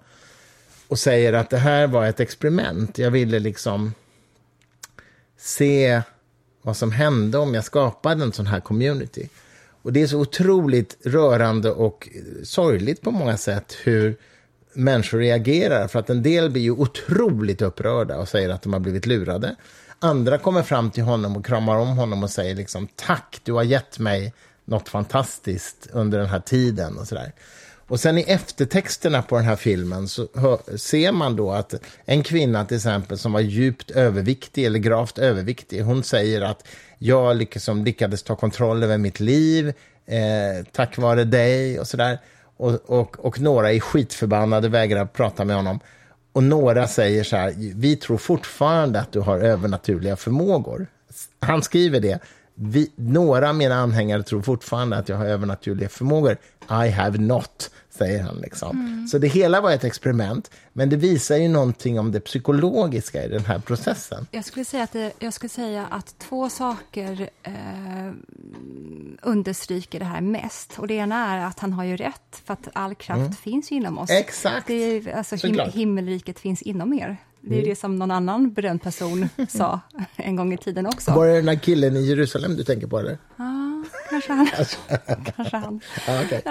Och 0.89 0.99
säger 0.99 1.33
att 1.33 1.51
det 1.51 1.59
här 1.59 1.87
var 1.87 2.07
ett 2.07 2.21
experiment. 2.21 2.99
Jag 2.99 3.11
ville 3.11 3.39
liksom 3.39 3.95
se 5.37 6.03
vad 6.63 6.77
som 6.77 6.93
hände 6.93 7.39
om 7.39 7.55
jag 7.55 7.65
skapade 7.65 8.25
en 8.25 8.33
sån 8.33 8.47
här 8.47 8.61
community. 8.61 9.29
Och 9.83 9.93
det 9.93 10.03
är 10.03 10.07
så 10.07 10.21
otroligt 10.21 10.97
rörande 11.05 11.71
och 11.71 12.09
sorgligt 12.43 13.03
på 13.03 13.11
många 13.11 13.37
sätt 13.37 13.77
hur 13.85 14.17
människor 14.75 15.19
reagerar. 15.19 15.89
För 15.89 15.99
att 15.99 16.11
en 16.11 16.23
del 16.23 16.51
blir 16.51 16.63
ju 16.63 16.71
otroligt 16.71 17.63
upprörda 17.63 18.19
och 18.19 18.29
säger 18.29 18.49
att 18.49 18.63
de 18.63 18.73
har 18.73 18.81
blivit 18.81 19.07
lurade. 19.07 19.57
Andra 19.99 20.39
kommer 20.39 20.63
fram 20.63 20.91
till 20.91 21.03
honom 21.03 21.37
och 21.37 21.47
kramar 21.47 21.77
om 21.77 21.89
honom 21.89 22.23
och 22.23 22.31
säger 22.31 22.55
liksom 22.55 22.89
tack, 22.97 23.41
du 23.45 23.53
har 23.53 23.63
gett 23.63 23.99
mig 23.99 24.35
något 24.65 24.89
fantastiskt 24.89 25.89
under 25.93 26.19
den 26.19 26.27
här 26.27 26.41
tiden 26.41 26.99
och 26.99 27.09
sådär. 27.09 27.33
Och 27.87 28.01
sen 28.01 28.19
i 28.19 28.23
eftertexterna 28.23 29.23
på 29.23 29.37
den 29.37 29.45
här 29.45 29.57
filmen 29.57 30.09
så 30.09 30.29
hör, 30.35 30.77
ser 30.77 31.13
man 31.13 31.37
då 31.37 31.53
att 31.53 31.75
en 32.05 32.23
kvinna 32.23 32.65
till 32.65 32.77
exempel 32.77 33.19
som 33.19 33.33
var 33.33 33.41
djupt 33.41 33.91
överviktig 33.91 34.65
eller 34.65 34.79
gravt 34.79 35.19
överviktig, 35.19 35.81
hon 35.83 36.03
säger 36.03 36.43
att 36.43 36.67
jag 36.99 37.37
liksom 37.37 37.85
lyckades 37.85 38.23
ta 38.23 38.37
kontroll 38.37 38.83
över 38.83 38.99
mitt 38.99 39.21
liv 39.21 39.73
eh, 40.07 40.67
tack 40.73 40.99
vare 40.99 41.25
dig 41.25 41.81
och 41.81 41.87
sådär. 41.87 42.19
Och, 42.57 42.73
och, 42.87 43.25
och 43.25 43.41
några 43.41 43.73
är 43.73 43.81
skitförbannade, 43.81 44.69
vägrar 44.69 45.07
prata 45.07 45.45
med 45.45 45.57
honom. 45.57 45.81
Och 46.33 46.43
några 46.43 46.89
säger 46.89 47.25
så 47.25 47.37
här, 47.37 47.55
vi 47.57 47.97
tror 47.97 48.19
fortfarande 48.19 49.01
att 49.01 49.13
du 49.13 49.21
har 49.21 49.39
övernaturliga 49.39 50.17
förmågor. 50.17 50.87
Han 51.41 51.63
skriver 51.63 52.01
det. 52.01 52.19
Vi, 52.55 52.91
några 52.97 53.49
av 53.49 53.55
mina 53.55 53.75
anhängare 53.75 54.23
tror 54.23 54.43
fortfarande 54.43 54.97
att 54.97 55.09
jag 55.09 55.17
har 55.17 55.27
övernaturliga 55.27 55.89
förmågor. 55.89 56.37
I 56.71 56.91
have 56.91 57.19
not 57.19 57.71
säger 57.95 58.23
han. 58.23 58.37
Liksom. 58.37 58.79
Mm. 58.81 59.07
Så 59.07 59.19
det 59.19 59.29
hela 59.29 59.61
var 59.61 59.73
ett 59.73 59.85
experiment, 59.85 60.51
men 60.73 60.91
det 60.91 60.97
visar 60.97 61.37
ju 61.37 61.49
någonting 61.49 61.99
om 61.99 62.13
det 62.13 62.21
psykologiska 62.21 63.25
i 63.25 63.29
den 63.29 63.45
här 63.45 63.59
processen. 63.59 64.27
Jag 64.31 64.45
skulle 64.45 64.65
säga 64.65 64.83
att, 64.83 64.93
det, 64.93 65.13
jag 65.19 65.33
skulle 65.33 65.51
säga 65.51 65.87
att 65.87 66.19
två 66.19 66.49
saker 66.49 67.31
eh, 67.43 67.53
understryker 69.23 69.99
det 69.99 70.05
här 70.05 70.21
mest. 70.21 70.79
Och 70.79 70.87
det 70.87 70.95
ena 70.95 71.35
är 71.35 71.47
att 71.47 71.61
han 71.61 71.73
har 71.73 71.85
ju 71.85 71.97
rätt, 71.97 72.43
för 72.45 72.53
att 72.53 72.69
all 72.73 72.95
kraft 72.95 73.21
mm. 73.21 73.33
finns 73.33 73.73
inom 73.73 73.99
oss. 73.99 74.11
Exakt! 74.11 74.67
Det 74.67 74.75
är, 74.75 75.17
alltså, 75.17 75.37
him 75.37 75.61
himmelriket 75.73 76.39
finns 76.39 76.63
inom 76.63 76.93
er. 76.93 77.17
Det 77.41 77.55
är 77.55 77.59
mm. 77.59 77.69
det 77.69 77.77
som 77.77 77.97
någon 77.97 78.11
annan 78.11 78.53
berömd 78.53 78.83
person 78.83 79.29
sa 79.49 79.81
en 80.17 80.37
gång 80.37 80.53
i 80.53 80.59
tiden 80.59 80.87
också. 80.87 81.11
Var 81.11 81.27
det 81.27 81.35
den 81.35 81.49
här 81.49 81.57
killen 81.57 81.97
i 81.97 82.01
Jerusalem 82.01 82.57
du 82.57 82.65
tänker 82.65 82.87
på? 82.87 82.99
Eller? 82.99 83.19
Ja, 83.37 83.44
kanske 84.23 84.33
han. 84.33 84.49
kanske 85.37 85.57
han. 85.57 85.81
Okay. 86.25 86.43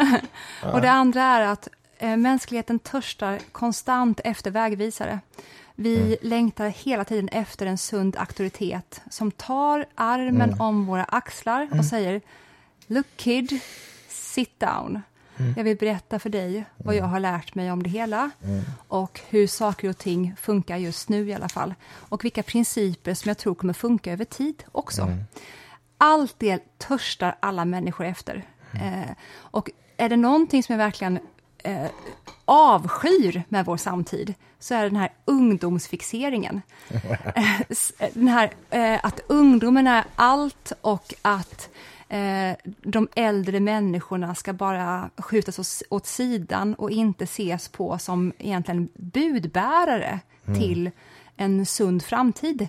Och 0.73 0.81
det 0.81 0.91
andra 0.91 1.23
är 1.23 1.41
att 1.41 1.67
eh, 1.97 2.17
mänskligheten 2.17 2.79
törstar 2.79 3.39
konstant 3.51 4.19
efter 4.23 4.51
vägvisare. 4.51 5.19
Vi 5.75 5.97
mm. 5.97 6.17
längtar 6.21 6.67
hela 6.67 7.05
tiden 7.05 7.27
efter 7.27 7.65
en 7.65 7.77
sund 7.77 8.15
auktoritet 8.17 9.01
som 9.09 9.31
tar 9.31 9.85
armen 9.95 10.49
mm. 10.49 10.61
om 10.61 10.85
våra 10.85 11.03
axlar 11.03 11.61
och 11.63 11.73
mm. 11.73 11.83
säger 11.83 12.21
Look 12.87 13.07
kid, 13.15 13.59
sit 14.07 14.59
down. 14.59 15.01
Mm. 15.37 15.53
Jag 15.57 15.63
vill 15.63 15.77
berätta 15.77 16.19
för 16.19 16.29
dig 16.29 16.65
vad 16.77 16.95
jag 16.95 17.05
har 17.05 17.19
lärt 17.19 17.55
mig 17.55 17.71
om 17.71 17.83
det 17.83 17.89
hela 17.89 18.31
mm. 18.43 18.63
och 18.87 19.19
hur 19.29 19.47
saker 19.47 19.89
och 19.89 19.97
ting 19.97 20.35
funkar 20.37 20.77
just 20.77 21.09
nu 21.09 21.29
i 21.29 21.33
alla 21.33 21.49
fall. 21.49 21.73
Och 21.85 22.25
vilka 22.25 22.43
principer 22.43 23.13
som 23.13 23.29
jag 23.29 23.37
tror 23.37 23.55
kommer 23.55 23.73
funka 23.73 24.11
över 24.11 24.25
tid 24.25 24.63
också. 24.71 25.07
Allt 25.97 26.35
det 26.37 26.77
törstar 26.77 27.35
alla 27.39 27.65
människor 27.65 28.05
efter. 28.05 28.45
Eh, 28.73 29.15
och 29.35 29.69
är 29.97 30.09
det 30.09 30.17
någonting 30.17 30.63
som 30.63 30.73
jag 30.73 30.77
verkligen 30.85 31.19
eh, 31.63 31.87
avskyr 32.45 33.43
med 33.49 33.65
vår 33.65 33.77
samtid, 33.77 34.33
så 34.59 34.75
är 34.75 34.83
det 34.83 34.89
den 34.89 34.99
här 34.99 35.11
ungdomsfixeringen. 35.25 36.61
Eh, 37.35 38.09
den 38.13 38.27
här 38.27 38.51
eh, 38.69 38.99
att 39.03 39.19
ungdomen 39.27 39.87
är 39.87 40.03
allt 40.15 40.71
och 40.81 41.13
att 41.21 41.69
eh, 42.09 42.51
de 42.81 43.07
äldre 43.15 43.59
människorna 43.59 44.35
ska 44.35 44.53
bara 44.53 45.09
skjutas 45.17 45.83
åt 45.89 46.05
sidan 46.05 46.73
och 46.73 46.91
inte 46.91 47.23
ses 47.23 47.67
på 47.67 47.97
som 47.97 48.33
egentligen 48.37 48.89
budbärare 48.93 50.19
mm. 50.45 50.59
till 50.59 50.91
en 51.37 51.65
sund 51.65 52.03
framtid. 52.03 52.67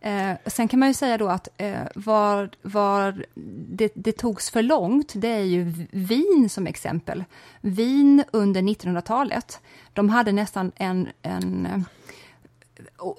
Eh, 0.00 0.32
sen 0.46 0.68
kan 0.68 0.80
man 0.80 0.88
ju 0.88 0.94
säga 0.94 1.18
då 1.18 1.28
att 1.28 1.48
eh, 1.56 1.80
var, 1.94 2.50
var 2.62 3.24
det, 3.68 3.92
det 3.94 4.12
togs 4.12 4.50
för 4.50 4.62
långt, 4.62 5.12
det 5.14 5.28
är 5.28 5.44
ju 5.44 5.72
Wien 5.90 6.48
som 6.48 6.66
exempel. 6.66 7.24
Wien 7.60 8.24
under 8.30 8.62
1900-talet, 8.62 9.60
de 9.92 10.08
hade 10.08 10.32
nästan 10.32 10.72
en, 10.76 11.08
en 11.22 11.66
eh, 11.66 11.80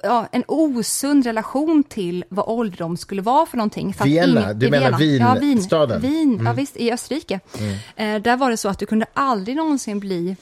ja, 0.04 0.28
en 0.32 0.44
osund 0.48 1.26
relation 1.26 1.84
till 1.84 2.24
vad 2.30 2.46
ålderdom 2.48 2.98
skulle 2.98 3.22
vara 3.22 3.46
för 3.46 3.58
någonting. 3.58 3.94
För 3.94 4.06
Vienna, 4.06 4.54
du 4.54 4.70
menar 4.70 4.98
Wien, 4.98 5.22
ja, 5.22 5.34
Wien? 5.40 6.02
Wien, 6.02 6.34
mm. 6.34 6.46
ja 6.46 6.54
visst, 6.54 6.78
i 6.78 6.92
Österrike. 6.92 7.40
Mm. 7.60 7.74
Eh, 7.96 8.22
där 8.22 8.38
var 8.38 8.50
det 8.50 8.58
så 8.58 8.70
att 8.70 8.80
du 8.80 8.86
kunde 8.86 9.06
aldrig 9.14 9.56
någonsin 9.56 10.00
bli 10.00 10.36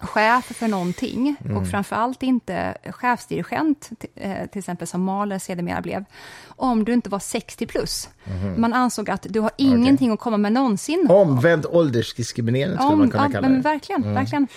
chef 0.00 0.44
för 0.44 0.68
någonting 0.68 1.36
mm. 1.44 1.56
och 1.56 1.68
framförallt 1.68 2.22
inte 2.22 2.76
chefsdirigent, 2.90 3.90
eh, 4.14 4.46
till 4.46 4.58
exempel 4.58 4.86
som 4.86 5.02
Mahler 5.02 5.38
sedermera 5.38 5.80
blev, 5.80 6.04
om 6.46 6.84
du 6.84 6.92
inte 6.92 7.10
var 7.10 7.18
60 7.18 7.66
plus. 7.66 8.08
Mm. 8.24 8.60
Man 8.60 8.72
ansåg 8.72 9.10
att 9.10 9.26
du 9.30 9.40
har 9.40 9.50
ingenting 9.56 10.08
okay. 10.08 10.14
att 10.14 10.20
komma 10.20 10.36
med 10.36 10.52
någonsin. 10.52 11.06
Omvänd 11.10 11.66
åldersdiskriminering 11.66 12.74
skulle 12.74 12.92
om, 12.92 12.98
man 12.98 13.10
kunna 13.10 13.22
kalla 13.22 13.40
det. 13.40 13.48
Men 13.48 13.62
verkligen, 13.62 14.02
mm. 14.02 14.14
verkligen. 14.14 14.48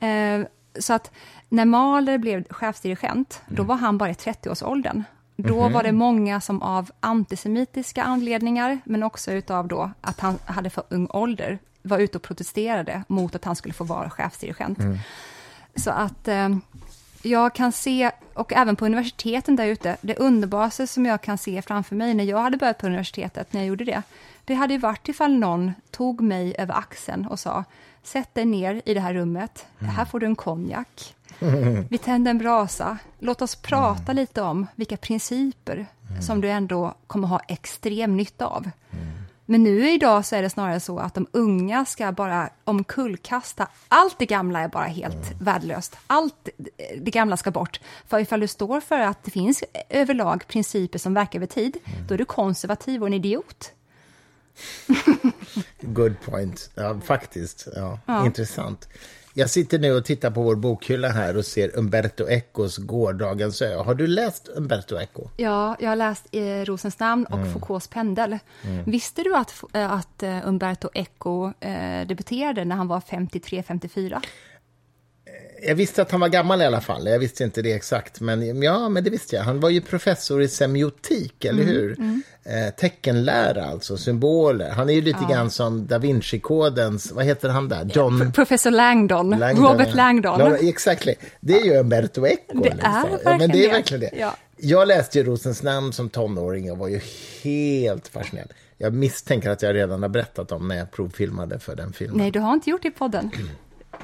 Mm. 0.00 0.42
Eh, 0.42 0.46
så 0.78 0.92
att 0.92 1.10
när 1.48 1.64
Mahler 1.64 2.18
blev 2.18 2.44
chefsdirigent, 2.50 3.42
då 3.46 3.62
mm. 3.62 3.66
var 3.66 3.76
han 3.76 3.98
bara 3.98 4.10
i 4.10 4.12
30-årsåldern. 4.12 5.04
Då 5.36 5.60
mm 5.60 5.72
var 5.72 5.82
det 5.82 5.92
många 5.92 6.40
som 6.40 6.62
av 6.62 6.90
antisemitiska 7.00 8.02
anledningar, 8.02 8.78
men 8.84 9.02
också 9.02 9.32
utav 9.32 9.68
då 9.68 9.90
att 10.00 10.20
han 10.20 10.38
hade 10.44 10.70
för 10.70 10.84
ung 10.90 11.08
ålder, 11.10 11.58
var 11.84 11.98
ute 11.98 12.18
och 12.18 12.22
protesterade 12.22 13.04
mot 13.08 13.34
att 13.34 13.44
han 13.44 13.56
skulle 13.56 13.74
få 13.74 13.84
vara 13.84 14.10
chefsdirigent. 14.10 14.78
Mm. 14.78 14.98
Så 15.76 15.90
att 15.90 16.28
eh, 16.28 16.48
jag 17.22 17.54
kan 17.54 17.72
se, 17.72 18.10
och 18.34 18.52
även 18.52 18.76
på 18.76 18.86
universiteten 18.86 19.56
där 19.56 19.66
ute, 19.66 19.96
det 20.00 20.16
underbaraste 20.16 20.86
som 20.86 21.06
jag 21.06 21.20
kan 21.20 21.38
se 21.38 21.62
framför 21.62 21.96
mig 21.96 22.14
när 22.14 22.24
jag 22.24 22.38
hade 22.38 22.56
börjat 22.56 22.78
på 22.78 22.86
universitetet, 22.86 23.52
när 23.52 23.60
jag 23.60 23.68
gjorde 23.68 23.84
det, 23.84 24.02
det 24.44 24.54
hade 24.54 24.74
ju 24.74 24.80
varit 24.80 25.08
ifall 25.08 25.38
någon 25.38 25.72
tog 25.90 26.20
mig 26.20 26.54
över 26.58 26.74
axeln 26.74 27.26
och 27.26 27.38
sa, 27.40 27.64
sätt 28.02 28.34
dig 28.34 28.44
ner 28.44 28.82
i 28.84 28.94
det 28.94 29.00
här 29.00 29.14
rummet, 29.14 29.66
mm. 29.78 29.94
här 29.94 30.04
får 30.04 30.20
du 30.20 30.26
en 30.26 30.36
konjak, 30.36 31.14
vi 31.90 31.98
tänder 31.98 32.30
en 32.30 32.38
brasa, 32.38 32.98
låt 33.18 33.42
oss 33.42 33.56
prata 33.56 34.12
mm. 34.12 34.16
lite 34.16 34.42
om 34.42 34.66
vilka 34.74 34.96
principer 34.96 35.86
mm. 36.10 36.22
som 36.22 36.40
du 36.40 36.50
ändå 36.50 36.94
kommer 37.06 37.28
ha 37.28 37.40
extrem 37.48 38.16
nytta 38.16 38.46
av. 38.46 38.70
Mm. 38.90 39.03
Men 39.46 39.62
nu 39.62 39.90
idag 39.90 40.26
så 40.26 40.36
är 40.36 40.42
det 40.42 40.50
snarare 40.50 40.80
så 40.80 40.98
att 40.98 41.14
de 41.14 41.26
unga 41.32 41.84
ska 41.84 42.12
bara 42.12 42.50
omkullkasta. 42.64 43.68
Allt 43.88 44.18
det 44.18 44.26
gamla 44.26 44.60
är 44.60 44.68
bara 44.68 44.84
helt 44.84 45.14
mm. 45.14 45.38
värdelöst. 45.40 45.96
Allt 46.06 46.48
det 47.00 47.10
gamla 47.10 47.36
ska 47.36 47.50
bort. 47.50 47.80
För 48.06 48.18
ifall 48.18 48.40
du 48.40 48.48
står 48.48 48.80
för 48.80 49.00
att 49.00 49.24
det 49.24 49.30
finns 49.30 49.64
överlag 49.88 50.46
principer 50.46 50.98
som 50.98 51.14
verkar 51.14 51.38
över 51.38 51.46
tid, 51.46 51.76
mm. 51.84 52.06
då 52.06 52.14
är 52.14 52.18
du 52.18 52.24
konservativ 52.24 53.00
och 53.00 53.06
en 53.06 53.14
idiot. 53.14 53.72
Good 55.80 56.20
point. 56.20 56.70
Ja, 56.74 57.00
faktiskt. 57.00 57.68
Ja, 57.76 57.98
ja. 58.06 58.26
Intressant. 58.26 58.88
Jag 59.36 59.50
sitter 59.50 59.78
nu 59.78 59.92
och 59.92 60.04
tittar 60.04 60.30
på 60.30 60.42
vår 60.42 60.56
bokhylla 60.56 61.08
här 61.08 61.36
och 61.36 61.44
ser 61.44 61.78
Umberto 61.78 62.28
Ecos 62.28 62.76
Gårdagens 62.76 63.62
ö. 63.62 63.76
Har 63.76 63.94
du 63.94 64.06
läst 64.06 64.48
Umberto 64.56 65.00
Eco? 65.00 65.28
Ja, 65.36 65.76
jag 65.80 65.88
har 65.88 65.96
läst 65.96 66.26
eh, 66.32 66.64
Rosens 66.64 66.98
namn 66.98 67.26
och 67.26 67.38
mm. 67.38 67.52
Foucaults 67.52 67.88
pendel. 67.88 68.38
Mm. 68.64 68.84
Visste 68.84 69.22
du 69.22 69.36
att, 69.36 69.64
eh, 69.72 69.92
att 69.92 70.22
uh, 70.22 70.48
Umberto 70.48 70.88
Eco 70.94 71.52
eh, 71.60 72.06
debuterade 72.06 72.64
när 72.64 72.76
han 72.76 72.88
var 72.88 73.00
53-54? 73.00 74.22
Jag 75.66 75.74
visste 75.74 76.02
att 76.02 76.10
han 76.10 76.20
var 76.20 76.28
gammal 76.28 76.62
i 76.62 76.64
alla 76.64 76.80
fall. 76.80 77.06
Jag 77.06 77.18
visste 77.18 77.44
inte 77.44 77.62
det 77.62 77.72
exakt, 77.72 78.20
men 78.20 78.62
ja, 78.62 78.88
men 78.88 79.04
det 79.04 79.10
visste 79.10 79.36
jag. 79.36 79.42
Han 79.42 79.60
var 79.60 79.70
ju 79.70 79.80
professor 79.80 80.42
i 80.42 80.48
semiotik, 80.48 81.44
eller 81.44 81.62
Mm, 81.62 81.74
hur? 81.74 81.96
Eh, 82.44 82.70
teckenlära, 82.74 83.64
alltså, 83.64 83.96
symboler. 83.96 84.70
Han 84.70 84.90
är 84.90 84.94
ju 84.94 85.00
lite 85.00 85.26
grann 85.30 85.50
som 85.50 85.86
da 85.86 85.98
Vinci-kodens, 85.98 87.12
vad 87.12 87.24
heter 87.24 87.48
han 87.48 87.68
där? 87.68 87.90
John... 87.94 88.32
Professor 88.32 88.70
Langdon, 88.70 89.30
Langdon, 89.30 89.64
Robert 89.66 89.88
ja. 89.90 89.94
Langdon. 89.94 90.40
Ja, 90.40 90.56
exactly. 90.56 91.14
Det 91.40 91.60
är 91.60 91.64
ju 91.64 91.74
Umberto 91.74 92.26
Eco. 92.26 92.60
Det 92.62 92.68
är 92.68 92.78
ja, 92.82 93.06
men 93.24 93.38
det 93.38 93.44
är 93.44 93.48
verkligen 93.48 93.50
det. 93.50 93.68
verkligen 93.68 94.00
det. 94.00 94.10
Ja. 94.20 94.36
Jag 94.56 94.88
läste 94.88 95.18
ju 95.18 95.24
Rosens 95.24 95.62
namn 95.62 95.92
som 95.92 96.08
tonåring 96.08 96.72
och 96.72 96.78
var 96.78 96.88
ju 96.88 97.00
helt 97.42 98.08
fascinerad. 98.08 98.52
Jag 98.78 98.92
misstänker 98.92 99.50
att 99.50 99.62
jag 99.62 99.74
redan 99.74 100.02
har 100.02 100.08
berättat 100.08 100.52
om 100.52 100.68
när 100.68 100.76
jag 100.76 100.90
provfilmade 100.90 101.58
för 101.58 101.76
den 101.76 101.92
filmen. 101.92 102.18
Nej, 102.18 102.30
du 102.30 102.40
har 102.40 102.52
inte 102.52 102.70
gjort 102.70 102.82
det 102.82 102.88
i 102.88 102.90
podden. 102.90 103.30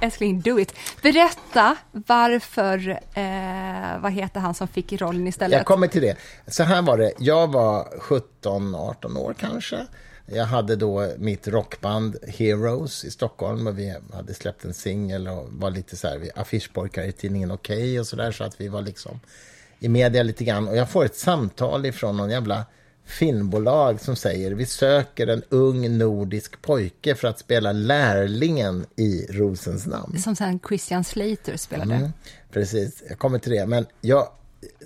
Älskling, 0.00 0.40
do 0.40 0.60
it. 0.60 0.74
Berätta 1.02 1.76
varför, 1.92 2.88
eh, 3.14 4.00
vad 4.02 4.12
heter 4.12 4.40
han 4.40 4.54
som 4.54 4.68
fick 4.68 4.92
rollen 4.92 5.26
istället? 5.26 5.56
Jag 5.56 5.66
kommer 5.66 5.86
till 5.86 6.02
det. 6.02 6.16
Så 6.46 6.62
här 6.62 6.82
var 6.82 6.98
det, 6.98 7.12
jag 7.18 7.52
var 7.52 7.88
17-18 8.00 9.16
år 9.16 9.34
kanske. 9.38 9.86
Jag 10.26 10.44
hade 10.44 10.76
då 10.76 11.08
mitt 11.18 11.48
rockband 11.48 12.16
Heroes 12.28 13.04
i 13.04 13.10
Stockholm 13.10 13.66
och 13.66 13.78
vi 13.78 13.94
hade 14.12 14.34
släppt 14.34 14.64
en 14.64 14.74
singel 14.74 15.28
och 15.28 15.48
var 15.50 15.70
lite 15.70 15.96
så 15.96 16.08
här, 16.08 16.18
vi 16.18 16.30
affischpojkar 16.34 17.02
i 17.02 17.12
tidningen 17.12 17.50
Okej 17.50 18.00
och 18.00 18.06
så 18.06 18.16
där 18.16 18.32
så 18.32 18.44
att 18.44 18.60
vi 18.60 18.68
var 18.68 18.82
liksom 18.82 19.20
i 19.78 19.88
media 19.88 20.22
lite 20.22 20.44
grann. 20.44 20.68
Och 20.68 20.76
jag 20.76 20.90
får 20.90 21.04
ett 21.04 21.16
samtal 21.16 21.86
ifrån 21.86 22.16
någon 22.16 22.30
jävla 22.30 22.64
filmbolag 23.04 24.00
som 24.00 24.16
säger 24.16 24.50
vi 24.50 24.66
söker 24.66 25.26
en 25.26 25.42
ung 25.48 25.98
nordisk 25.98 26.62
pojke 26.62 27.14
för 27.14 27.28
att 27.28 27.38
spela 27.38 27.72
lärlingen 27.72 28.86
i 28.96 29.26
Rosens 29.30 29.86
namn. 29.86 30.18
Som 30.18 30.36
sen 30.36 30.60
Christian 30.68 31.04
Slater 31.04 31.56
spelade. 31.56 31.94
Mm, 31.94 32.12
precis, 32.52 33.02
jag 33.08 33.18
kommer 33.18 33.38
till 33.38 33.52
det. 33.52 33.66
Men 33.66 33.86
jag, 34.00 34.28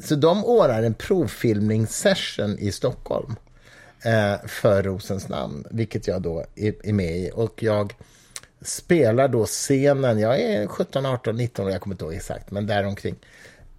så 0.04 0.14
de 0.14 0.44
ordnar 0.44 0.82
en 0.82 0.94
provfilmningssession 0.94 2.58
i 2.58 2.72
Stockholm 2.72 3.36
eh, 4.04 4.46
för 4.46 4.82
Rosens 4.82 5.28
namn, 5.28 5.64
vilket 5.70 6.06
jag 6.06 6.22
då 6.22 6.44
är, 6.54 6.74
är 6.82 6.92
med 6.92 7.16
i. 7.16 7.30
Och 7.34 7.62
jag 7.62 7.94
spelar 8.62 9.28
då 9.28 9.46
scenen, 9.46 10.18
jag 10.18 10.40
är 10.40 10.66
17, 10.66 11.06
18, 11.06 11.36
19 11.36 11.64
år, 11.66 11.70
jag 11.70 11.80
kommer 11.80 11.94
inte 11.94 12.04
ihåg 12.04 12.14
exakt, 12.14 12.50
men 12.50 12.66
däromkring. 12.66 13.16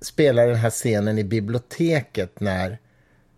Spelar 0.01 0.47
den 0.47 0.55
här 0.55 0.69
scenen 0.69 1.17
i 1.17 1.23
biblioteket 1.23 2.39
när 2.39 2.77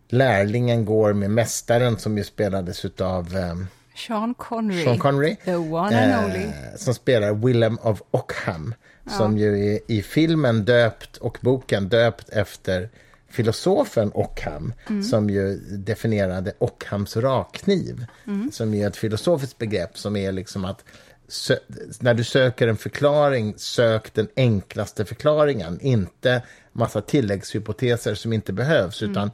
lärlingen 0.10 0.86
går 0.86 1.14
med 1.14 1.32
mästaren 1.32 1.97
som 1.97 2.18
ju 2.18 2.24
spelades 2.24 2.86
utav 2.86 3.38
eh, 3.38 3.55
Sean 3.95 4.34
Connery. 4.34 4.84
Sean 4.84 4.99
Connery. 4.99 5.36
The 5.45 5.55
one 5.55 6.14
and 6.14 6.26
only. 6.26 6.45
Eh, 6.45 6.51
som 6.76 6.93
spelar 6.93 7.34
Willem 7.34 7.78
of 7.82 8.01
Ockham. 8.12 8.74
Som 9.18 9.38
ju 9.38 9.74
är 9.76 9.80
i 9.88 10.01
filmen 10.01 10.66
döpt 10.66 11.18
och 11.18 11.38
boken 11.41 11.89
döpt 11.89 12.30
efter 12.30 12.89
filosofen 13.30 14.12
Ockham. 14.14 14.74
Mm. 14.89 15.03
Som 15.03 15.30
ju 15.30 15.55
definierade 15.60 16.53
Ockhams 16.58 17.18
rakkniv. 17.18 18.05
Mm. 18.28 18.51
Som 18.51 18.74
är 18.74 18.88
ett 18.88 18.97
filosofiskt 18.97 19.58
begrepp 19.58 19.97
som 19.97 20.16
är 20.16 20.32
liksom 20.32 20.66
att 20.66 20.84
när 21.99 22.14
du 22.14 22.24
söker 22.24 22.68
en 22.68 22.78
förklaring, 22.78 23.53
sök 23.58 24.14
den 24.14 24.28
enklaste 24.36 25.05
förklaringen. 25.05 25.80
Inte 25.82 26.41
massa 26.72 27.01
tilläggshypoteser 27.01 28.16
som 28.16 28.34
inte 28.34 28.53
behövs, 28.53 29.01
Mm. 29.01 29.12
utan 29.12 29.32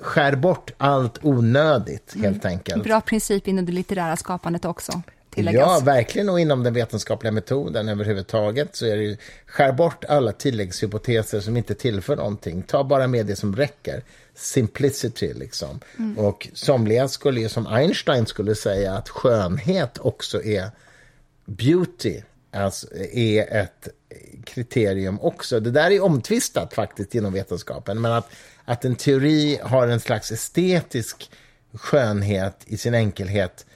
skär 0.00 0.36
bort 0.36 0.70
allt 0.76 1.18
onödigt, 1.22 2.14
helt 2.22 2.44
enkelt. 2.44 2.84
Bra 2.84 3.00
princip 3.00 3.48
inom 3.48 3.66
det 3.66 3.72
litterära 3.72 4.16
skapandet 4.16 4.64
också, 4.64 5.02
tilläggas. 5.30 5.60
Ja, 5.60 5.80
verkligen. 5.84 6.28
Och 6.28 6.40
inom 6.40 6.62
den 6.62 6.74
vetenskapliga 6.74 7.32
metoden 7.32 7.88
överhuvudtaget 7.88 8.76
så 8.76 8.86
är 8.86 8.96
det 8.96 9.02
ju 9.02 9.16
skär 9.46 9.72
bort 9.72 10.04
alla 10.04 10.32
tilläggshypoteser 10.32 11.40
som 11.40 11.56
inte 11.56 11.74
tillför 11.74 12.16
någonting. 12.16 12.62
Ta 12.62 12.84
bara 12.84 13.06
med 13.06 13.26
det 13.26 13.36
som 13.36 13.56
räcker. 13.56 14.02
Simplicity, 14.34 15.34
liksom. 15.34 15.80
Och 16.16 16.48
somliga 16.54 17.08
skulle 17.08 17.40
ju, 17.40 17.48
som 17.48 17.66
Einstein 17.66 18.26
skulle 18.26 18.54
säga, 18.54 18.92
att 18.92 19.08
skönhet 19.08 19.98
också 19.98 20.42
är 20.42 20.70
beauty. 21.46 22.20
Alltså 22.52 22.86
är 23.12 23.56
ett 23.56 23.88
kriterium 24.44 25.20
också. 25.20 25.60
Det 25.60 25.70
där 25.70 25.90
är 25.90 26.02
omtvistat 26.02 26.74
faktiskt 26.74 27.14
inom 27.14 27.32
vetenskapen. 27.32 28.00
Men 28.00 28.12
att, 28.12 28.30
att 28.68 28.84
en 28.84 28.96
teori 28.96 29.58
har 29.62 29.88
en 29.88 30.00
slags 30.00 30.30
estetisk 30.32 31.30
skönhet 31.74 32.56
i 32.66 32.76
sin 32.76 32.94
enkelhet 32.94 33.66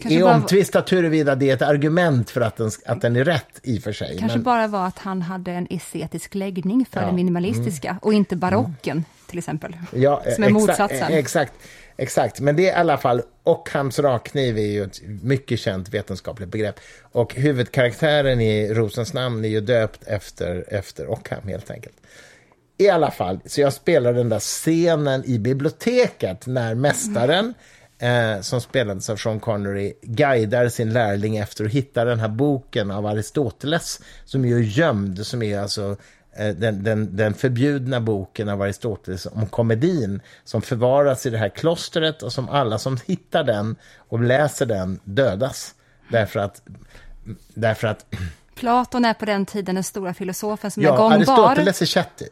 Kanske 0.00 0.18
är 0.18 0.22
bara- 0.22 0.34
omtvistat 0.34 0.92
huruvida 0.92 1.34
det 1.34 1.50
är 1.50 1.54
ett 1.54 1.62
argument 1.62 2.30
för 2.30 2.40
att 2.40 2.56
den, 2.56 2.70
att 2.86 3.00
den 3.00 3.16
är 3.16 3.24
rätt 3.24 3.60
i 3.62 3.78
och 3.78 3.82
för 3.82 3.92
sig. 3.92 4.16
Kanske 4.18 4.38
Men, 4.38 4.44
bara 4.44 4.66
var 4.66 4.86
att 4.86 4.98
han 4.98 5.22
hade 5.22 5.52
en 5.52 5.66
estetisk 5.70 6.34
läggning 6.34 6.86
för 6.90 6.96
Ja. 7.00 7.02
Mm. 7.02 7.14
det 7.14 7.16
minimalistiska 7.16 7.98
och 8.02 8.14
inte 8.14 8.36
barocken, 8.36 9.04
till 9.26 9.38
exempel. 9.38 9.76
ja, 9.92 10.22
som 10.34 10.44
är 10.44 10.48
exa- 10.48 10.52
motsatsen. 10.52 11.12
Exakt, 11.12 11.52
exakt, 11.96 12.40
men 12.40 12.56
det 12.56 12.68
är 12.68 12.72
i 12.72 12.74
alla 12.74 12.98
fall, 12.98 13.22
Ockhams 13.42 13.98
rakkniv 13.98 14.58
är 14.58 14.62
ju 14.66 14.84
ett 14.84 15.00
mycket 15.22 15.60
känt 15.60 15.88
vetenskapligt 15.88 16.48
begrepp. 16.50 16.80
Och 17.12 17.34
huvudkaraktären 17.34 18.40
i 18.40 18.74
Rosens 18.74 19.12
namn 19.12 19.44
är 19.44 19.48
ju 19.48 19.60
döpt 19.60 20.02
efter, 20.06 20.64
efter 20.68 21.10
Ockham 21.10 21.48
helt 21.48 21.70
enkelt. 21.70 21.96
I 22.80 22.88
alla 22.88 23.10
fall, 23.10 23.40
så 23.46 23.60
jag 23.60 23.72
spelar 23.72 24.12
den 24.12 24.28
där 24.28 24.38
scenen 24.38 25.24
i 25.24 25.38
biblioteket 25.38 26.46
när 26.46 26.74
mästaren, 26.74 27.54
eh, 27.98 28.40
som 28.40 28.60
spelades 28.60 29.10
av 29.10 29.16
Sean 29.16 29.40
Connery, 29.40 29.92
guidar 30.02 30.68
sin 30.68 30.92
lärling 30.92 31.36
efter 31.36 31.64
att 31.64 31.70
hitta 31.70 32.04
den 32.04 32.20
här 32.20 32.28
boken 32.28 32.90
av 32.90 33.06
Aristoteles, 33.06 34.00
som 34.24 34.44
är 34.44 34.58
gömd, 34.58 35.26
som 35.26 35.42
är 35.42 35.58
alltså 35.58 35.96
eh, 36.36 36.48
den, 36.48 36.84
den, 36.84 37.16
den 37.16 37.34
förbjudna 37.34 38.00
boken 38.00 38.48
av 38.48 38.62
Aristoteles 38.62 39.26
om 39.26 39.46
komedin, 39.46 40.20
som 40.44 40.62
förvaras 40.62 41.26
i 41.26 41.30
det 41.30 41.38
här 41.38 41.48
klostret 41.48 42.22
och 42.22 42.32
som 42.32 42.48
alla 42.48 42.78
som 42.78 42.98
hittar 43.06 43.44
den 43.44 43.76
och 43.96 44.20
läser 44.20 44.66
den 44.66 45.00
dödas. 45.04 45.74
Därför 46.10 46.40
att, 46.40 46.62
därför 47.54 47.88
att 47.88 48.06
Platon 48.60 49.04
är 49.04 49.14
på 49.14 49.24
den 49.24 49.46
tiden 49.46 49.74
den 49.74 49.84
stora 49.84 50.14
filosofen 50.14 50.70
som 50.70 50.82
är 50.82 50.86
ja, 50.86 50.96
gångbar. 50.96 51.14
Aristoteles 51.16 51.82
är 51.82 51.86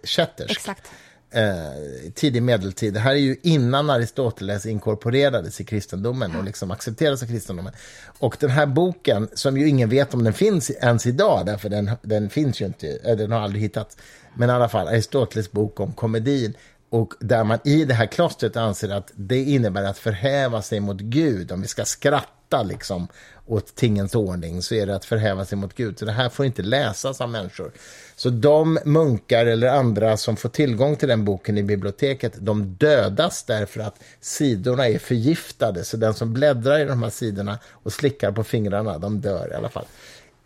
kättersk. 0.04 0.50
Exakt. 0.50 0.90
eh, 1.30 2.10
tidig 2.14 2.42
medeltid. 2.42 2.94
Det 2.94 3.00
här 3.00 3.12
är 3.12 3.18
ju 3.18 3.36
innan 3.42 3.90
Aristoteles 3.90 4.66
inkorporerades 4.66 5.60
i 5.60 5.64
kristendomen 5.64 6.36
och 6.36 6.44
liksom 6.44 6.70
accepterades 6.70 7.22
av 7.22 7.26
kristendomen. 7.26 7.72
Och 8.18 8.36
den 8.40 8.50
här 8.50 8.66
boken, 8.66 9.28
som 9.34 9.56
ju 9.56 9.68
ingen 9.68 9.88
vet 9.88 10.14
om 10.14 10.24
den 10.24 10.32
finns 10.32 10.70
ens 10.70 11.06
idag, 11.06 11.46
därför 11.46 11.68
den, 11.68 11.90
den 12.02 12.30
finns 12.30 12.60
ju 12.60 12.66
inte, 12.66 12.98
eh, 13.04 13.16
den 13.16 13.32
har 13.32 13.40
aldrig 13.40 13.62
hittats. 13.62 13.96
Men 14.34 14.50
i 14.50 14.52
alla 14.52 14.68
fall, 14.68 14.88
Aristoteles 14.88 15.52
bok 15.52 15.80
om 15.80 15.92
komedin. 15.92 16.54
Och 16.90 17.14
där 17.20 17.44
man 17.44 17.58
i 17.64 17.84
det 17.84 17.94
här 17.94 18.06
klostret 18.06 18.56
anser 18.56 18.88
att 18.88 19.12
det 19.14 19.42
innebär 19.42 19.84
att 19.84 19.98
förhäva 19.98 20.62
sig 20.62 20.80
mot 20.80 21.00
Gud, 21.00 21.52
om 21.52 21.60
vi 21.60 21.68
ska 21.68 21.84
skratta 21.84 22.62
liksom 22.62 23.08
åt 23.48 23.74
tingens 23.74 24.14
ordning, 24.14 24.62
så 24.62 24.74
är 24.74 24.86
det 24.86 24.96
att 24.96 25.04
förhäva 25.04 25.44
sig 25.44 25.58
mot 25.58 25.74
Gud. 25.74 25.98
Så 25.98 26.04
det 26.04 26.12
här 26.12 26.28
får 26.28 26.46
inte 26.46 26.62
läsas 26.62 27.20
av 27.20 27.28
människor. 27.28 27.72
Så 28.16 28.30
de 28.30 28.78
munkar 28.84 29.46
eller 29.46 29.68
andra 29.68 30.16
som 30.16 30.36
får 30.36 30.48
tillgång 30.48 30.96
till 30.96 31.08
den 31.08 31.24
boken 31.24 31.58
i 31.58 31.62
biblioteket, 31.62 32.32
de 32.38 32.74
dödas 32.74 33.42
därför 33.42 33.80
att 33.80 34.00
sidorna 34.20 34.88
är 34.88 34.98
förgiftade. 34.98 35.84
Så 35.84 35.96
den 35.96 36.14
som 36.14 36.32
bläddrar 36.32 36.80
i 36.80 36.84
de 36.84 37.02
här 37.02 37.10
sidorna 37.10 37.58
och 37.70 37.92
slickar 37.92 38.32
på 38.32 38.44
fingrarna, 38.44 38.98
de 38.98 39.20
dör 39.20 39.50
i 39.52 39.54
alla 39.54 39.68
fall. 39.68 39.86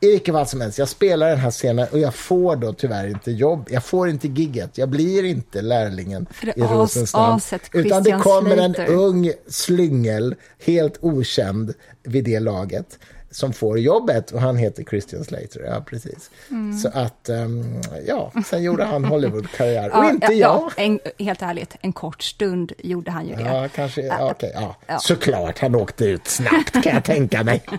I 0.03 0.11
vilket 0.11 0.35
fall 0.35 0.47
som 0.47 0.61
helst, 0.61 0.79
jag 0.79 0.89
spelar 0.89 1.29
den 1.29 1.39
här 1.39 1.51
scenen 1.51 1.87
och 1.93 1.99
jag 1.99 2.15
får 2.15 2.57
då 2.57 2.73
tyvärr 2.73 3.07
inte 3.07 3.31
jobb. 3.31 3.69
Jag 3.71 3.85
får 3.85 4.09
inte 4.09 4.29
gigget, 4.29 4.79
jag 4.79 4.89
blir 4.89 5.25
inte 5.25 5.63
lärlingen 5.63 6.27
i 6.57 6.61
Rosens 6.61 7.15
namn. 7.15 7.37
aset 7.37 7.63
Utan 7.73 8.03
det 8.03 8.13
kommer 8.13 8.57
en 8.57 8.75
ung 8.77 9.33
slyngel, 9.49 10.35
helt 10.65 10.99
okänd 11.01 11.75
vid 12.03 12.25
det 12.25 12.41
laget, 12.41 12.99
som 13.33 13.53
får 13.53 13.79
jobbet 13.79 14.31
och 14.31 14.41
han 14.41 14.57
heter 14.57 14.85
Christian 14.85 15.25
Slater. 15.25 15.65
Ja, 15.67 15.81
precis. 15.87 16.31
Mm. 16.51 16.79
Så 16.79 16.89
att, 16.89 17.29
ehm, 17.29 17.81
ja, 18.07 18.33
sen 18.47 18.63
gjorde 18.63 18.85
han 18.85 19.05
Hollywood-karriär. 19.05 19.97
Och 19.99 20.05
inte 20.05 20.33
jag. 20.33 20.39
Ja, 20.39 20.71
en, 20.77 21.01
helt 21.19 21.43
ärligt, 21.43 21.77
en 21.81 21.93
kort 21.93 22.23
stund 22.23 22.73
gjorde 22.79 23.11
han 23.11 23.29
ju 23.29 23.35
det. 23.35 23.43
Ja, 23.43 23.69
kanske. 23.75 24.03
Ja, 24.03 24.31
okej, 24.31 24.53
ja. 24.55 24.77
Ja. 24.87 24.99
Såklart, 24.99 25.59
han 25.59 25.75
åkte 25.75 26.05
ut 26.05 26.27
snabbt 26.29 26.83
kan 26.83 26.95
jag 26.95 27.05
tänka 27.05 27.45
mig. 27.45 27.63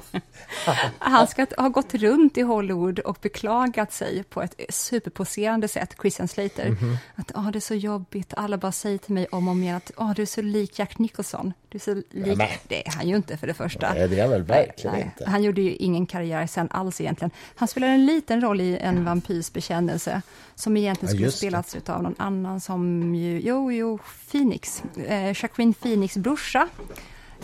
Han 0.99 1.27
ska 1.27 1.45
ha 1.57 1.69
gått 1.69 1.93
runt 1.93 2.37
i 2.37 2.41
Hollywood 2.41 2.99
och 2.99 3.17
beklagat 3.21 3.93
sig 3.93 4.23
på 4.23 4.41
ett 4.41 4.55
superposerande 4.69 5.67
sätt, 5.67 5.95
Christian 6.01 6.27
Slater. 6.27 6.69
Mhm. 6.69 6.97
Att 7.15 7.31
ah, 7.35 7.51
det 7.51 7.57
är 7.57 7.61
så 7.61 7.75
jobbigt, 7.75 8.33
alla 8.37 8.57
bara 8.57 8.71
säger 8.71 8.97
till 8.97 9.13
mig 9.13 9.27
om 9.31 9.47
och 9.47 9.51
om 9.51 9.63
igen 9.63 9.75
att 9.75 9.91
ah, 9.95 10.13
du 10.15 10.21
är 10.21 10.25
så 10.25 10.41
lik 10.41 10.79
Jack 10.79 10.99
Nicholson. 10.99 11.53
Du 11.73 11.79
så 11.79 11.93
lik... 11.93 12.37
nej. 12.37 12.59
Det 12.67 12.87
är 12.87 12.91
han 12.91 13.07
ju 13.09 13.15
inte 13.15 13.37
för 13.37 13.47
det 13.47 13.53
första. 13.53 13.93
Nej, 13.93 14.07
det 14.07 14.17
är 14.17 14.21
han 14.21 14.31
väl 14.31 14.43
verkligen 14.43 14.95
Nej, 14.95 15.03
inte. 15.03 15.29
Han 15.29 15.43
gjorde 15.43 15.61
ju 15.61 15.75
ingen 15.75 16.05
karriär 16.05 16.47
sen 16.47 16.67
alls 16.71 17.01
egentligen. 17.01 17.31
Han 17.55 17.67
spelade 17.67 17.93
en 17.93 18.05
liten 18.05 18.41
roll 18.41 18.61
i 18.61 18.77
En 18.77 19.05
vampyrs 19.05 19.53
bekännelse, 19.53 20.21
som 20.55 20.77
egentligen 20.77 21.15
Ja, 21.15 21.17
skulle 21.17 21.31
spelats 21.31 21.75
av 21.89 22.03
någon 22.03 22.15
annan 22.17 22.61
som 22.61 23.15
ju, 23.15 23.39
jo, 23.41 23.71
jo, 23.71 23.99
Phoenix, 24.31 24.83
eh, 25.07 25.27
Jacqueline 25.27 25.73
Phoenix 25.73 26.17
brorsa. 26.17 26.67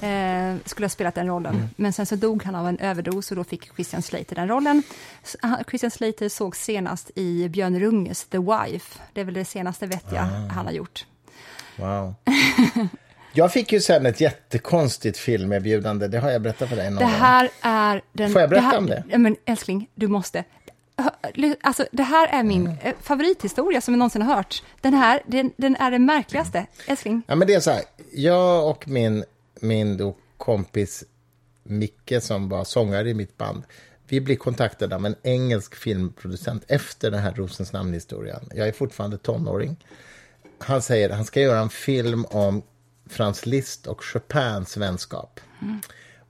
eh, 0.01 0.55
skulle 0.65 0.85
ha 0.85 0.89
spelat 0.89 1.15
den 1.15 1.27
rollen. 1.27 1.69
Men 1.75 1.93
sen 1.93 2.05
så 2.05 2.15
dog 2.15 2.43
han 2.43 2.55
av 2.55 2.67
en 2.67 2.77
överdos 2.79 3.31
och 3.31 3.37
då 3.37 3.43
fick 3.43 3.73
Christian 3.75 4.01
Slater 4.01 4.35
den 4.35 4.47
rollen. 4.47 4.83
Christian 5.69 5.91
Slater 5.91 6.29
såg 6.29 6.55
senast 6.55 7.11
i 7.15 7.49
Björn 7.49 7.79
Runges 7.79 8.25
The 8.25 8.37
Wife. 8.37 8.99
Det 9.13 9.21
är 9.21 9.25
väl 9.25 9.33
det 9.33 9.45
senaste 9.45 9.85
vettiga 9.85 10.21
han 10.51 10.65
har 10.65 10.73
gjort. 10.73 11.05
Wow. 11.77 12.15
Jag 13.39 13.51
fick 13.51 13.71
ju 13.71 13.81
sen 13.81 14.05
ett 14.05 14.21
jättekonstigt 14.21 15.17
filmerbjudande, 15.17 16.07
det 16.07 16.19
har 16.19 16.31
jag 16.31 16.41
berättat 16.41 16.69
för 16.69 16.75
dig 16.75 16.89
någon 16.89 16.95
Det 16.95 17.03
gång. 17.03 17.11
här 17.13 17.49
är 17.61 18.01
den... 18.13 18.31
Får 18.31 18.41
jag 18.41 18.49
berätta 18.49 18.65
här, 18.65 18.77
om 18.77 18.85
det? 18.85 19.03
Men 19.17 19.35
älskling, 19.45 19.89
du 19.95 20.07
måste. 20.07 20.43
Alltså, 21.61 21.85
det 21.91 22.03
här 22.03 22.27
är 22.27 22.43
min 22.43 22.67
eh, 22.67 22.93
favorithistoria 23.01 23.81
som 23.81 23.93
jag 23.93 23.99
någonsin 23.99 24.21
har 24.21 24.35
hört. 24.35 24.63
Den 24.81 24.93
här, 24.93 25.21
den, 25.27 25.51
den 25.57 25.75
är 25.75 25.91
den 25.91 26.05
märkligaste. 26.05 26.65
Älskling, 26.87 27.21
Ja, 27.27 27.35
men 27.35 27.47
det 27.47 27.53
är 27.53 27.59
så 27.59 27.71
här, 27.71 27.81
jag 28.13 28.69
och 28.69 28.87
min, 28.87 29.23
min 29.59 30.13
kompis 30.37 31.03
Micke 31.63 32.13
som 32.21 32.49
var 32.49 32.63
sångare 32.63 33.09
i 33.09 33.13
mitt 33.13 33.37
band, 33.37 33.63
vi 34.07 34.21
blir 34.21 34.35
kontaktade 34.35 34.95
av 34.95 35.05
en 35.05 35.15
engelsk 35.23 35.75
filmproducent 35.75 36.63
efter 36.67 37.11
den 37.11 37.19
här 37.19 37.33
Rosens 37.33 37.73
namn-historien. 37.73 38.49
Jag 38.55 38.67
är 38.67 38.71
fortfarande 38.71 39.17
tonåring. 39.17 39.85
Han 40.59 40.81
säger 40.81 41.09
att 41.09 41.15
han 41.15 41.25
ska 41.25 41.41
göra 41.41 41.59
en 41.59 41.69
film 41.69 42.25
om 42.25 42.61
Franz 43.09 43.45
Liszt 43.45 43.87
och 43.87 44.03
Chopins 44.03 44.77
vänskap. 44.77 45.39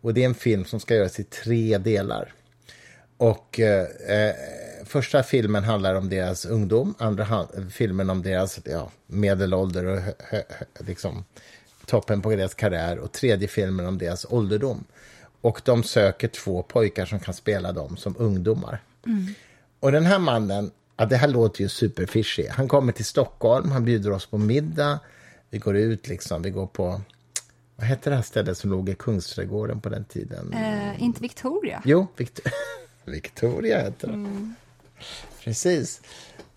Och 0.02 0.14
det 0.14 0.22
är 0.22 0.26
en 0.26 0.36
film 0.36 0.66
som 0.66 0.80
ska 0.80 0.96
göras 0.96 1.20
i 1.20 1.24
tre 1.24 1.78
delar. 1.78 2.34
Och 3.18 3.60
eh, 3.60 3.88
eh 4.08 4.36
första 4.86 5.24
filmen 5.24 5.64
handlar 5.64 5.96
om 5.96 6.10
deras 6.10 6.46
ungdom, 6.46 6.96
andra 6.98 7.48
filmen 7.72 8.10
om 8.10 8.22
deras 8.22 8.60
ja, 8.66 8.92
medelålder 9.08 9.86
och 9.86 10.00
hö, 10.00 10.14
hö, 10.20 10.42
liksom, 10.80 11.24
toppen 11.86 12.22
på 12.22 12.30
deras 12.30 12.54
karriär 12.54 13.00
och 13.00 13.12
tredje 13.12 13.48
filmen 13.48 13.86
om 13.86 13.98
deras 13.98 14.26
ålderdom. 14.30 14.84
Och 15.42 15.62
de 15.66 15.84
söker 15.84 16.28
två 16.28 16.64
pojkar 16.64 17.06
som 17.06 17.20
kan 17.20 17.34
spela 17.34 17.72
dem 17.72 17.98
som 17.98 18.16
ungdomar. 18.20 18.82
Och 19.80 19.92
den 19.92 20.06
här 20.06 20.20
mannen, 20.20 20.72
ja, 20.98 21.06
det 21.06 21.16
här 21.16 21.28
låter 21.28 21.62
ju 21.62 21.70
superfishy. 21.70 22.48
Han 22.48 22.68
kommer 22.68 22.92
till 22.92 23.06
Stockholm, 23.06 23.72
han 23.72 23.86
bjuder 23.86 24.12
oss 24.12 24.26
på 24.26 24.38
middag. 24.38 25.00
Vi 25.50 25.58
går 25.60 25.78
ut 25.78 26.08
liksom, 26.08 26.42
vi 26.42 26.50
går 26.50 26.68
på, 26.68 27.02
vad 27.76 27.88
hette 27.88 28.10
det 28.10 28.16
här 28.16 28.24
stället 28.24 28.58
som 28.58 28.70
låg 28.72 28.90
i 28.90 28.96
Kungsträdgården 28.96 29.82
på 29.82 29.90
den 29.90 30.06
tiden? 30.06 30.54
eh, 30.54 31.04
inte 31.04 31.22
Victoria. 31.22 31.82
Jo, 31.86 32.08
Vict- 32.18 32.50
Victoria 33.06 33.82
heter 33.82 34.08
det. 34.08 34.54
Precis. 35.44 36.02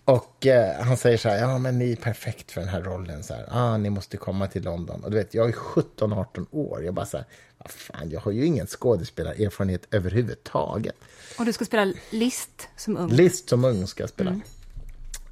Och 0.05 0.45
eh, 0.45 0.81
han 0.83 0.97
säger 0.97 1.17
så 1.17 1.29
här, 1.29 1.37
ja 1.37 1.57
men 1.57 1.79
ni 1.79 1.91
är 1.91 1.95
perfekt 1.95 2.51
för 2.51 2.61
den 2.61 2.69
här 2.69 2.81
rollen. 2.81 3.23
Så 3.23 3.33
här, 3.33 3.47
ah, 3.51 3.77
ni 3.77 3.89
måste 3.89 4.17
komma 4.17 4.47
till 4.47 4.63
London. 4.63 5.03
Och 5.03 5.11
du 5.11 5.17
vet, 5.17 5.33
jag 5.33 5.49
är 5.49 5.53
17-18 5.53 6.45
år. 6.51 6.83
Jag 6.83 6.93
bara 6.93 7.05
så 7.05 7.17
här, 7.17 7.25
vad 7.57 7.71
fan, 7.71 8.09
jag 8.09 8.19
har 8.19 8.31
ju 8.31 8.45
ingen 8.45 8.67
skådespelarerfarenhet 8.67 9.87
överhuvudtaget. 9.91 10.95
Och 11.39 11.45
du 11.45 11.53
ska 11.53 11.65
spela 11.65 11.93
List 12.09 12.67
som 12.77 12.97
ung. 12.97 13.09
Liszt 13.09 13.49
som 13.49 13.65
ung 13.65 13.87
ska 13.87 14.03
jag 14.03 14.09
spela. 14.09 14.39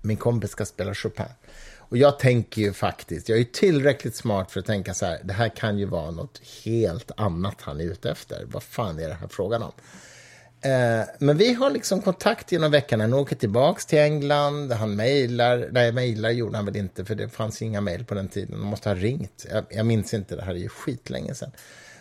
Min 0.01 0.17
kompis 0.17 0.51
ska 0.51 0.65
spela 0.65 0.93
Chopin. 0.95 1.25
Och 1.91 1.97
jag 1.97 2.19
tänker 2.19 2.61
ju 2.61 2.73
faktiskt, 2.73 3.29
jag 3.29 3.35
är 3.35 3.39
ju 3.39 3.45
tillräckligt 3.45 4.15
smart 4.15 4.51
för 4.51 4.59
att 4.59 4.65
tänka 4.65 4.93
så 4.93 5.05
här, 5.05 5.19
det 5.23 5.33
här 5.33 5.49
kan 5.49 5.79
ju 5.79 5.85
vara 5.85 6.11
något 6.11 6.41
helt 6.65 7.11
annat 7.17 7.55
han 7.61 7.79
är 7.79 7.83
ute 7.83 8.11
efter. 8.11 8.45
Vad 8.47 8.63
fan 8.63 8.99
är 8.99 9.07
det 9.07 9.13
här 9.13 9.27
frågan 9.27 9.63
om? 9.63 9.71
Eh, 10.61 11.07
men 11.19 11.37
vi 11.37 11.53
har 11.53 11.69
liksom 11.69 12.01
kontakt 12.01 12.51
genom 12.51 12.71
veckan. 12.71 12.99
Han 12.99 13.13
åker 13.13 13.35
tillbaks 13.35 13.85
till 13.85 13.99
England, 13.99 14.71
han 14.71 14.95
mejlar. 14.95 15.69
Nej, 15.71 15.91
mejlar 15.91 16.29
gjorde 16.29 16.57
han 16.57 16.65
väl 16.65 16.75
inte, 16.75 17.05
för 17.05 17.15
det 17.15 17.29
fanns 17.29 17.61
inga 17.61 17.81
mejl 17.81 18.05
på 18.05 18.13
den 18.13 18.27
tiden. 18.27 18.59
De 18.59 18.67
måste 18.67 18.89
ha 18.89 18.95
ringt. 18.95 19.45
Jag, 19.51 19.65
jag 19.69 19.85
minns 19.85 20.13
inte, 20.13 20.35
det 20.35 20.43
här 20.43 20.53
är 20.53 20.59
ju 20.59 20.69
skitlänge 20.69 21.35
sedan. 21.35 21.51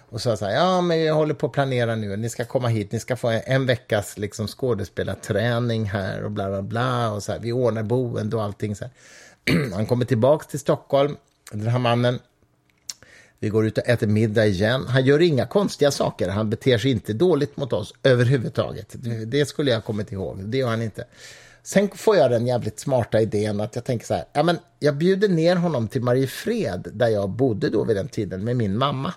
Och 0.09 0.21
sa 0.21 0.37
så 0.37 0.45
här, 0.45 0.53
ja 0.53 0.81
men 0.81 1.01
jag 1.01 1.15
håller 1.15 1.35
på 1.35 1.47
att 1.47 1.53
planera 1.53 1.97
nu, 1.97 2.17
ni 2.17 2.29
ska 2.29 2.45
komma 2.45 2.69
hit, 2.69 2.93
ni 2.93 3.01
ska 3.01 3.17
få 3.17 3.29
en, 3.29 3.43
en 3.47 3.67
veckas 3.67 4.19
liksom, 4.19 4.47
skådespelarträning 4.47 5.85
här 5.85 6.25
och 6.25 6.31
bla 6.31 6.49
bla 6.49 6.63
bla. 6.63 7.11
Och 7.11 7.23
så 7.23 7.33
här, 7.33 7.39
vi 7.39 7.53
ordnar 7.53 7.83
boende 7.83 8.37
och 8.37 8.43
allting. 8.43 8.77
Så 8.77 8.85
här. 8.85 8.93
Han 9.75 9.87
kommer 9.87 10.05
tillbaka 10.05 10.45
till 10.45 10.61
Stockholm, 10.61 11.17
den 11.53 11.67
här 11.67 11.79
mannen. 11.79 12.19
Vi 13.39 13.49
går 13.49 13.67
ut 13.67 13.79
och 13.79 13.89
äter 13.89 14.07
middag 14.07 14.47
igen. 14.47 14.87
Han 14.89 15.05
gör 15.05 15.23
inga 15.23 15.47
konstiga 15.47 15.91
saker. 15.91 16.29
Han 16.29 16.51
beter 16.51 16.79
sig 16.79 16.91
inte 16.91 17.13
dåligt 17.13 17.57
mot 17.57 17.73
oss 17.73 17.95
överhuvudtaget. 18.03 18.97
Det- 19.27 19.47
skulle 19.47 19.71
jag 19.71 19.79
ha 19.79 19.83
kommit 19.83 20.13
ihåg. 20.13 20.39
Det 20.45 20.59
gör 20.59 20.69
han 20.69 20.83
inte. 20.83 21.05
Sen 21.63 21.89
får 21.95 22.17
jag 22.17 22.31
den 22.31 22.47
jävligt 22.47 22.81
smarta 22.81 23.21
idén 23.21 23.61
att 23.61 23.75
jag 23.75 23.85
tänker 23.85 24.07
så 24.07 24.15
här. 24.15 24.25
Ja, 24.33 24.43
men 24.43 24.59
jag 24.79 24.97
bjuder 24.97 25.29
ner 25.29 25.57
honom 25.57 25.89
till 25.89 26.03
Mariefred 26.03 26.89
där 26.93 27.09
jag 27.09 27.31
bodde 27.31 27.69
då 27.71 27.85
vid 27.85 27.97
den 27.97 28.09
tiden 28.09 28.45
med 28.45 28.57
min 28.57 28.79
mamma. 28.79 29.15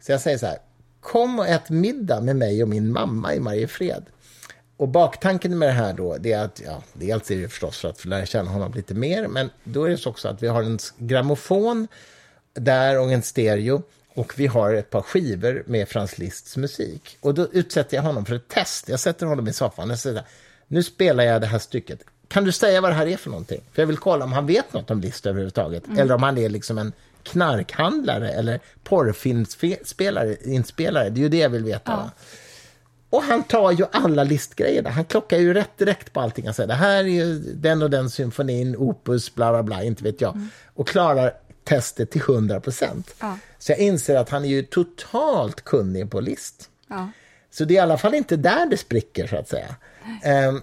Så 0.00 0.12
jag 0.12 0.20
säger 0.20 0.38
så 0.38 0.46
här. 0.46 0.58
Kom 1.00 1.38
och 1.38 1.46
ät 1.48 1.70
middag 1.70 2.20
med 2.20 2.36
mig 2.36 2.62
och 2.62 2.68
min 2.68 2.92
mamma 2.92 3.34
i 3.34 3.40
Mariefred. 3.40 4.04
Och 4.76 4.88
baktanken 4.88 5.58
med 5.58 5.68
det 5.68 5.72
här 5.72 5.92
då, 5.92 6.16
det 6.18 6.32
är 6.32 6.44
att, 6.44 6.62
ja, 6.64 6.82
dels 6.92 7.30
är 7.30 7.36
det 7.36 7.48
förstås 7.48 7.78
för 7.78 7.88
att 7.88 8.00
få 8.00 8.08
lära 8.08 8.26
känna 8.26 8.50
honom 8.50 8.72
lite 8.74 8.94
mer, 8.94 9.28
men 9.28 9.50
då 9.64 9.84
är 9.84 9.90
det 9.90 9.98
så 9.98 10.10
också 10.10 10.28
att 10.28 10.42
vi 10.42 10.48
har 10.48 10.62
en 10.62 10.78
grammofon 10.98 11.88
där 12.54 12.98
och 13.00 13.12
en 13.12 13.22
stereo 13.22 13.82
och 14.14 14.38
vi 14.38 14.46
har 14.46 14.74
ett 14.74 14.90
par 14.90 15.02
skivor 15.02 15.62
med 15.66 15.88
Frans 15.88 16.18
Liszts 16.18 16.56
musik. 16.56 17.18
Och 17.20 17.34
då 17.34 17.48
utsätter 17.52 17.96
jag 17.96 18.02
honom 18.02 18.24
för 18.24 18.34
ett 18.34 18.48
test. 18.48 18.88
Jag 18.88 19.00
sätter 19.00 19.26
honom 19.26 19.48
i 19.48 19.52
soffan 19.52 19.90
och 19.90 19.98
säger 19.98 20.22
nu 20.66 20.82
spelar 20.82 21.24
jag 21.24 21.40
det 21.40 21.46
här 21.46 21.58
stycket. 21.58 22.00
Kan 22.28 22.44
du 22.44 22.52
säga 22.52 22.80
vad 22.80 22.90
det 22.90 22.94
här 22.94 23.06
är 23.06 23.16
för 23.16 23.30
någonting? 23.30 23.60
För 23.72 23.82
jag 23.82 23.86
vill 23.86 23.96
kolla 23.96 24.24
om 24.24 24.32
han 24.32 24.46
vet 24.46 24.72
något 24.72 24.90
om 24.90 25.00
Liszt 25.00 25.26
överhuvudtaget. 25.26 25.82
Eller 25.98 26.14
om 26.14 26.22
han 26.22 26.38
är 26.38 26.48
liksom 26.48 26.78
en 26.78 26.92
knarkhandlare 27.22 28.30
eller 28.30 28.60
porrfilmspelare, 28.84 30.36
inspelare. 30.44 31.10
Det 31.10 31.20
är 31.20 31.22
ju 31.22 31.28
det 31.28 31.36
jag 31.36 31.50
vill 31.50 31.64
veta. 31.64 31.96
Va? 31.96 32.10
Och 33.10 33.22
han 33.22 33.42
tar 33.42 33.72
ju 33.72 33.84
alla 33.92 34.24
listgrejerna. 34.24 34.90
Han 34.90 35.04
klockar 35.04 35.38
ju 35.38 35.54
rätt 35.54 35.78
direkt 35.78 36.12
på 36.12 36.20
allting. 36.20 36.44
Han 36.44 36.54
säger 36.54 36.68
det 36.68 36.74
här 36.74 36.96
är 36.96 37.08
ju 37.08 37.38
den 37.38 37.82
och 37.82 37.90
den 37.90 38.10
symfonin, 38.10 38.76
opus, 38.76 39.34
bla 39.34 39.52
bla 39.52 39.62
bla, 39.62 39.82
inte 39.82 40.04
vet 40.04 40.20
jag. 40.20 40.40
Och 40.74 40.88
klarar 40.88 41.32
testet 41.64 42.10
till 42.10 42.20
100 42.20 42.60
procent. 42.60 43.14
Ja. 43.20 43.38
Så 43.58 43.72
jag 43.72 43.78
inser 43.78 44.16
att 44.16 44.30
han 44.30 44.44
är 44.44 44.48
ju 44.48 44.62
totalt 44.62 45.64
kunnig 45.64 46.10
på 46.10 46.20
list. 46.20 46.70
Ja. 46.88 47.10
Så 47.50 47.64
det 47.64 47.74
är 47.74 47.76
i 47.76 47.78
alla 47.78 47.98
fall 47.98 48.14
inte 48.14 48.36
där 48.36 48.66
det 48.66 48.76
spricker, 48.76 49.26
så 49.26 49.36
att 49.36 49.48
säga. 49.48 49.76
Ehm, 50.22 50.62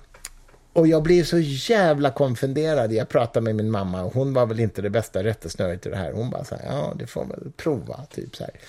och 0.73 0.87
jag 0.87 1.03
blir 1.03 1.23
så 1.23 1.39
jävla 1.39 2.11
konfunderad. 2.11 2.93
Jag 2.93 3.09
pratade 3.09 3.43
med 3.43 3.55
min 3.55 3.71
mamma 3.71 4.03
och 4.03 4.13
hon 4.13 4.33
var 4.33 4.45
väl 4.45 4.59
inte 4.59 4.81
det 4.81 4.89
bästa 4.89 5.23
rättesnöret 5.23 5.85
i 5.85 5.89
det 5.89 5.95
här. 5.95 6.11
Hon 6.11 6.29
bara 6.29 6.43
så 6.43 6.55
här, 6.55 6.65
ja, 6.65 6.93
det 6.95 7.07
får 7.07 7.25
väl 7.25 7.51
prova, 7.57 8.05
typ 8.05 8.35
så 8.35 8.43
här. 8.43 8.53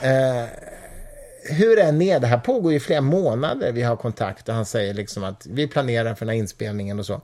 Eh, 0.00 0.48
hur 1.50 1.78
än 1.78 2.02
är, 2.02 2.20
det 2.20 2.26
här 2.26 2.38
pågår 2.38 2.72
ju 2.72 2.80
flera 2.80 3.00
månader 3.00 3.72
vi 3.72 3.82
har 3.82 3.96
kontakt 3.96 4.48
och 4.48 4.54
han 4.54 4.66
säger 4.66 4.94
liksom 4.94 5.24
att 5.24 5.46
vi 5.46 5.66
planerar 5.66 6.14
för 6.14 6.26
den 6.26 6.32
här 6.34 6.38
inspelningen 6.40 6.98
och 6.98 7.06
så. 7.06 7.20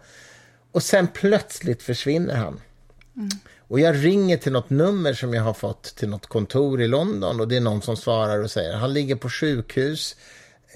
Och 0.73 0.83
sen 0.83 1.07
plötsligt 1.09 1.83
försvinner 1.83 2.35
han. 2.35 2.61
Och 3.68 3.81
jag 3.81 4.05
ringer 4.05 4.37
till 4.37 4.53
något 4.53 4.70
nummer 4.70 5.12
som 5.14 5.35
jag 5.35 5.43
har 5.43 5.55
fått 5.55 5.83
till 5.97 6.09
något 6.09 6.27
kontor 6.27 6.83
i 6.83 6.89
London 6.89 7.41
och 7.41 7.49
det 7.49 7.57
är 7.57 7.61
någon 7.61 7.83
som 7.83 7.97
svarar 7.97 8.39
och 8.43 8.51
säger 8.51 8.73
han 8.77 8.93
ligger 8.93 9.16
på 9.16 9.29
sjukhus, 9.31 10.16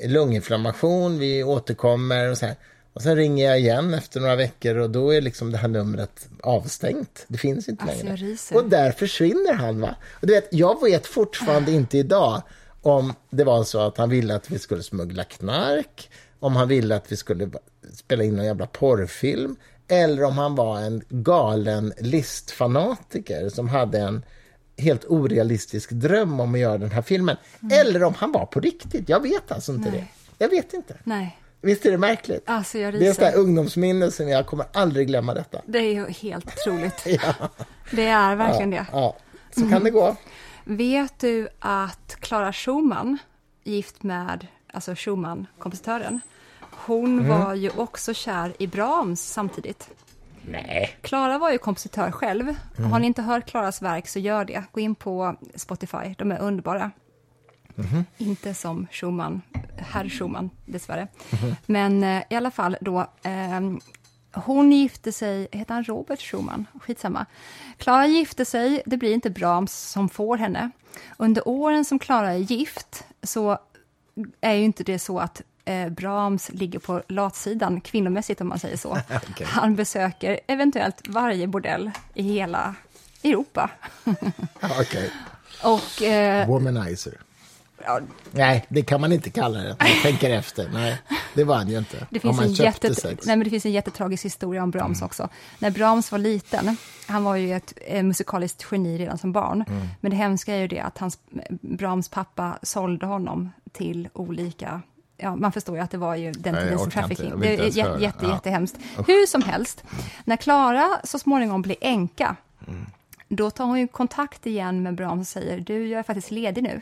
lunginflammation, 0.05 1.18
vi 1.18 1.44
återkommer 1.44 2.30
och 2.30 2.38
så 2.38 2.47
här. 2.47 2.55
Och 2.92 3.03
sen 3.03 3.16
ringer 3.16 3.47
jag 3.47 3.59
igen 3.61 3.94
efter 3.94 4.20
några 4.20 4.36
veckor 4.36 4.76
och 4.76 4.90
då 4.90 5.14
är 5.14 5.20
liksom 5.20 5.53
det 5.53 5.59
här 5.59 5.68
numret 5.68 6.28
avstängt. 6.42 7.24
Det 7.28 7.38
finns 7.38 7.68
inte 7.68 7.84
Alltså, 7.84 8.07
längre. 8.07 8.36
Och 8.55 8.64
där 8.68 8.92
försvinner 8.92 9.53
han. 9.53 9.80
va. 9.80 9.97
Och 10.20 10.26
du 10.26 10.32
vet, 10.34 10.49
jag 10.51 10.82
vet 10.82 11.07
fortfarande 11.07 11.72
inte 11.72 11.99
idag 11.99 12.42
om 12.87 13.12
det 13.30 13.45
var 13.45 13.64
så 13.64 13.80
att 13.80 13.99
han 13.99 14.11
ville 14.11 14.34
att 14.34 14.51
vi 14.51 14.59
skulle 14.59 14.82
smuggla 14.82 15.24
knark, 15.24 16.11
om 16.41 16.57
han 16.57 16.68
ville 16.68 16.97
att 16.97 17.12
vi 17.12 17.16
skulle 17.16 17.51
spela 17.95 18.24
in 18.24 18.39
en 18.39 18.45
jävla 18.45 18.66
porrfilm, 18.66 19.57
eller 19.89 20.24
om 20.24 20.39
han 20.39 20.55
var 20.55 20.80
en 20.80 21.03
galen 21.09 21.93
listfanatiker 21.99 23.49
som 23.49 23.68
hade 23.68 23.99
en 23.99 24.22
helt 24.78 25.05
orealistisk 25.05 25.91
dröm 25.91 26.41
om 26.41 26.55
att 26.55 26.61
göra 26.61 26.78
den 26.78 26.91
här 26.91 27.03
filmen. 27.03 27.37
Eller 27.72 28.03
om 28.03 28.14
han 28.14 28.32
var 28.32 28.47
på 28.47 28.61
riktigt. 28.61 29.09
Jag 29.09 29.22
vet 29.22 29.53
alltså 29.53 29.72
inte 29.72 29.91
Nej. 29.91 30.12
det. 30.39 30.45
Jag 30.45 30.49
vet 30.51 30.72
inte. 30.72 30.95
Nej, 31.05 31.39
Visst 31.61 31.87
är 31.87 31.91
det 31.91 31.99
märkligt? 31.99 32.43
alltså 32.47 32.78
jag 32.78 32.95
Det 32.95 33.22
är 33.22 33.28
ett 33.28 33.34
ungdomsminne 33.37 34.11
som 34.11 34.28
jag 34.28 34.47
kommer 34.47 34.66
aldrig 34.72 35.07
glömma 35.07 35.34
detta. 35.34 35.61
Det 35.66 35.78
är 35.78 35.93
ju 35.93 36.07
helt 36.11 36.47
otroligt. 36.47 37.03
Ja, 37.07 37.34
Det 37.91 38.07
är 38.07 38.37
verkligen 38.37 38.70
det. 38.70 38.87
ja. 38.93 39.16
Så 39.55 39.70
kan 39.70 39.84
det 39.84 39.91
gå. 39.91 40.16
Vet 40.68 41.18
du 41.18 41.48
att 41.58 42.16
Clara 42.20 42.52
Schumann, 42.52 43.18
gift 43.64 44.02
med 44.02 44.46
alltså 44.72 44.94
Schumann, 44.96 45.46
kompositören, 45.58 46.20
hon 46.60 47.18
Mm. 47.18 47.28
var 47.40 47.54
ju 47.54 47.70
också 47.70 48.14
kär 48.14 48.52
i 48.58 48.66
Brahms 48.66 49.20
samtidigt. 49.32 49.90
Nej. 50.50 50.96
Klara 51.02 51.38
var 51.38 51.50
ju 51.50 51.58
kompositör 51.58 52.10
själv. 52.10 52.54
Mm. 52.78 52.90
Har 52.92 52.98
ni 52.98 53.06
inte 53.06 53.22
hört 53.22 53.46
Klaras 53.46 53.82
verk 53.82 54.08
så 54.08 54.18
gör 54.18 54.44
det. 54.44 54.64
Gå 54.72 54.80
in 54.80 54.94
på 54.94 55.36
Spotify, 55.54 56.14
de 56.18 56.32
är 56.32 56.38
underbara. 56.38 56.90
Mhm. 57.74 58.04
Inte 58.18 58.54
som 58.54 58.86
Schumann, 58.90 59.42
herr 59.76 60.08
Schumann 60.08 60.50
dessvärre. 60.66 61.08
Mhm. 61.30 61.54
Men 61.66 62.02
eh, 62.02 62.22
i 62.30 62.34
alla 62.34 62.50
fall 62.50 62.76
då, 62.80 63.06
ehm, 63.22 63.80
hon 64.37 64.72
gifte 64.72 65.12
sig, 65.12 65.49
heter 65.53 65.74
han 65.74 65.84
Robert 65.84 66.20
Schumann? 66.20 66.66
Skitsamma. 66.80 67.26
Klara 67.76 68.07
gifte 68.07 68.45
sig, 68.45 68.82
det 68.87 68.97
blir 68.97 69.12
inte 69.14 69.30
Brahms 69.30 69.72
som 69.72 70.09
får 70.09 70.37
henne. 70.37 70.70
Under 71.16 71.49
åren 71.49 71.84
som 71.84 71.99
Klara 71.99 72.32
är 72.32 72.39
gift 72.39 73.05
så 73.22 73.59
är 74.41 74.53
ju 74.53 74.64
inte 74.64 74.84
det 74.84 74.99
så 74.99 75.18
att 75.18 75.43
eh, 75.64 75.89
Brahms 75.89 76.51
ligger 76.53 76.78
på 76.78 77.03
latsidan 77.09 77.80
kvinnomässigt 77.80 78.41
om 78.41 78.49
man 78.49 78.59
säger 78.59 78.76
så. 78.76 78.91
Okej. 79.30 79.47
Han 79.47 79.76
besöker 79.76 80.41
eventuellt 80.47 81.09
varje 81.09 81.47
bordell 81.47 81.91
i 82.14 82.22
hela 82.22 82.74
Europa. 83.22 83.70
Okej. 84.80 85.11
Och 85.62 86.03
eh, 86.03 86.49
Womanizer. 86.49 87.14
Ja, 87.87 88.01
Nej, 88.30 88.66
det 88.68 88.82
kan 88.82 89.01
man 89.01 89.12
inte 89.12 89.30
kalla 89.30 89.59
det. 89.59 89.76
Man 89.80 89.89
tänker 90.03 90.30
efter. 90.30 90.68
Nej, 90.72 90.99
det 91.34 91.45
var 91.45 91.57
han 91.57 91.68
ju 91.68 91.78
inte. 91.78 92.07
Det 92.11 92.20
finns, 92.20 92.41
en 92.41 92.55
köpte 92.55 92.87
jätte, 92.87 93.01
sex. 93.01 93.26
nej, 93.26 93.37
men 93.37 93.45
det 93.45 93.51
finns 93.51 93.66
en 93.66 93.72
jättetragisk 93.72 94.24
historia 94.24 94.62
om 94.62 94.70
Brahms 94.70 94.99
Mm. 94.99 95.07
också. 95.07 95.28
När 95.59 95.70
Brahms 95.70 96.12
var 96.12 96.18
liten, 96.18 96.76
han 97.07 97.24
var 97.24 97.37
ju 97.37 97.55
ett 97.57 97.72
eh, 97.87 98.03
musikaliskt 98.03 98.66
geni 98.70 98.99
redan 98.99 99.18
som 99.18 99.32
barn, 99.32 99.64
Mm. 99.68 99.89
men 100.01 100.11
det 100.11 100.16
hemska 100.16 100.55
är 100.55 100.59
ju 100.61 100.68
det 100.68 100.80
att 100.80 100.99
hans, 100.99 101.18
Brahms 101.61 102.09
pappa 102.09 102.59
sålde 102.62 103.07
honom 103.07 103.51
till 103.72 104.09
olika 104.12 104.80
Ja, 105.18 105.37
man 105.37 105.53
förstår 105.53 105.76
ju 105.76 105.82
att 105.82 105.91
det 105.91 105.99
var 105.99 106.14
ju 106.14 106.32
den 106.32 106.55
tidens 106.55 106.82
inte. 106.82 106.95
trafficking. 107.01 107.30
Vill 107.30 107.41
Det 107.41 107.53
inte 107.53 107.64
är 107.64 107.84
jätte, 107.87 108.03
jätte, 108.03 108.26
Ja. 108.26 108.32
jättehemskt. 108.32 108.76
Hur 109.07 109.26
som 109.26 109.43
helst, 109.43 109.84
när 110.24 110.37
Klara 110.37 110.91
så 111.05 111.18
småningom 111.18 111.62
blir 111.62 111.76
änka, 111.80 112.37
Mm. 112.68 112.87
då 113.28 113.51
tar 113.51 113.64
hon 113.64 113.78
ju 113.80 113.87
kontakt 113.89 114.47
igen 114.47 114.82
med 114.82 114.95
Brahms 114.95 115.20
och 115.20 115.26
säger, 115.43 115.61
du, 115.61 115.89
jag 115.89 115.99
är 115.99 116.03
faktiskt 116.03 116.30
ledig 116.30 116.62
nu. 116.62 116.80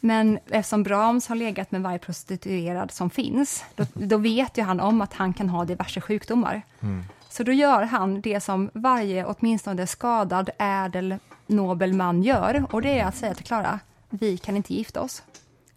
Men 0.00 0.38
eftersom 0.50 0.82
Brahms 0.82 1.28
har 1.28 1.36
legat 1.36 1.70
med 1.70 1.82
varje 1.82 1.98
prostituerad 1.98 2.90
som 2.90 3.10
finns, 3.10 3.64
då, 3.74 3.86
då 3.94 4.16
vet 4.16 4.58
ju 4.58 4.62
han 4.62 4.80
om 4.80 5.00
att 5.00 5.12
han 5.12 5.32
kan 5.34 5.48
ha 5.48 5.64
diverse 5.64 6.00
sjukdomar. 6.00 6.62
Så 7.28 7.42
då 7.42 7.52
gör 7.52 7.82
han 7.82 8.20
det 8.20 8.40
som 8.40 8.70
varje, 8.74 9.24
åtminstone 9.24 9.86
skadad, 9.86 10.50
ädel, 10.58 11.16
nobel 11.46 11.92
man 11.92 12.22
gör, 12.22 12.66
och 12.70 12.82
det 12.82 12.98
är 12.98 13.04
att 13.04 13.16
säga 13.16 13.34
till 13.34 13.44
Klara, 13.44 13.80
vi 14.10 14.38
kan 14.38 14.56
inte 14.56 14.74
gifta 14.74 15.00
oss. 15.00 15.22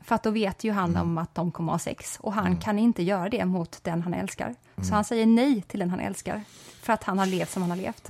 För 0.02 0.16
att 0.16 0.24
då 0.24 0.32
vet 0.32 0.64
ju 0.64 0.72
han 0.72 0.98
om 0.98 1.18
att 1.18 1.36
de 1.36 1.52
kommer 1.52 1.72
att 1.74 1.74
ha 1.74 1.80
sex, 1.80 2.18
och 2.22 2.34
han 2.34 2.58
kan 2.58 2.80
inte 2.80 3.04
göra 3.04 3.30
det 3.30 3.46
mot 3.46 3.80
den 3.84 4.02
han 4.02 4.14
älskar. 4.14 4.56
Så 4.76 4.94
han 4.94 5.04
säger 5.04 5.26
nej 5.26 5.62
till 5.62 5.80
den 5.80 5.90
han 5.90 6.00
älskar, 6.00 6.44
för 6.82 6.94
att 6.94 7.04
han 7.04 7.20
har 7.20 7.26
levt 7.26 7.52
som 7.52 7.62
han 7.62 7.72
har 7.72 7.78
levt. 7.78 8.10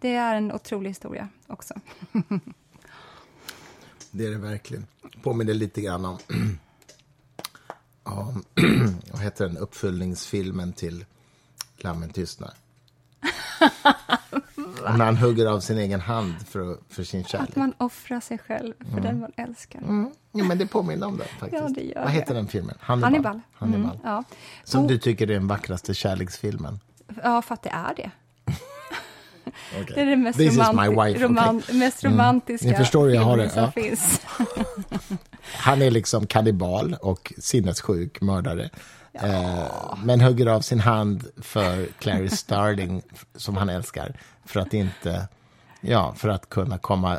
Det 0.00 0.14
är 0.14 0.34
en 0.34 0.52
otrolig 0.52 0.90
historia 0.90 1.28
också. 1.46 1.74
Det 4.10 4.26
är 4.26 4.30
det 4.30 4.38
verkligen. 4.38 4.86
Påminner 5.22 5.54
lite 5.54 5.80
grann 5.80 6.04
om... 6.04 6.18
ja, 8.04 8.34
vad 9.12 9.20
heter 9.20 9.46
den? 9.46 9.56
Uppföljningsfilmen 9.58 10.72
till 10.72 11.04
Lammen 11.76 12.10
tystnar. 12.10 12.50
När 14.82 15.04
han 15.04 15.16
hugger 15.16 15.46
av 15.46 15.60
sin 15.60 15.78
egen 15.78 16.00
hand 16.00 16.34
för, 16.46 16.78
för 16.88 17.04
sin 17.04 17.24
kärlek. 17.24 17.48
Att 17.48 17.56
man 17.56 17.74
offrar 17.78 18.20
sig 18.20 18.38
själv 18.38 18.74
för 18.94 19.00
den 19.00 19.20
man 19.20 19.32
älskar. 19.36 19.78
Mm. 19.78 20.10
Ja, 20.32 20.44
men 20.44 20.58
det 20.58 20.66
påminner 20.66 21.06
om 21.06 21.16
det 21.16 21.24
faktiskt. 21.38 21.62
Ja, 21.62 21.68
det 21.68 21.82
gör 21.82 22.02
Vad 22.02 22.10
heter 22.10 22.34
det. 22.34 22.40
den 22.40 22.48
filmen? 22.48 22.74
Hannibal. 22.80 23.10
Hannibal. 23.12 23.40
Hannibal. 23.52 23.90
Mm, 23.96 24.00
ja. 24.04 24.24
Som 24.64 24.82
Och- 24.82 24.88
du 24.88 24.98
tycker 24.98 25.30
är 25.30 25.34
den 25.34 25.46
vackraste 25.48 25.94
kärleksfilmen. 25.94 26.80
ja, 27.22 27.42
för 27.42 27.54
att 27.54 27.62
det 27.62 27.70
är 27.70 27.94
det. 27.94 28.10
Okay. 29.82 29.94
Det 29.94 30.00
är 30.00 30.06
det 30.06 30.16
mest, 30.16 30.38
This 30.38 30.58
romanti- 30.58 31.06
wife. 31.06 31.24
roman- 31.24 31.62
okej. 31.64 31.74
mest 31.78 32.04
romantiska 32.04 32.68
Ni 32.68 32.74
förstår 32.74 33.06
hur 33.08 33.14
jag 33.14 33.22
har 33.22 33.36
det, 33.36 33.50
som 33.50 33.62
ja. 33.62 33.70
finns. 33.70 34.20
Han 35.54 35.82
är 35.82 35.90
liksom 35.90 36.26
kannibal 36.26 36.96
och 37.00 37.32
sinnessjuk 37.38 38.20
mördare. 38.20 38.70
Eh, 39.12 39.94
men 40.04 40.20
hugger 40.20 40.46
av 40.46 40.60
sin 40.60 40.80
hand 40.80 41.24
för 41.42 41.86
Clarice 41.98 42.36
Starling, 42.36 43.02
som 43.36 43.56
han 43.56 43.68
älskar, 43.68 44.20
för 44.46 44.60
att 44.60 44.74
inte... 44.74 45.28
Ja, 45.80 46.14
för 46.16 46.28
att 46.28 46.48
kunna 46.48 46.78
komma, 46.78 47.18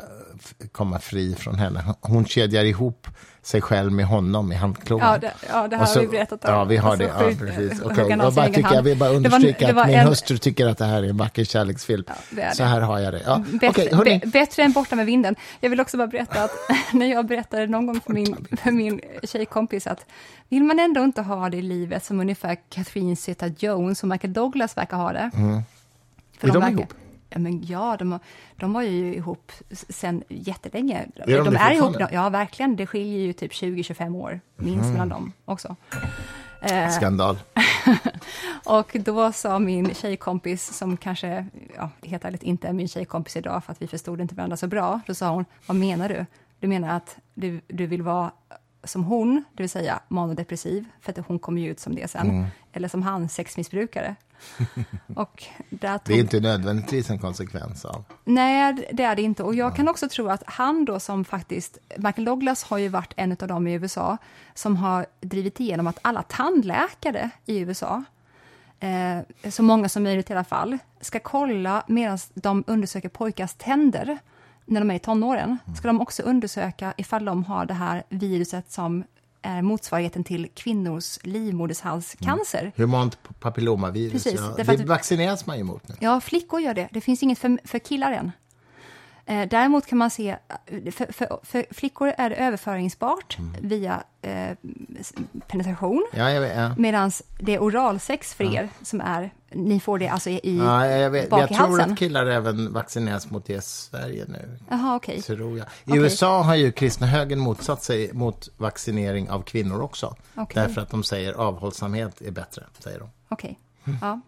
komma 0.72 0.98
fri 0.98 1.34
från 1.34 1.54
henne. 1.58 1.84
Hon 2.00 2.24
kedjar 2.24 2.64
ihop 2.64 3.06
sig 3.42 3.60
själv 3.60 3.92
med 3.92 4.06
honom 4.06 4.52
i 4.52 4.54
handkloven. 4.54 5.06
Ja, 5.08 5.18
det, 5.18 5.32
ja, 5.48 5.68
det 5.68 5.76
här 5.76 5.86
så- 5.86 5.98
har 5.98 6.06
vi 6.06 6.08
berättat 6.10 6.44
om. 6.44 6.50
Ja, 6.54 6.64
vi 6.64 6.76
har 6.76 6.90
Alltså, 6.90 7.06
det. 7.06 7.30
Ja, 7.30 7.36
precis. 7.38 7.80
av 7.82 7.98
Jag, 7.98 8.32
bara 8.34 8.46
tycker, 8.46 8.62
hand. 8.62 8.76
jag 8.76 8.82
vill 8.82 8.98
bara 8.98 9.08
Det 9.08 9.10
var- 9.14 9.16
understryka 9.16 9.66
det 9.66 9.72
var 9.72 9.82
att 9.82 9.88
min 9.88 9.98
en- 9.98 10.06
hustru 10.08 10.38
tycker 10.38 10.66
att 10.66 10.78
det 10.78 10.84
här 10.84 11.02
är 11.02 11.08
en 11.08 11.16
vacker 11.16 11.44
kärleksfilm. 11.44 12.04
det 12.30 12.42
är 12.42 12.52
Så 12.52 12.64
här 12.64 12.80
har 12.80 12.98
jag 12.98 13.12
det. 13.12 13.22
Ja. 13.26 13.42
Bättre, 13.60 13.96
hörni. 13.96 14.10
bä- 14.24 14.30
bättre 14.32 14.62
än 14.62 14.72
Borta 14.72 14.96
med 14.96 15.06
vinden. 15.06 15.36
Jag 15.60 15.70
vill 15.70 15.80
också 15.80 15.96
bara 15.96 16.06
berätta 16.06 16.42
att 16.44 16.50
när 16.92 17.06
jag 17.06 17.26
berättade 17.26 17.66
någon 17.66 17.86
gång 17.86 18.00
för 18.00 18.12
min, 18.12 18.46
för 18.62 18.70
min 18.70 19.00
tjejkompis 19.22 19.86
att 19.86 20.06
vill 20.48 20.62
man 20.64 20.78
ändå 20.78 21.04
inte 21.04 21.22
ha 21.22 21.48
det 21.48 21.56
i 21.56 21.62
livet 21.62 22.04
som 22.04 22.20
ungefär 22.20 22.56
Catherine 22.68 23.16
Zeta-Jones 23.16 24.02
och 24.02 24.08
Michael 24.08 24.32
Douglas 24.32 24.76
verkar 24.76 24.96
ha 24.96 25.12
det. 25.12 25.30
För 25.34 25.38
Mm. 25.40 25.62
Är 26.40 26.46
de 26.46 26.52
verkar- 26.52 26.68
ihop? 26.70 26.94
Ja, 27.32 27.38
men 27.38 27.62
ja 27.66 27.96
de, 27.98 28.18
de 28.56 28.72
var 28.72 28.82
ju 28.82 29.14
ihop 29.14 29.52
sen 29.88 30.22
jättelänge. 30.28 31.06
de 31.14 31.32
de 31.32 31.50
det 31.50 31.58
är 31.58 31.72
ihop, 31.72 31.96
ja 32.12 32.28
verkligen. 32.28 32.76
Det 32.76 32.86
skiljer 32.86 33.18
ju 33.20 33.32
typ 33.32 33.52
20-25 33.52 34.16
år 34.16 34.40
minst 34.56 34.80
Mm. 34.84 34.92
mellan 34.92 35.08
dem 35.08 35.32
också. 35.44 35.76
Eh, 36.62 36.90
Skandal. 36.90 37.38
och 38.66 38.96
då 39.04 39.32
sa 39.32 39.58
min 39.58 39.94
tjejkompis, 39.94 40.76
som 40.76 40.96
kanske, 40.96 41.46
ja, 41.76 41.90
helt 42.02 42.24
ärligt 42.24 42.42
inte 42.42 42.68
är 42.68 42.72
min 42.72 42.88
tjejkompis 42.88 43.36
idag, 43.36 43.64
för 43.64 43.72
att 43.72 43.82
vi 43.82 43.86
förstod 43.86 44.20
inte 44.20 44.34
varandra 44.34 44.56
så 44.56 44.66
bra, 44.66 45.00
då 45.06 45.14
sa 45.14 45.30
hon, 45.30 45.44
vad 45.66 45.76
menar 45.76 46.08
du? 46.08 46.26
Du 46.60 46.68
menar 46.68 46.96
att 46.96 47.16
du, 47.34 47.60
du 47.66 47.86
vill 47.86 48.02
vara 48.02 48.30
som 48.84 49.04
hon, 49.04 49.44
det 49.52 49.62
vill 49.62 49.70
säga 49.70 50.00
manodepressiv, 50.08 50.84
för 51.00 51.12
att 51.12 51.26
hon 51.26 51.38
kommer 51.38 51.62
ju 51.62 51.70
ut 51.70 51.80
som 51.80 51.94
det 51.94 52.10
sen, 52.10 52.30
Mm. 52.30 52.46
Eller 52.72 52.88
som 52.88 53.02
han, 53.02 53.28
sexmissbrukare. 53.28 54.16
och 55.16 55.44
där 55.70 55.98
tog, 55.98 56.06
Det 56.06 56.14
är 56.14 56.18
inte 56.20 56.40
nödvändigtvis 56.40 57.10
en 57.10 57.18
konsekvens 57.18 57.84
av... 57.84 58.04
Nej, 58.24 58.88
det 58.92 59.02
är 59.02 59.16
det 59.16 59.22
inte. 59.22 59.42
Och 59.42 59.54
jag 59.54 59.76
kan 59.76 59.88
också 59.88 60.08
tro 60.08 60.28
att 60.28 60.42
han 60.46 60.84
då 60.84 61.00
som 61.00 61.24
faktiskt, 61.24 61.78
Michael 61.96 62.24
Douglas 62.24 62.62
har 62.64 62.78
ju 62.78 62.88
varit 62.88 63.12
en 63.16 63.32
av 63.32 63.48
dem 63.48 63.66
i 63.66 63.74
USA 63.74 64.18
som 64.54 64.76
har 64.76 65.06
drivit 65.20 65.60
igenom 65.60 65.86
att 65.86 65.98
alla 66.02 66.22
tandläkare 66.22 67.30
i 67.46 67.58
USA, 67.58 68.04
eh, 68.80 69.50
så 69.50 69.62
många 69.62 69.88
som 69.88 70.02
möjligt 70.02 70.30
i 70.30 70.32
alla 70.32 70.44
fall, 70.44 70.78
ska 71.00 71.20
kolla 71.20 71.84
medan 71.86 72.18
de 72.34 72.64
undersöker 72.66 73.08
pojkars 73.08 73.54
tänder 73.54 74.18
när 74.64 74.80
de 74.80 74.90
är 74.90 74.94
i 74.94 74.98
tonåren, 74.98 75.58
ska 75.76 75.88
de 75.88 76.00
också 76.00 76.22
undersöka 76.22 76.94
ifall 76.96 77.24
de 77.24 77.44
har 77.44 77.66
det 77.66 77.74
här 77.74 78.02
viruset 78.08 78.72
som 78.72 79.04
är 79.42 79.62
motsvarigheten 79.62 80.24
till 80.24 80.48
kvinnors 80.54 81.18
livmodershalscancer. 81.22 82.72
Humant 82.76 83.18
papillomavirus. 83.40 84.12
Precis, 84.12 84.40
ja. 84.40 84.64
Det 84.64 84.84
vaccineras 84.84 85.46
man 85.46 85.58
ju 85.58 85.64
mot 85.64 85.88
nu. 85.88 85.94
Ja, 86.00 86.20
flickor 86.20 86.60
gör 86.60 86.74
det. 86.74 86.88
Det 86.92 87.00
finns 87.00 87.22
inget 87.22 87.38
för, 87.38 87.58
för 87.64 87.78
killar 87.78 88.12
än. 88.12 88.32
Eh, 89.30 89.48
däremot 89.48 89.86
kan 89.86 89.98
man 89.98 90.10
se, 90.10 90.36
eh, 90.66 90.92
för, 90.92 91.12
för, 91.12 91.38
för 91.42 91.66
flickor 91.74 92.12
är 92.18 92.30
det 92.30 92.36
överföringsbart 92.36 93.36
Mm. 93.38 93.54
via 93.68 94.02
eh, 94.22 94.56
penetration, 95.46 96.06
Ja, 96.12 96.30
jag 96.30 96.40
vet. 96.40 96.56
Ja. 96.56 96.74
medan 96.78 97.10
det 97.38 97.54
är 97.54 97.58
oralsex 97.58 98.34
för 98.34 98.54
er 98.54 98.68
som 98.82 99.00
är, 99.00 99.30
ni 99.52 99.80
får 99.80 99.98
det 99.98 100.08
alltså 100.08 100.30
i 100.30 100.58
Ja, 100.64 100.86
jag, 100.86 101.10
vet. 101.10 101.30
bak 101.30 101.40
jag 101.40 101.50
i 101.50 101.54
tror 101.54 101.66
halsen. 101.66 101.92
att 101.92 101.98
killar 101.98 102.26
även 102.26 102.72
vaccineras 102.72 103.30
mot 103.30 103.46
det 103.46 103.52
i 103.52 103.60
Sverige 103.62 104.24
nu. 104.28 104.58
Jaha, 104.70 104.96
okej. 104.96 105.22
Tror 105.22 105.58
jag. 105.58 105.66
I 105.84 105.90
Okej. 105.90 105.98
USA 106.02 106.42
har 106.42 106.54
ju 106.54 106.72
kristna 106.72 107.06
högern 107.06 107.38
motsatt 107.38 107.82
sig 107.82 108.12
mot 108.12 108.48
vaccinering 108.56 109.30
av 109.30 109.42
kvinnor 109.42 109.80
också. 109.82 110.16
Okej. 110.34 110.62
Därför 110.62 110.80
att 110.80 110.90
de 110.90 111.02
säger 111.02 111.32
avhållsamhet 111.32 112.20
är 112.20 112.30
bättre, 112.30 112.64
säger 112.78 112.98
de. 112.98 113.08
Okej. 113.28 113.58
Ja. 114.00 114.20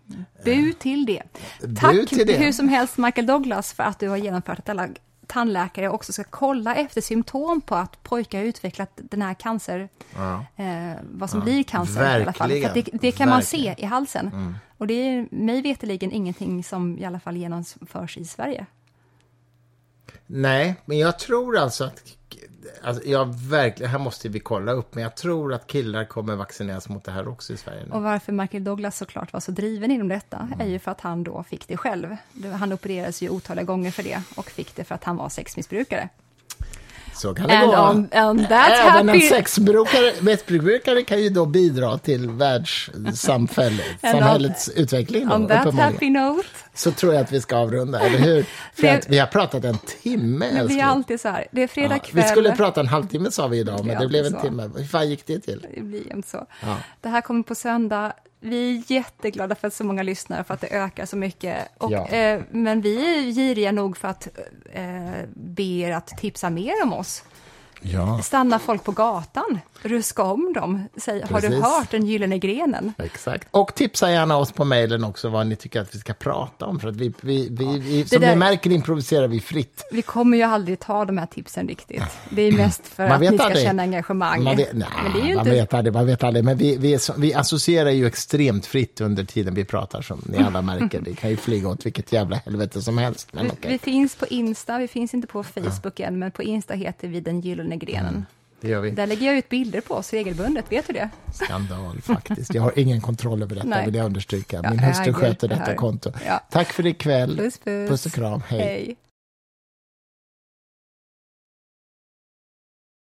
Bu 0.45 0.73
till 0.73 1.07
det. 1.07 1.23
Bu 1.61 1.75
Tack 1.75 2.09
till 2.09 2.27
det. 2.27 2.33
hur 2.37 2.53
som 2.53 2.69
helst 2.69 2.99
Michael 2.99 3.27
Douglas 3.27 3.73
för 3.73 3.83
att 3.83 3.99
du 3.99 4.09
har 4.09 4.17
genomfört 4.17 4.59
att 4.59 4.69
alla 4.69 4.89
tandläkare 5.27 5.89
också 5.89 6.13
ska 6.13 6.25
kolla 6.25 6.75
efter 6.75 7.01
symptom 7.01 7.61
på 7.61 7.75
att 7.75 8.03
pojkar 8.03 8.39
har 8.39 8.45
utvecklat 8.47 8.91
den 8.95 9.23
här 9.23 9.35
cancer, 9.35 9.89
eh, 10.57 10.67
vad 11.03 11.31
som 11.31 11.41
blir 11.41 11.63
cancer 11.63 12.19
i 12.19 12.23
alla 12.23 12.33
fall. 12.33 12.49
För 12.51 12.55
det, 12.57 12.61
Verkligen. 12.61 12.99
det 13.03 13.13
kan 13.13 13.29
man 13.29 13.39
Verkligen. 13.39 13.65
Mm. 13.67 13.77
se 13.77 13.83
i 13.83 13.87
halsen. 13.87 14.55
Och 14.79 14.87
det 14.87 14.95
är 14.95 15.27
mig 15.31 15.63
veterligen 15.63 16.13
ingenting 16.13 16.65
som 16.65 16.99
i 16.99 17.05
alla 17.05 17.21
fall 17.21 17.37
genomförs 17.37 18.19
i 18.19 18.25
Sverige. 18.25 18.67
Nej, 20.27 20.75
men 20.85 20.99
jag 20.99 21.19
tror 21.19 21.59
alltså 21.59 21.85
att... 21.85 22.03
Alltså, 22.83 23.05
jag 23.09 23.35
verkligen, 23.35 23.93
här 23.93 23.99
måste 23.99 24.29
vi 24.29 24.41
kolla 24.41 24.73
upp, 24.73 24.95
men 24.95 25.03
jag 25.03 25.17
tror 25.17 25.55
att 25.55 25.67
killar 25.67 26.05
kommer 26.05 26.37
vaccineras 26.37 26.89
mot 26.89 27.05
det 27.05 27.13
här 27.13 27.29
också 27.29 27.53
i 27.53 27.57
Sverige 27.57 27.85
nu. 27.87 27.91
Och 27.93 28.03
varför 28.03 28.33
Michael 28.33 28.65
Douglas 28.65 28.97
såklart 28.99 29.33
var 29.33 29.41
så 29.41 29.53
driven 29.53 29.91
inom 29.91 30.09
detta 30.09 30.37
Mm. 30.37 30.61
är 30.61 30.67
ju 30.67 30.79
för 30.79 30.91
att 30.91 31.01
han 31.01 31.25
då 31.25 31.43
fick 31.43 31.69
det 31.69 31.77
själv. 31.77 32.17
Han 32.59 32.73
opererades 32.73 33.23
ju 33.23 33.29
otaliga 33.29 33.65
gånger 33.65 33.91
för 33.91 34.03
det 34.03 34.23
och 34.37 34.51
fick 34.51 34.77
det 34.77 34.85
för 34.85 34.95
att 34.95 35.05
han 35.05 35.17
var 35.17 35.29
sexmissbrukare. 35.29 36.09
Så 37.23 37.35
kan 37.35 37.49
det 37.49 37.57
And 37.59 37.71
gå. 37.71 37.77
on, 37.77 38.29
on 38.31 38.47
that 38.47 38.71
Även 38.71 39.01
en 39.01 39.09
happy... 39.09 39.21
sexbrukare, 39.21 40.13
missbrukare 40.21 41.03
kan 41.03 41.23
ju 41.23 41.29
då 41.29 41.47
bidra 41.47 41.99
till 41.99 42.31
världssamhället, 42.31 43.87
And 44.03 44.15
on- 44.15 44.21
samhällets 44.21 44.69
utveckling. 44.69 45.29
Då, 45.29 45.35
On 45.35 45.49
that 45.49 45.75
happy 45.75 46.11
note. 46.11 46.49
Så 46.75 46.91
tror 46.93 47.15
jag 47.15 47.23
att 47.23 47.33
vi 47.33 47.41
ska 47.41 47.57
avrunda, 47.57 48.01
eller 48.01 48.19
hur? 48.19 48.43
För 48.75 48.83
Det- 48.83 48.91
att 48.91 49.09
vi 49.09 49.19
har 49.19 49.27
pratat 49.27 49.65
en 49.65 49.79
timme, 50.03 50.51
Men 50.55 50.67
vi 50.67 50.81
är 50.81 50.85
alltid 50.85 51.21
så 51.21 51.29
här, 51.29 51.47
det 51.53 51.63
är 51.63 51.67
fredag 51.69 51.95
Ja, 51.95 51.99
kväll. 51.99 52.23
vi 52.23 52.29
skulle 52.29 52.53
prata 52.57 52.81
en 52.81 52.89
halvtimme 52.89 53.31
sa 53.31 53.47
vi 53.47 53.59
idag, 53.59 53.85
men 53.87 53.97
Det 53.97 54.03
det 54.05 54.09
blev 54.09 54.27
en 54.27 54.33
så. 54.33 54.41
timme. 54.41 54.71
Hur 54.77 54.85
fan 54.85 55.11
gick 55.11 55.27
det 55.27 55.39
till? 55.41 55.67
Det 55.75 55.81
blir 55.81 56.09
jämt 56.09 56.27
så. 56.29 56.47
Ja. 56.61 56.77
Det 57.01 57.09
här 57.09 57.21
kommer 57.21 57.43
på 57.43 57.55
söndag. 57.55 58.13
Vi 58.45 58.77
är 58.77 58.93
jätteglada 58.93 59.55
för 59.55 59.69
att 59.69 59.75
så 59.75 59.85
många 59.85 60.03
lyssnar, 60.03 60.43
för 60.43 60.55
att 60.55 60.61
det 60.61 60.75
ökar 60.77 61.07
så 61.07 61.17
mycket. 61.17 61.59
Och, 61.79 61.93
Ja. 61.93 62.09
eh, 62.09 62.41
men 62.51 62.81
vi 62.81 63.17
är 63.19 63.33
giriga 63.33 63.73
nog 63.73 63.97
för 63.97 64.09
att 64.09 64.29
eh, 64.73 64.83
be 65.35 65.63
er 65.63 65.93
att 65.93 66.07
tipsa 66.07 66.51
mer 66.51 66.83
om 66.83 66.93
oss. 66.93 67.25
Ja, 67.83 68.23
Stanna 68.23 68.59
folk 68.59 68.85
på 68.85 68.93
gatan, 68.93 69.59
ruska 69.83 70.23
om 70.23 70.53
dem. 70.53 70.89
Säg, 70.97 71.23
har 71.31 71.41
du 71.41 71.49
hört 71.63 71.91
den 71.91 72.07
gyllene 72.07 72.39
grenen? 72.39 72.93
exakt. 72.99 73.49
Och 73.51 73.75
tipsa 73.75 74.11
gärna 74.11 74.37
oss 74.37 74.53
på 74.53 74.65
mejlen 74.65 75.05
också 75.05 75.29
vad 75.29 75.47
ni 75.47 75.57
tycker 75.57 75.81
att 75.81 75.95
vi 75.95 75.99
ska 75.99 76.13
prata 76.13 76.67
om. 76.67 76.81
För 76.81 76.89
att 76.89 76.97
vi, 76.97 77.13
vi, 77.21 77.49
vi, 77.51 77.79
vi 77.79 78.05
som 78.05 78.21
där- 78.21 78.31
ni 78.31 78.37
märker 78.37 78.71
improviserar 78.71 79.29
vi 79.29 79.41
fritt. 79.41 79.85
Vi 79.93 80.03
kommer 80.03 80.37
ju 80.37 80.43
aldrig 80.43 80.79
ta 80.79 81.05
de 81.05 81.19
här 81.19 81.27
tipsen 81.27 81.69
riktigt. 81.69 82.03
Det 82.31 82.43
är 82.43 82.53
mest 82.53 82.87
för 82.87 83.03
Man 83.09 83.13
att 83.13 83.21
ni 83.31 83.39
ska 83.39 83.47
aldrig. 83.47 83.65
känna 83.65 83.83
engagemang. 83.83 84.43
Man 84.45 84.57
vet, 84.57 84.73
nej, 84.73 84.89
men 85.03 85.13
det 85.13 85.19
är 85.21 85.29
ju 85.29 85.35
man 85.35 85.47
inte... 85.47 85.57
vet 85.61 85.75
aldrig, 85.75 85.95
man 85.95 86.07
vet 86.07 86.25
aldrig. 86.25 86.45
Men 86.45 86.57
vi, 86.57 86.77
vi, 86.77 86.99
så, 86.99 87.13
vi 87.17 87.35
associerar 87.35 87.91
ju 87.91 88.07
extremt 88.07 88.67
fritt 88.67 89.01
under 89.01 89.25
tiden 89.25 89.55
vi 89.55 89.65
pratar, 89.65 90.03
som 90.03 90.23
ni 90.27 90.39
alla 90.39 90.63
märker. 90.63 91.01
Det 91.01 91.15
kan 91.15 91.31
ju 91.31 91.37
flyga 91.37 91.69
åt 91.69 91.87
vilket 91.87 92.13
jävla 92.13 92.37
helvete 92.37 92.83
som 92.83 92.99
helst. 92.99 93.29
Men 93.33 93.45
Vi, 93.45 93.51
okej, 93.51 93.71
vi 93.73 93.79
finns 93.79 94.15
på 94.17 94.27
Insta, 94.27 94.79
vi 94.79 94.89
finns 94.89 95.15
inte 95.15 95.27
på 95.27 95.43
Facebook 95.43 96.01
än, 96.01 96.19
men 96.19 96.31
på 96.31 96.43
Insta 96.43 96.75
heter 96.75 97.09
vi 97.09 97.21
Den 97.21 97.41
Gyllene 97.41 97.72
Grenen. 97.77 98.27
det 98.61 98.69
gör 98.69 98.81
vi. 98.81 98.91
Där 98.91 99.07
lägger 99.07 99.27
jag 99.27 99.37
ut 99.39 99.49
bilder 99.49 99.81
på 99.81 99.95
oss 99.95 100.13
regelbundet, 100.13 100.73
vet 100.73 100.87
du 100.87 100.93
det? 100.93 101.11
Skandal 101.35 102.01
faktiskt. 102.03 102.55
Jag 102.55 102.63
har 102.63 102.79
ingen 102.79 103.01
kontroll 103.01 103.43
över 103.43 103.55
detta, 103.55 103.67
Nej. 103.69 103.85
vill 103.87 103.95
jag 103.95 104.07
understryka. 104.07 104.61
Ja, 104.63 104.71
Min 104.71 104.79
hustru 104.79 105.07
jag- 105.07 105.17
sköter 105.17 105.49
detta 105.49 105.75
konto. 105.75 106.13
Ja. 106.27 106.41
Tack 106.51 106.73
för 106.73 106.87
ikväll. 106.87 107.37
Puss, 107.39 107.59
puss. 107.59 107.89
Puss 107.91 108.07
och 108.07 108.13
kram. 108.13 108.43
Hej. 108.49 108.61
Hej. 108.61 108.97